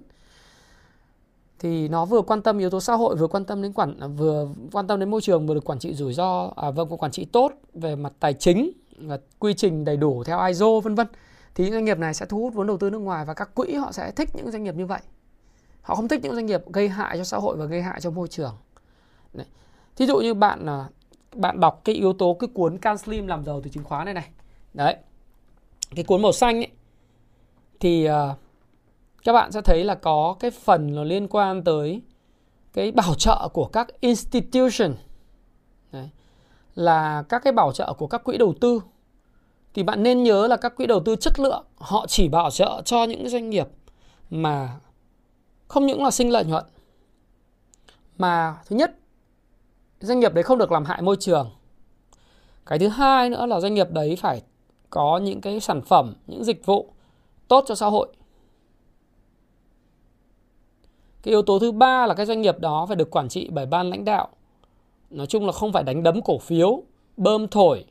[1.58, 4.06] Thì nó vừa quan tâm yếu tố xã hội vừa quan tâm đến quản à,
[4.06, 7.12] vừa quan tâm đến môi trường vừa được quản trị rủi ro à, vâng quản
[7.12, 11.06] trị tốt về mặt tài chính và quy trình đầy đủ theo ISO vân vân.
[11.54, 13.54] Thì những doanh nghiệp này sẽ thu hút vốn đầu tư nước ngoài và các
[13.54, 15.00] quỹ họ sẽ thích những doanh nghiệp như vậy.
[15.82, 18.10] Họ không thích những doanh nghiệp gây hại cho xã hội và gây hại cho
[18.10, 18.54] môi trường.
[19.32, 19.46] Đấy.
[19.96, 20.88] thí dụ như bạn à,
[21.36, 24.14] bạn đọc cái yếu tố cái cuốn Can Slim làm giàu từ chứng khoán này
[24.14, 24.28] này.
[24.74, 24.96] Đấy.
[25.94, 26.70] Cái cuốn màu xanh ấy
[27.80, 28.36] thì uh,
[29.24, 32.02] các bạn sẽ thấy là có cái phần nó liên quan tới
[32.72, 34.94] cái bảo trợ của các institution.
[35.92, 36.08] Đấy.
[36.74, 38.82] là các cái bảo trợ của các quỹ đầu tư.
[39.74, 42.82] Thì bạn nên nhớ là các quỹ đầu tư chất lượng họ chỉ bảo trợ
[42.84, 43.68] cho những doanh nghiệp
[44.30, 44.78] mà
[45.68, 46.64] không những là sinh lợi nhuận
[48.18, 48.96] mà thứ nhất
[50.00, 51.50] doanh nghiệp đấy không được làm hại môi trường.
[52.66, 54.42] Cái thứ hai nữa là doanh nghiệp đấy phải
[54.90, 56.92] có những cái sản phẩm, những dịch vụ
[57.48, 58.08] tốt cho xã hội.
[61.22, 63.66] Cái yếu tố thứ ba là cái doanh nghiệp đó phải được quản trị bởi
[63.66, 64.28] ban lãnh đạo.
[65.10, 66.82] Nói chung là không phải đánh đấm cổ phiếu,
[67.16, 67.84] bơm thổi.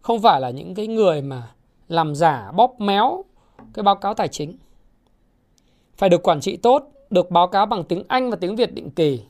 [0.00, 1.52] Không phải là những cái người mà
[1.88, 3.24] làm giả, bóp méo
[3.72, 4.58] cái báo cáo tài chính.
[5.96, 8.90] Phải được quản trị tốt, được báo cáo bằng tiếng Anh và tiếng Việt định
[8.90, 9.22] kỳ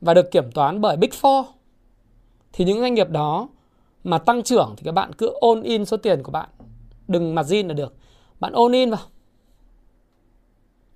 [0.00, 1.44] và được kiểm toán bởi Big Four
[2.52, 3.48] thì những doanh nghiệp đó
[4.04, 6.48] mà tăng trưởng thì các bạn cứ ôn in số tiền của bạn.
[7.08, 7.94] Đừng margin là được.
[8.40, 9.00] Bạn ôn in vào.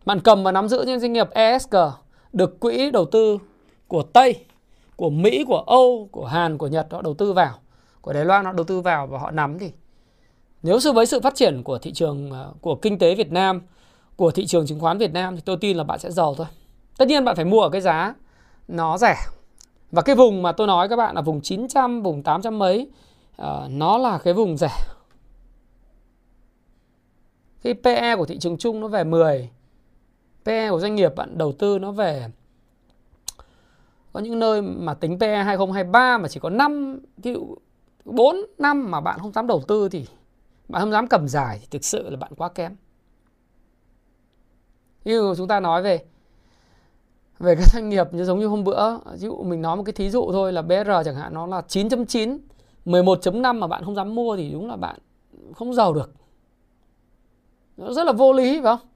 [0.05, 1.77] Bạn cầm và nắm giữ những doanh nghiệp ESG
[2.33, 3.39] được quỹ đầu tư
[3.89, 4.45] của Tây,
[4.97, 7.55] của Mỹ, của Âu, của Hàn, của Nhật họ đầu tư vào,
[8.01, 9.73] của Đài Loan họ đầu tư vào và họ nắm thì.
[10.63, 13.63] Nếu so với sự phát triển của thị trường à, của kinh tế Việt Nam,
[14.17, 16.47] của thị trường chứng khoán Việt Nam thì tôi tin là bạn sẽ giàu thôi.
[16.99, 18.15] Tất nhiên bạn phải mua ở cái giá
[18.69, 19.17] nó rẻ.
[19.91, 22.91] Và cái vùng mà tôi nói các bạn là vùng 900, vùng 800 mấy,
[23.43, 24.79] uh, nó là cái vùng rẻ.
[27.63, 29.51] Cái PE của thị trường chung nó về 10,
[30.45, 32.29] PE của doanh nghiệp bạn đầu tư nó về
[34.13, 37.57] có những nơi mà tính PE 2023 mà chỉ có 5 ví dụ
[38.05, 40.07] 4 năm mà bạn không dám đầu tư thì
[40.69, 42.77] bạn không dám cầm dài thì thực sự là bạn quá kém.
[45.05, 46.05] Như chúng ta nói về
[47.39, 49.93] về các doanh nghiệp như giống như hôm bữa, ví dụ mình nói một cái
[49.93, 52.39] thí dụ thôi là BR chẳng hạn, nó là 9.9
[52.87, 54.99] 11.5 mà bạn không dám mua thì đúng là bạn
[55.55, 56.13] không giàu được.
[57.77, 58.89] Nó rất là vô lý, phải không?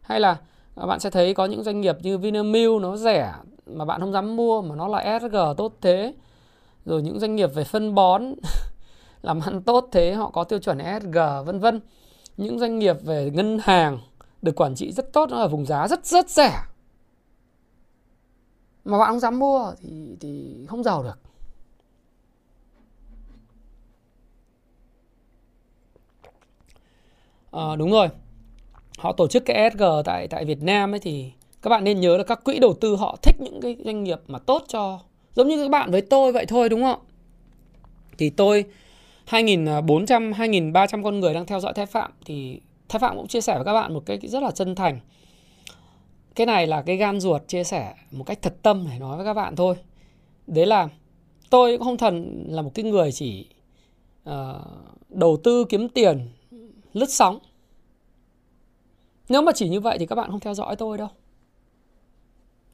[0.00, 0.36] Hay là
[0.76, 3.34] à, bạn sẽ thấy có những doanh nghiệp như Vinamilk nó rẻ
[3.66, 6.14] mà bạn không dám mua mà nó là SG tốt thế.
[6.84, 8.24] Rồi những doanh nghiệp về phân bón
[9.22, 11.80] làm ăn tốt thế, họ có tiêu chuẩn SG vân vân.
[12.36, 13.98] Những doanh nghiệp về ngân hàng
[14.42, 16.52] được quản trị rất tốt, nó ở vùng giá rất rất rẻ
[18.90, 21.18] mà bạn không dám mua thì thì không giàu được
[27.50, 28.08] à, đúng rồi
[28.98, 32.16] họ tổ chức cái ESG tại tại Việt Nam ấy thì các bạn nên nhớ
[32.16, 35.00] là các quỹ đầu tư họ thích những cái doanh nghiệp mà tốt cho
[35.34, 37.00] giống như các bạn với tôi vậy thôi đúng không?
[38.18, 38.64] Thì tôi
[39.30, 43.54] 2.400 2.300 con người đang theo dõi Thái Phạm thì Thái Phạm cũng chia sẻ
[43.54, 45.00] với các bạn một cái rất là chân thành.
[46.34, 49.26] Cái này là cái gan ruột chia sẻ một cách thật tâm để nói với
[49.26, 49.76] các bạn thôi.
[50.46, 50.88] Đấy là
[51.50, 53.46] tôi cũng không thần là một cái người chỉ
[54.30, 54.34] uh,
[55.08, 56.28] đầu tư kiếm tiền
[56.92, 57.38] lướt sóng
[59.30, 61.08] nếu mà chỉ như vậy thì các bạn không theo dõi tôi đâu.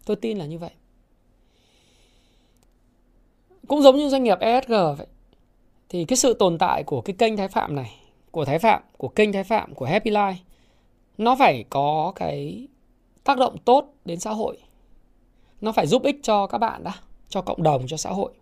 [0.05, 0.71] Tôi tin là như vậy.
[3.69, 5.07] Cũng giống như doanh nghiệp ESG vậy.
[5.89, 7.95] Thì cái sự tồn tại của cái kênh Thái Phạm này,
[8.31, 10.35] của Thái Phạm, của kênh Thái Phạm, của Happy Life,
[11.19, 12.69] nó phải có cái
[13.27, 14.59] tác động tốt đến xã hội.
[15.61, 16.93] Nó phải giúp ích cho các bạn đã,
[17.29, 18.33] cho cộng đồng, cho xã hội.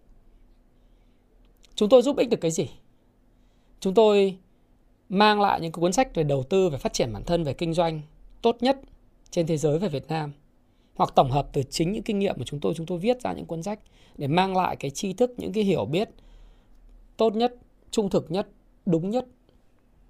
[1.74, 2.70] Chúng tôi giúp ích được cái gì?
[3.80, 4.38] Chúng tôi
[5.08, 7.74] mang lại những cuốn sách về đầu tư, về phát triển bản thân, về kinh
[7.74, 8.00] doanh
[8.42, 8.80] tốt nhất
[9.30, 10.32] trên thế giới về Việt Nam
[10.94, 13.32] hoặc tổng hợp từ chính những kinh nghiệm của chúng tôi chúng tôi viết ra
[13.32, 13.78] những cuốn sách
[14.16, 16.08] để mang lại cái tri thức những cái hiểu biết
[17.16, 17.54] tốt nhất
[17.90, 18.48] trung thực nhất
[18.86, 19.26] đúng nhất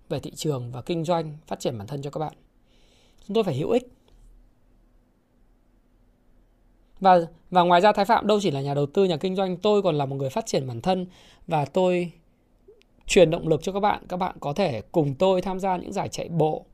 [0.09, 2.33] về thị trường và kinh doanh, phát triển bản thân cho các bạn.
[3.27, 3.94] Chúng tôi phải hữu ích.
[7.05, 7.21] Và
[7.51, 9.83] và ngoài ra Thái Phạm đâu chỉ là nhà đầu tư, nhà kinh doanh, tôi
[9.83, 11.07] còn là một người phát triển bản thân
[11.47, 12.13] và tôi
[13.07, 14.03] truyền động lực cho các bạn.
[14.09, 16.65] Các bạn có thể cùng tôi tham gia những giải chạy bộ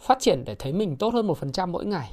[0.00, 2.10] phát triển để thấy mình tốt hơn 1% mỗi ngày.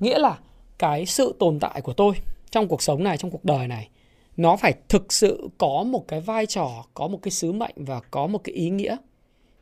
[0.00, 0.38] Nghĩa là
[0.78, 2.14] cái sự tồn tại của tôi
[2.50, 3.88] trong cuộc sống này, trong cuộc đời này
[4.36, 8.00] nó phải thực sự có một cái vai trò, có một cái sứ mệnh và
[8.10, 8.96] có một cái ý nghĩa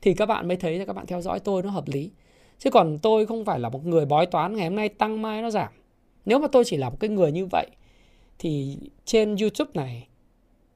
[0.03, 2.11] thì các bạn mới thấy là các bạn theo dõi tôi nó hợp lý.
[2.59, 5.43] Chứ còn tôi không phải là một người bói toán ngày hôm nay tăng mai
[5.43, 5.80] nó giảm.
[6.31, 7.67] Nếu mà tôi chỉ là một cái người như vậy
[8.39, 10.09] thì trên YouTube này,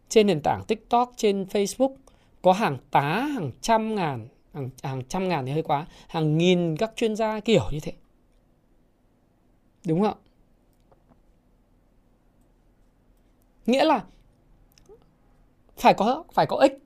[0.09, 1.95] trên nền tảng TikTok, trên Facebook
[2.43, 6.77] có hàng tá, hàng trăm ngàn, hàng, hàng trăm ngàn thì hơi quá, hàng nghìn
[6.77, 7.93] các chuyên gia kiểu như thế.
[9.87, 10.17] Đúng không?
[13.67, 14.05] Nghĩa là
[15.77, 16.79] phải có phải có ích,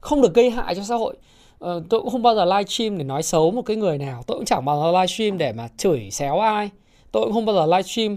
[0.00, 1.16] không được gây hại cho xã hội.
[1.58, 4.22] Ờ, tôi cũng không bao giờ live stream để nói xấu một cái người nào,
[4.26, 6.70] tôi cũng chẳng bao giờ live stream để mà chửi xéo ai
[7.12, 8.16] tôi cũng không bao giờ livestream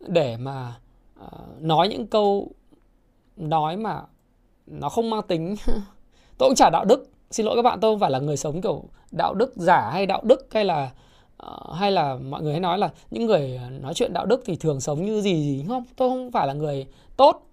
[0.00, 0.74] để mà
[1.24, 2.50] uh, nói những câu
[3.36, 4.02] nói mà
[4.66, 5.56] nó không mang tính.
[6.38, 7.10] Tôi cũng chả đạo đức.
[7.30, 10.06] Xin lỗi các bạn tôi không phải là người sống kiểu đạo đức giả hay
[10.06, 10.90] đạo đức hay là
[11.46, 14.56] uh, hay là mọi người hay nói là những người nói chuyện đạo đức thì
[14.56, 15.84] thường sống như gì gì không.
[15.96, 17.46] Tôi không phải là người tốt.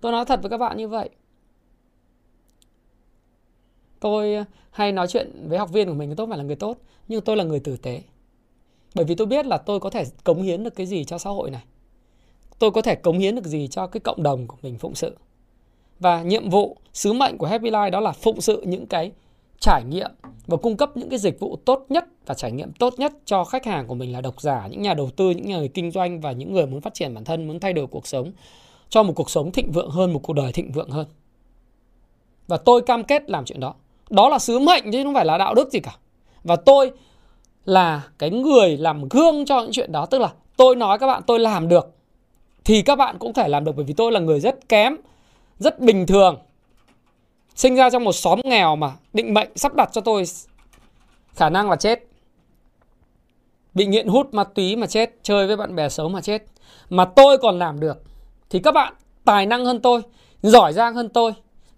[0.00, 1.10] Tôi nói thật với các bạn như vậy.
[4.00, 6.76] Tôi hay nói chuyện với học viên của mình tôi không phải là người tốt
[7.08, 8.02] nhưng tôi là người tử tế
[8.94, 11.30] bởi vì tôi biết là tôi có thể cống hiến được cái gì cho xã
[11.30, 11.62] hội này.
[12.58, 15.16] Tôi có thể cống hiến được gì cho cái cộng đồng của mình phụng sự.
[16.00, 19.12] Và nhiệm vụ, sứ mệnh của Happy Life đó là phụng sự những cái
[19.60, 20.10] trải nghiệm
[20.46, 23.44] và cung cấp những cái dịch vụ tốt nhất và trải nghiệm tốt nhất cho
[23.44, 26.20] khách hàng của mình là độc giả, những nhà đầu tư, những người kinh doanh
[26.20, 28.32] và những người muốn phát triển bản thân, muốn thay đổi cuộc sống
[28.88, 31.06] cho một cuộc sống thịnh vượng hơn, một cuộc đời thịnh vượng hơn.
[32.46, 33.74] Và tôi cam kết làm chuyện đó.
[34.10, 35.96] Đó là sứ mệnh chứ không phải là đạo đức gì cả.
[36.44, 36.90] Và tôi
[37.64, 40.06] là cái người làm gương cho những chuyện đó.
[40.06, 41.94] Tức là tôi nói các bạn, tôi làm được,
[42.64, 44.96] thì các bạn cũng thể làm được, bởi vì tôi là người rất kém,
[45.58, 46.38] rất bình thường,
[47.54, 50.24] sinh ra trong một xóm nghèo mà định mệnh sắp đặt cho tôi
[51.34, 52.08] khả năng là chết.
[53.74, 56.44] Bị nghiện hút ma túy mà chết, chơi với bạn bè xấu mà chết.
[56.90, 58.02] Mà tôi còn làm được,
[58.50, 58.94] thì các bạn
[59.24, 60.02] tài năng hơn tôi,
[60.42, 61.32] giỏi giang hơn tôi,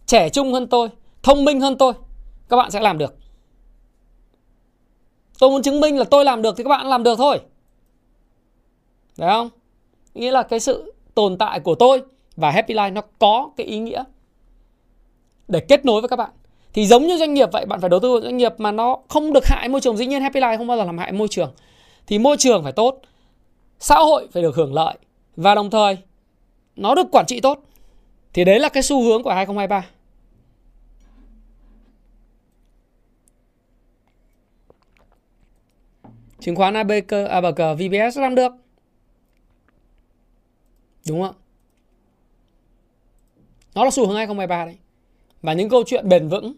[0.06, 0.88] trẻ trung hơn tôi,
[1.22, 1.92] thông minh hơn tôi,
[2.48, 3.14] các bạn sẽ làm được.
[5.44, 7.38] Tôi muốn chứng minh là tôi làm được thì các bạn làm được thôi.
[9.18, 9.50] đấy không?
[10.14, 12.02] Nghĩa là cái sự tồn tại của tôi
[12.36, 14.04] và Happy Life nó có cái ý nghĩa
[15.48, 16.30] để kết nối với các bạn.
[16.72, 18.98] Thì giống như doanh nghiệp vậy, bạn phải đầu tư vào doanh nghiệp mà nó
[19.08, 19.96] không được hại môi trường.
[19.96, 21.52] Dĩ nhiên Happy Life không bao giờ làm hại môi trường.
[22.06, 23.00] Thì môi trường phải tốt,
[23.80, 24.94] xã hội phải được hưởng lợi
[25.36, 25.98] và đồng thời
[26.76, 27.58] nó được quản trị tốt.
[28.32, 29.86] Thì đấy là cái xu hướng của 2023.
[36.44, 38.52] Chứng khoán ABK, ABK, VPS làm được.
[41.08, 41.34] Đúng không?
[43.74, 44.76] Nó là xu hướng 2023 đấy.
[45.42, 46.54] Và những câu chuyện bền vững,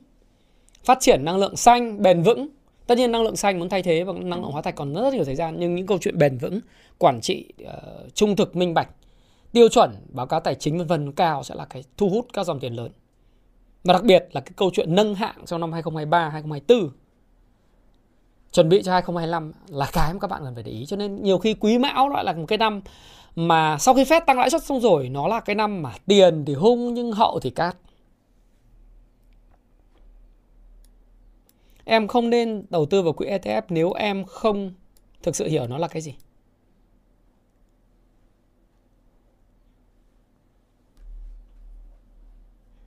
[0.84, 2.48] phát triển năng lượng xanh bền vững.
[2.86, 5.14] Tất nhiên năng lượng xanh muốn thay thế bằng năng lượng hóa thạch còn rất
[5.14, 6.60] nhiều thời gian nhưng những câu chuyện bền vững,
[6.98, 8.88] quản trị uh, trung thực minh bạch,
[9.52, 12.46] tiêu chuẩn báo cáo tài chính vân vân cao sẽ là cái thu hút các
[12.46, 12.90] dòng tiền lớn.
[13.84, 17.05] Và đặc biệt là cái câu chuyện nâng hạng trong năm 2023, 2024
[18.56, 20.86] chuẩn bị cho 2025 là cái mà các bạn cần phải để ý.
[20.86, 22.80] Cho nên nhiều khi quý mão lại là một cái năm
[23.36, 26.44] mà sau khi Fed tăng lãi suất xong rồi, nó là cái năm mà tiền
[26.46, 27.76] thì hung nhưng hậu thì cát.
[31.84, 34.72] Em không nên đầu tư vào quỹ ETF nếu em không
[35.22, 36.14] thực sự hiểu nó là cái gì.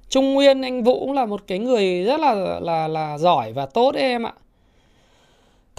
[0.10, 3.66] Trung Nguyên, anh Vũ cũng là một cái người rất là là là giỏi và
[3.66, 4.34] tốt đấy em ạ.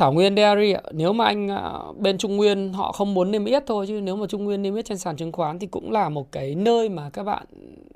[0.01, 3.63] Thảo Nguyên Dairy nếu mà anh à, bên Trung Nguyên họ không muốn niêm yết
[3.67, 6.09] thôi chứ nếu mà Trung Nguyên niêm yết trên sàn chứng khoán thì cũng là
[6.09, 7.47] một cái nơi mà các bạn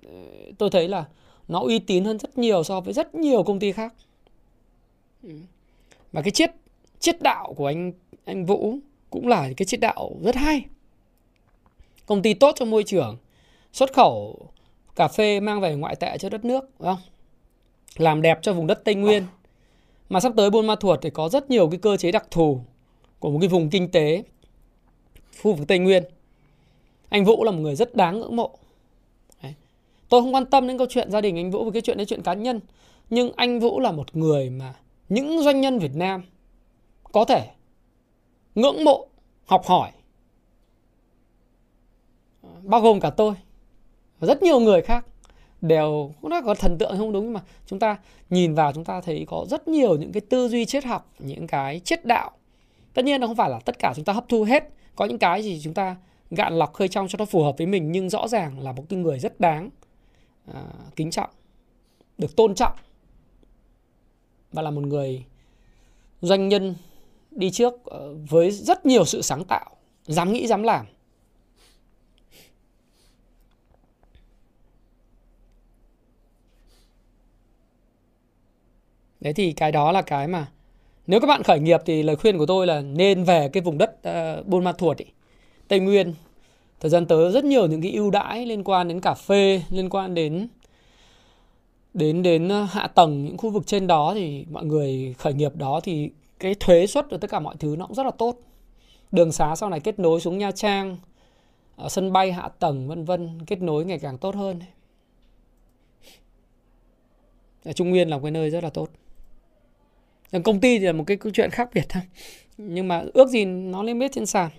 [0.03, 0.13] ờ,
[0.59, 1.05] tôi thấy là
[1.49, 3.95] nó uy tín hơn rất nhiều so với rất nhiều công ty khác.
[5.23, 5.31] Ừ.
[6.13, 6.51] Và cái chiết
[6.99, 7.93] chiết đạo của anh
[8.25, 8.79] anh Vũ
[9.11, 10.65] cũng là cái chiết đạo rất hay.
[12.07, 13.17] Công ty tốt cho môi trường,
[13.73, 14.47] xuất khẩu
[14.97, 17.03] cà phê mang về ngoại tệ cho đất nước, phải không?
[17.97, 19.23] Làm đẹp cho vùng đất Tây Nguyên.
[20.09, 22.61] Mà sắp tới Buôn Ma Thuột thì có rất nhiều cái cơ chế đặc thù
[23.19, 24.25] của một cái vùng kinh tế
[25.43, 26.05] khu vực Tây Nguyên.
[27.09, 28.59] Anh Vũ là một người rất đáng ngưỡng mộ.
[29.43, 29.55] Đấy.
[30.09, 32.07] Tôi không quan tâm đến câu chuyện gia đình anh Vũ với cái chuyện đấy
[32.07, 32.61] chuyện cá nhân.
[33.11, 34.75] Nhưng anh Vũ là một người mà
[35.09, 36.23] những doanh nhân Việt Nam
[37.13, 37.51] có thể
[38.55, 39.07] ngưỡng mộ,
[39.45, 39.91] học hỏi.
[42.63, 43.35] Bao gồm cả tôi
[44.21, 45.07] và rất nhiều người khác
[45.65, 47.97] đều nó có thần tượng không đúng nhưng mà chúng ta
[48.31, 51.47] nhìn vào chúng ta thấy có rất nhiều những cái tư duy triết học những
[51.47, 52.31] cái triết đạo.
[52.95, 54.69] Tất nhiên nó không phải là tất cả chúng ta hấp thu hết.
[54.97, 55.97] Có những cái gì chúng ta
[56.31, 58.85] gạn lọc khơi trong cho nó phù hợp với mình nhưng rõ ràng là một
[58.89, 59.71] cái người rất đáng
[60.55, 60.63] à,
[60.97, 61.31] kính trọng
[62.19, 62.77] được tôn trọng.
[64.53, 65.25] Và là một người
[66.21, 66.75] doanh nhân
[67.31, 69.71] đi trước ờ, với rất nhiều sự sáng tạo
[70.07, 70.87] dám nghĩ dám làm.
[79.25, 80.47] Đấy thì cái đó là cái mà
[81.07, 83.79] nếu các bạn khởi nghiệp thì lời khuyên của tôi là nên về cái vùng
[83.79, 85.05] đất uh, Buôn Ma Thuột ý,
[85.69, 86.15] Tây Nguyên.
[86.81, 89.91] Thời gian tới rất nhiều những cái ưu đãi liên quan đến cà phê, liên
[89.91, 90.49] quan đến
[91.95, 95.57] đến đến ờ, hạ tầng những khu vực trên đó thì mọi người khởi nghiệp
[95.57, 98.37] đó thì cái thuế suất và tất cả mọi thứ nó cũng rất là tốt.
[99.13, 100.97] Đường xá sau này kết nối xuống Nha Trang,
[101.77, 104.61] ở sân bay hạ tầng vân vân kết nối ngày càng tốt hơn.
[107.75, 108.89] Trung Nguyên là một cái nơi rất là tốt
[110.35, 112.03] Ờ, công ty thì là một cái câu chuyện khác biệt thôi.
[112.59, 114.51] Nhưng mà ước gì nó lên biết trên sàn.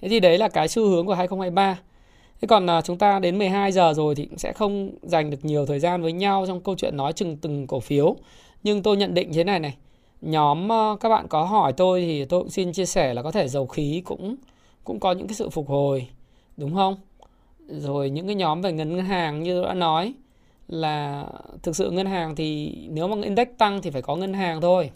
[0.00, 1.78] Thế thì đấy là cái xu hướng của 2023
[2.40, 5.44] thế còn là chúng ta đến 12 giờ rồi thì cũng sẽ không dành được
[5.44, 8.16] nhiều thời gian với nhau trong câu chuyện nói chừng từng cổ phiếu.
[8.62, 9.76] Nhưng tôi nhận định thế này này.
[10.20, 13.30] Nhóm ờ, các bạn có hỏi tôi thì tôi cũng xin chia sẻ là có
[13.30, 14.36] thể dầu khí cũng
[14.84, 16.08] cũng có những cái sự phục hồi.
[16.56, 16.96] Đúng không?
[17.68, 20.14] Rồi những cái nhóm về ngân hàng như tôi đã nói
[20.68, 21.26] là
[21.62, 24.90] thực sự ngân hàng thì nếu mà index tăng thì phải có ngân hàng thôi.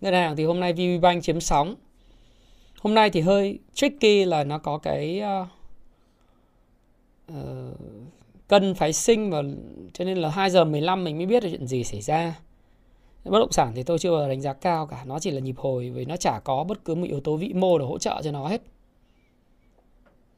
[0.00, 1.74] Ngân hàng thì hôm nay VPBank chiếm sóng.
[2.80, 5.48] Hôm nay thì hơi tricky là nó có cái uh,
[7.32, 7.76] uh,
[8.48, 9.42] cân phái sinh và
[9.92, 12.40] cho nên là 2 giờ 15 mình mới biết là chuyện gì xảy ra.
[13.24, 15.90] Bất động sản thì tôi chưa đánh giá cao cả, nó chỉ là nhịp hồi
[15.90, 18.32] vì nó chả có bất cứ một yếu tố vĩ mô để hỗ trợ cho
[18.32, 18.62] nó hết.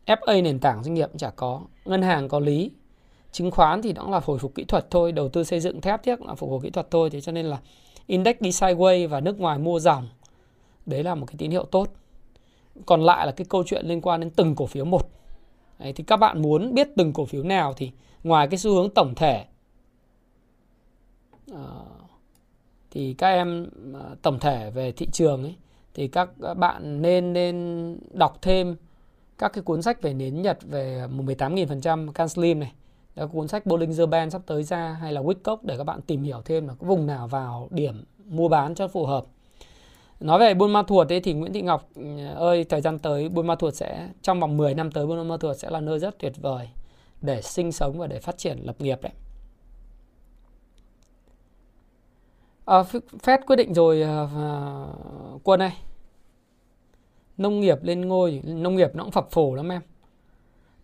[0.06, 2.70] FA nền tảng doanh nghiệp cũng chả có, ngân hàng có lý,
[3.32, 6.02] chứng khoán thì nó là hồi phục kỹ thuật thôi đầu tư xây dựng thép
[6.02, 7.58] tiếc là phục hồi kỹ thuật thôi thế cho nên là
[8.06, 10.08] index đi sideways và nước ngoài mua dòng
[10.86, 11.88] đấy là một cái tín hiệu tốt.
[12.86, 15.10] Còn lại là cái câu chuyện liên quan đến từng cổ phiếu một.
[15.78, 17.90] Đấy, thì các bạn muốn biết từng cổ phiếu nào thì
[18.24, 19.44] ngoài cái xu hướng tổng thể
[21.52, 21.58] uh,
[22.90, 25.56] thì các em uh, tổng thể về thị trường ấy
[25.94, 28.76] thì các bạn nên nên đọc thêm
[29.38, 32.72] các cái cuốn sách về nến Nhật về 18.000% Can Slim này
[33.32, 36.42] cuốn sách Bollinger Band sắp tới ra hay là Wickock để các bạn tìm hiểu
[36.44, 39.24] thêm là cái vùng nào vào điểm mua bán cho phù hợp.
[40.20, 43.28] Nói về Buôn Ma Thuột ấy, thì Nguyễn Thị Ngọc ừ, ơi thời gian tới
[43.28, 45.98] Buôn Ma Thuột sẽ trong vòng 10 năm tới Buôn Ma Thuột sẽ là nơi
[45.98, 46.68] rất tuyệt vời
[47.22, 49.12] để sinh sống và để phát triển lập nghiệp đấy.
[52.64, 52.82] À,
[53.22, 54.26] Fed quyết định rồi à,
[55.44, 55.76] quân này
[57.36, 59.82] nông nghiệp lên ngôi nông nghiệp nó cũng phập phổ lắm em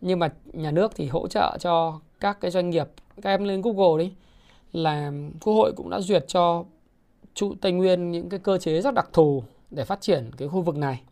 [0.00, 2.88] nhưng mà nhà nước thì hỗ trợ cho các cái doanh nghiệp
[3.22, 4.12] các em lên Google đi
[4.72, 6.64] là Quốc hội cũng đã duyệt cho
[7.34, 10.62] trụ Tây Nguyên những cái cơ chế rất đặc thù để phát triển cái khu
[10.62, 11.02] vực này.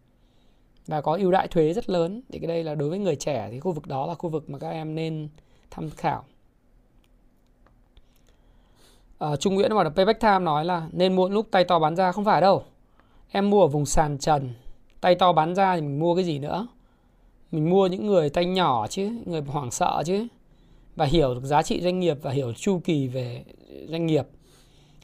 [0.86, 2.22] Và có ưu đãi thuế rất lớn.
[2.28, 4.50] Thì cái đây là đối với người trẻ thì khu vực đó là khu vực
[4.50, 5.28] mà các em nên
[5.70, 6.24] tham khảo.
[9.18, 12.12] À, Trung Nguyễn vào Payback Time nói là nên mua lúc tay to bán ra
[12.12, 12.64] không phải đâu.
[13.30, 14.54] Em mua ở vùng sàn trần
[15.00, 16.66] tay to bán ra thì mình mua cái gì nữa?
[17.52, 20.26] Mình mua những người tay nhỏ chứ người hoảng sợ chứ
[20.96, 23.44] và hiểu được giá trị doanh nghiệp và hiểu chu kỳ về
[23.88, 24.26] doanh nghiệp.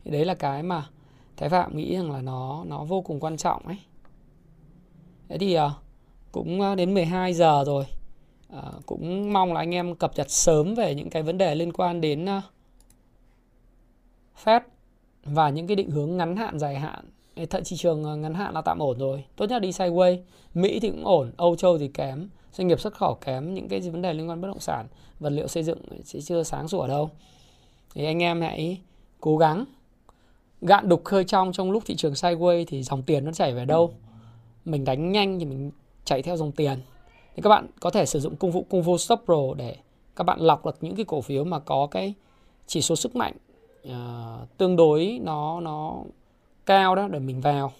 [0.05, 0.87] Thì đấy là cái mà
[1.37, 3.79] thái phạm nghĩ rằng là nó nó vô cùng quan trọng ấy.
[5.29, 5.71] Thế thì à,
[6.33, 7.85] cũng ờ, đến 12 giờ rồi.
[8.49, 11.73] À, cũng mong là anh em cập nhật sớm về những cái vấn đề liên
[11.73, 12.43] quan đến uh,
[14.45, 14.61] Fed
[15.25, 17.05] và những cái định hướng ngắn hạn dài hạn.
[17.51, 19.25] Thận thị trường ngắn hạn là tạm ổn rồi.
[19.37, 20.19] Tốt nhất là đi sideways.
[20.55, 23.81] Mỹ thì cũng ổn Âu Châu thì kém doanh nghiệp xuất khẩu kém những cái
[23.81, 24.87] vấn đề liên quan bất động sản
[25.21, 27.11] vật liệu xây dựng sẽ chưa sáng sủa đâu.
[27.95, 28.81] Thì anh em hãy
[29.21, 29.65] cố gắng.
[30.61, 33.65] Gạn đục khơi trong trong lúc thị trường sideways thì dòng tiền nó chảy về
[33.65, 33.95] đâu?
[34.65, 35.71] Mình đánh nhanh thì mình
[36.05, 36.79] chạy theo dòng tiền.
[37.37, 39.77] Thì các bạn có thể sử dụng công vụ công vô stop pro để
[40.17, 42.15] các bạn lọc được những cái cổ phiếu mà có cái
[42.67, 43.35] chỉ số sức mạnh
[43.89, 43.93] uh,
[44.59, 45.97] tương đối nó nó
[46.67, 47.73] cao đó để mình vào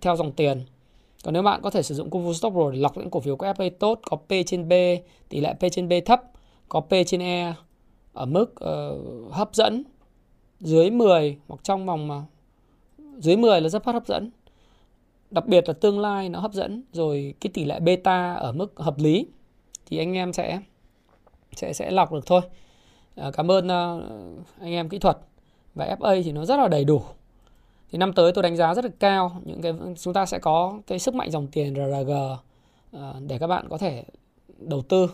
[0.00, 0.64] theo dòng tiền
[1.24, 3.20] còn nếu bạn có thể sử dụng công vụ stop pro để lọc những cổ
[3.20, 4.72] phiếu có FA tốt có P trên B
[5.28, 6.22] tỷ lệ P trên B thấp
[6.68, 7.54] có P trên E
[8.12, 9.84] ở mức uh, hấp dẫn
[10.60, 12.24] dưới 10 hoặc trong vòng mà
[13.18, 14.30] dưới 10 là rất hấp dẫn.
[15.30, 18.72] Đặc biệt là tương lai nó hấp dẫn rồi cái tỷ lệ beta ở mức
[18.76, 19.26] hợp lý
[19.86, 20.60] thì anh em sẽ
[21.52, 22.40] sẽ sẽ lọc được thôi.
[23.16, 24.02] À, cảm ơn uh,
[24.60, 25.18] anh em kỹ thuật.
[25.74, 27.02] Và FA thì nó rất là đầy đủ
[27.90, 29.40] thì năm tới tôi đánh giá rất là cao.
[29.44, 32.12] Những cái chúng ta sẽ có cái sức mạnh dòng tiền RRG
[32.92, 34.04] ờ, để các bạn có thể
[34.58, 35.10] đầu tư.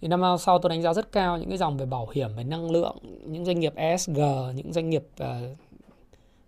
[0.00, 2.44] Thì năm sau tôi đánh giá rất cao những cái dòng về bảo hiểm về
[2.44, 2.96] năng lượng
[3.26, 4.20] những doanh nghiệp ESG
[4.54, 5.58] những doanh nghiệp uh,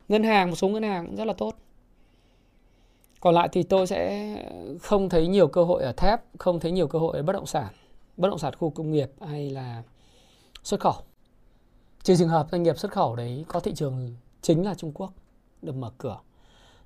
[0.08, 1.54] ngân hàng một số ngân hàng cũng rất là tốt.
[3.20, 4.34] Còn lại thì tôi sẽ
[4.82, 7.46] không thấy nhiều cơ hội ở thép không thấy nhiều cơ hội ở bất động
[7.46, 7.68] sản
[8.16, 9.82] bất động sản khu công nghiệp hay là
[10.62, 10.94] xuất khẩu.
[12.02, 15.12] Trừ trường hợp doanh nghiệp xuất khẩu đấy có thị trường chính là Trung Quốc
[15.62, 16.18] được mở cửa.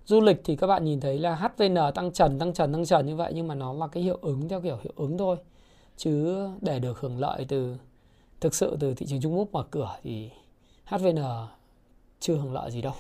[0.07, 3.07] Du lịch thì các bạn nhìn thấy là HVN tăng trần tăng trần tăng trần
[3.07, 5.37] như vậy nhưng mà nó là cái hiệu ứng theo kiểu hiệu ứng thôi.
[5.97, 7.77] Chứ để được hưởng lợi từ
[8.41, 10.31] thực sự từ thị trường Trung Quốc mở cửa thì
[10.85, 11.19] HVN
[12.21, 12.95] chưa hưởng lợi gì đâu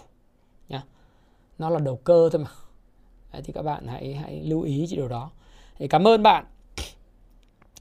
[0.68, 0.82] nhá.
[1.59, 2.51] Nó là đầu cơ thôi mà.
[3.32, 5.30] Đấy, thì các bạn hãy hãy lưu ý chỉ điều đó.
[5.78, 6.44] Thì cảm ơn bạn.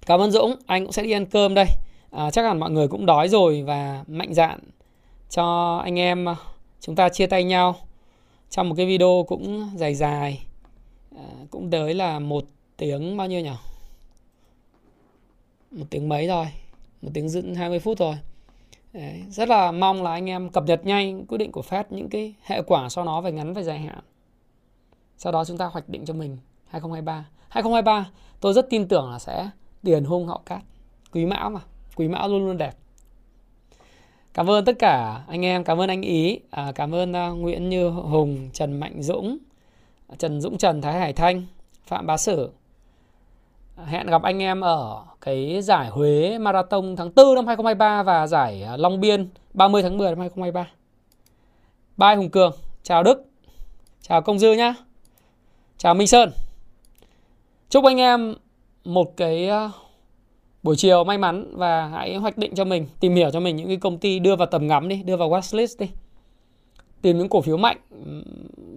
[0.05, 0.55] Cảm ơn Dũng.
[0.65, 1.65] Anh cũng sẽ đi ăn cơm đây.
[2.11, 4.59] À, chắc hẳn mọi người cũng đói rồi và mạnh dạn
[5.29, 6.25] cho anh em
[6.85, 7.75] chúng ta chia tay nhau.
[8.49, 10.45] Trong một cái video cũng dài dài
[11.17, 12.45] à, cũng tới là một
[12.77, 13.51] tiếng bao nhiêu nhỉ
[15.71, 16.45] một tiếng mấy rồi?
[17.01, 18.15] Một tiếng dựng 20 phút rồi.
[18.93, 22.09] Đấy, rất là mong là anh em cập nhật nhanh quyết định của Fed những
[22.09, 24.03] cái hệ quả sau nó về ngắn và dài hạn.
[25.17, 26.37] Sau đó chúng ta hoạch định cho mình
[26.67, 29.49] 2023 2023 tôi rất tin tưởng là sẽ
[29.83, 30.61] tiền hung họ cát.
[31.11, 31.61] Quý mão mà
[31.95, 32.75] quý mão luôn luôn đẹp
[34.33, 37.69] cảm ơn tất cả anh em cảm ơn anh ý à, cảm ơn uh, nguyễn
[37.69, 39.37] như hùng trần mạnh dũng
[40.17, 41.45] trần dũng trần thái hải thanh
[41.85, 42.49] phạm bá sử
[43.85, 48.63] hẹn gặp anh em ở cái giải Huế Marathon tháng 4 năm 2023 và giải
[48.63, 50.67] à, Long Biên 30 tháng 10 năm 2023.
[51.97, 52.53] Bye Hùng Cường,
[52.83, 53.25] chào Đức,
[54.01, 54.75] chào Công Dư nhá,
[55.77, 56.31] chào Minh Sơn.
[57.69, 58.35] Chúc anh em
[58.83, 59.69] một cái à,
[60.63, 63.67] buổi chiều may mắn và hãy hoạch định cho mình, tìm hiểu cho mình những
[63.67, 65.89] cái công ty đưa vào tầm ngắm đi, đưa vào watchlist đi.
[67.01, 67.77] Tìm những cổ phiếu mạnh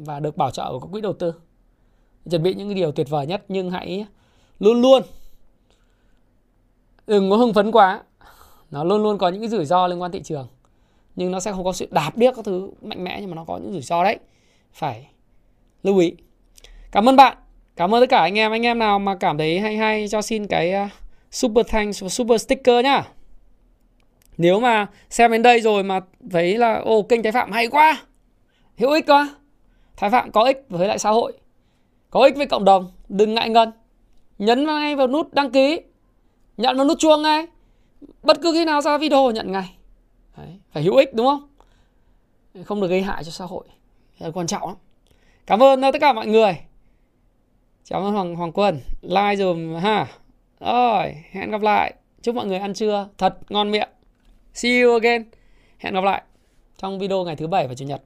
[0.06, 1.34] và được bảo trợ của các quỹ đầu tư.
[2.30, 4.06] Chuẩn bị những cái điều tuyệt vời nhất nhưng hãy
[4.58, 5.02] luôn luôn
[7.06, 8.02] đừng có hưng phấn quá.
[8.70, 10.46] Nó luôn luôn có những cái rủi ro liên quan thị trường
[11.16, 13.44] nhưng nó sẽ không có sự đạp điếc các thứ mạnh mẽ nhưng mà nó
[13.44, 14.18] có những rủi ro đấy.
[14.72, 15.08] Phải
[15.82, 16.12] lưu ý.
[16.92, 17.36] Cảm ơn bạn.
[17.76, 18.52] Cảm ơn tất cả anh em.
[18.52, 20.90] Anh em nào mà cảm thấy hay hay cho xin cái uh,
[21.36, 23.08] super thanks và super sticker nhá.
[24.38, 26.00] Nếu mà xem đến đây rồi mà
[26.30, 28.02] thấy là ô kênh thái phạm hay quá.
[28.78, 29.34] Hữu ích quá.
[29.96, 31.32] Thái phạm có ích với lại xã hội.
[32.10, 32.90] Có ích với cộng đồng.
[33.08, 33.72] Đừng ngại ngần.
[34.38, 35.80] Nhấn ngay vào nút đăng ký.
[36.56, 37.46] Nhận vào nút chuông ngay.
[38.22, 39.76] Bất cứ khi nào ra video nhận ngay.
[40.36, 41.48] Đấy, phải hữu ích đúng không?
[42.64, 43.64] Không được gây hại cho xã hội.
[44.18, 44.76] Là quan trọng lắm.
[45.46, 46.58] Cảm ơn ờ, tất cả mọi người.
[47.84, 48.80] Chào ơn hoàng hoàng quân.
[49.02, 50.06] Like rồi ha
[50.60, 51.94] rồi, hẹn gặp lại.
[52.22, 53.88] Chúc mọi người ăn trưa thật ngon miệng.
[54.54, 55.24] See you again.
[55.78, 56.22] Hẹn gặp lại
[56.76, 58.02] trong video ngày thứ bảy và chủ nhật.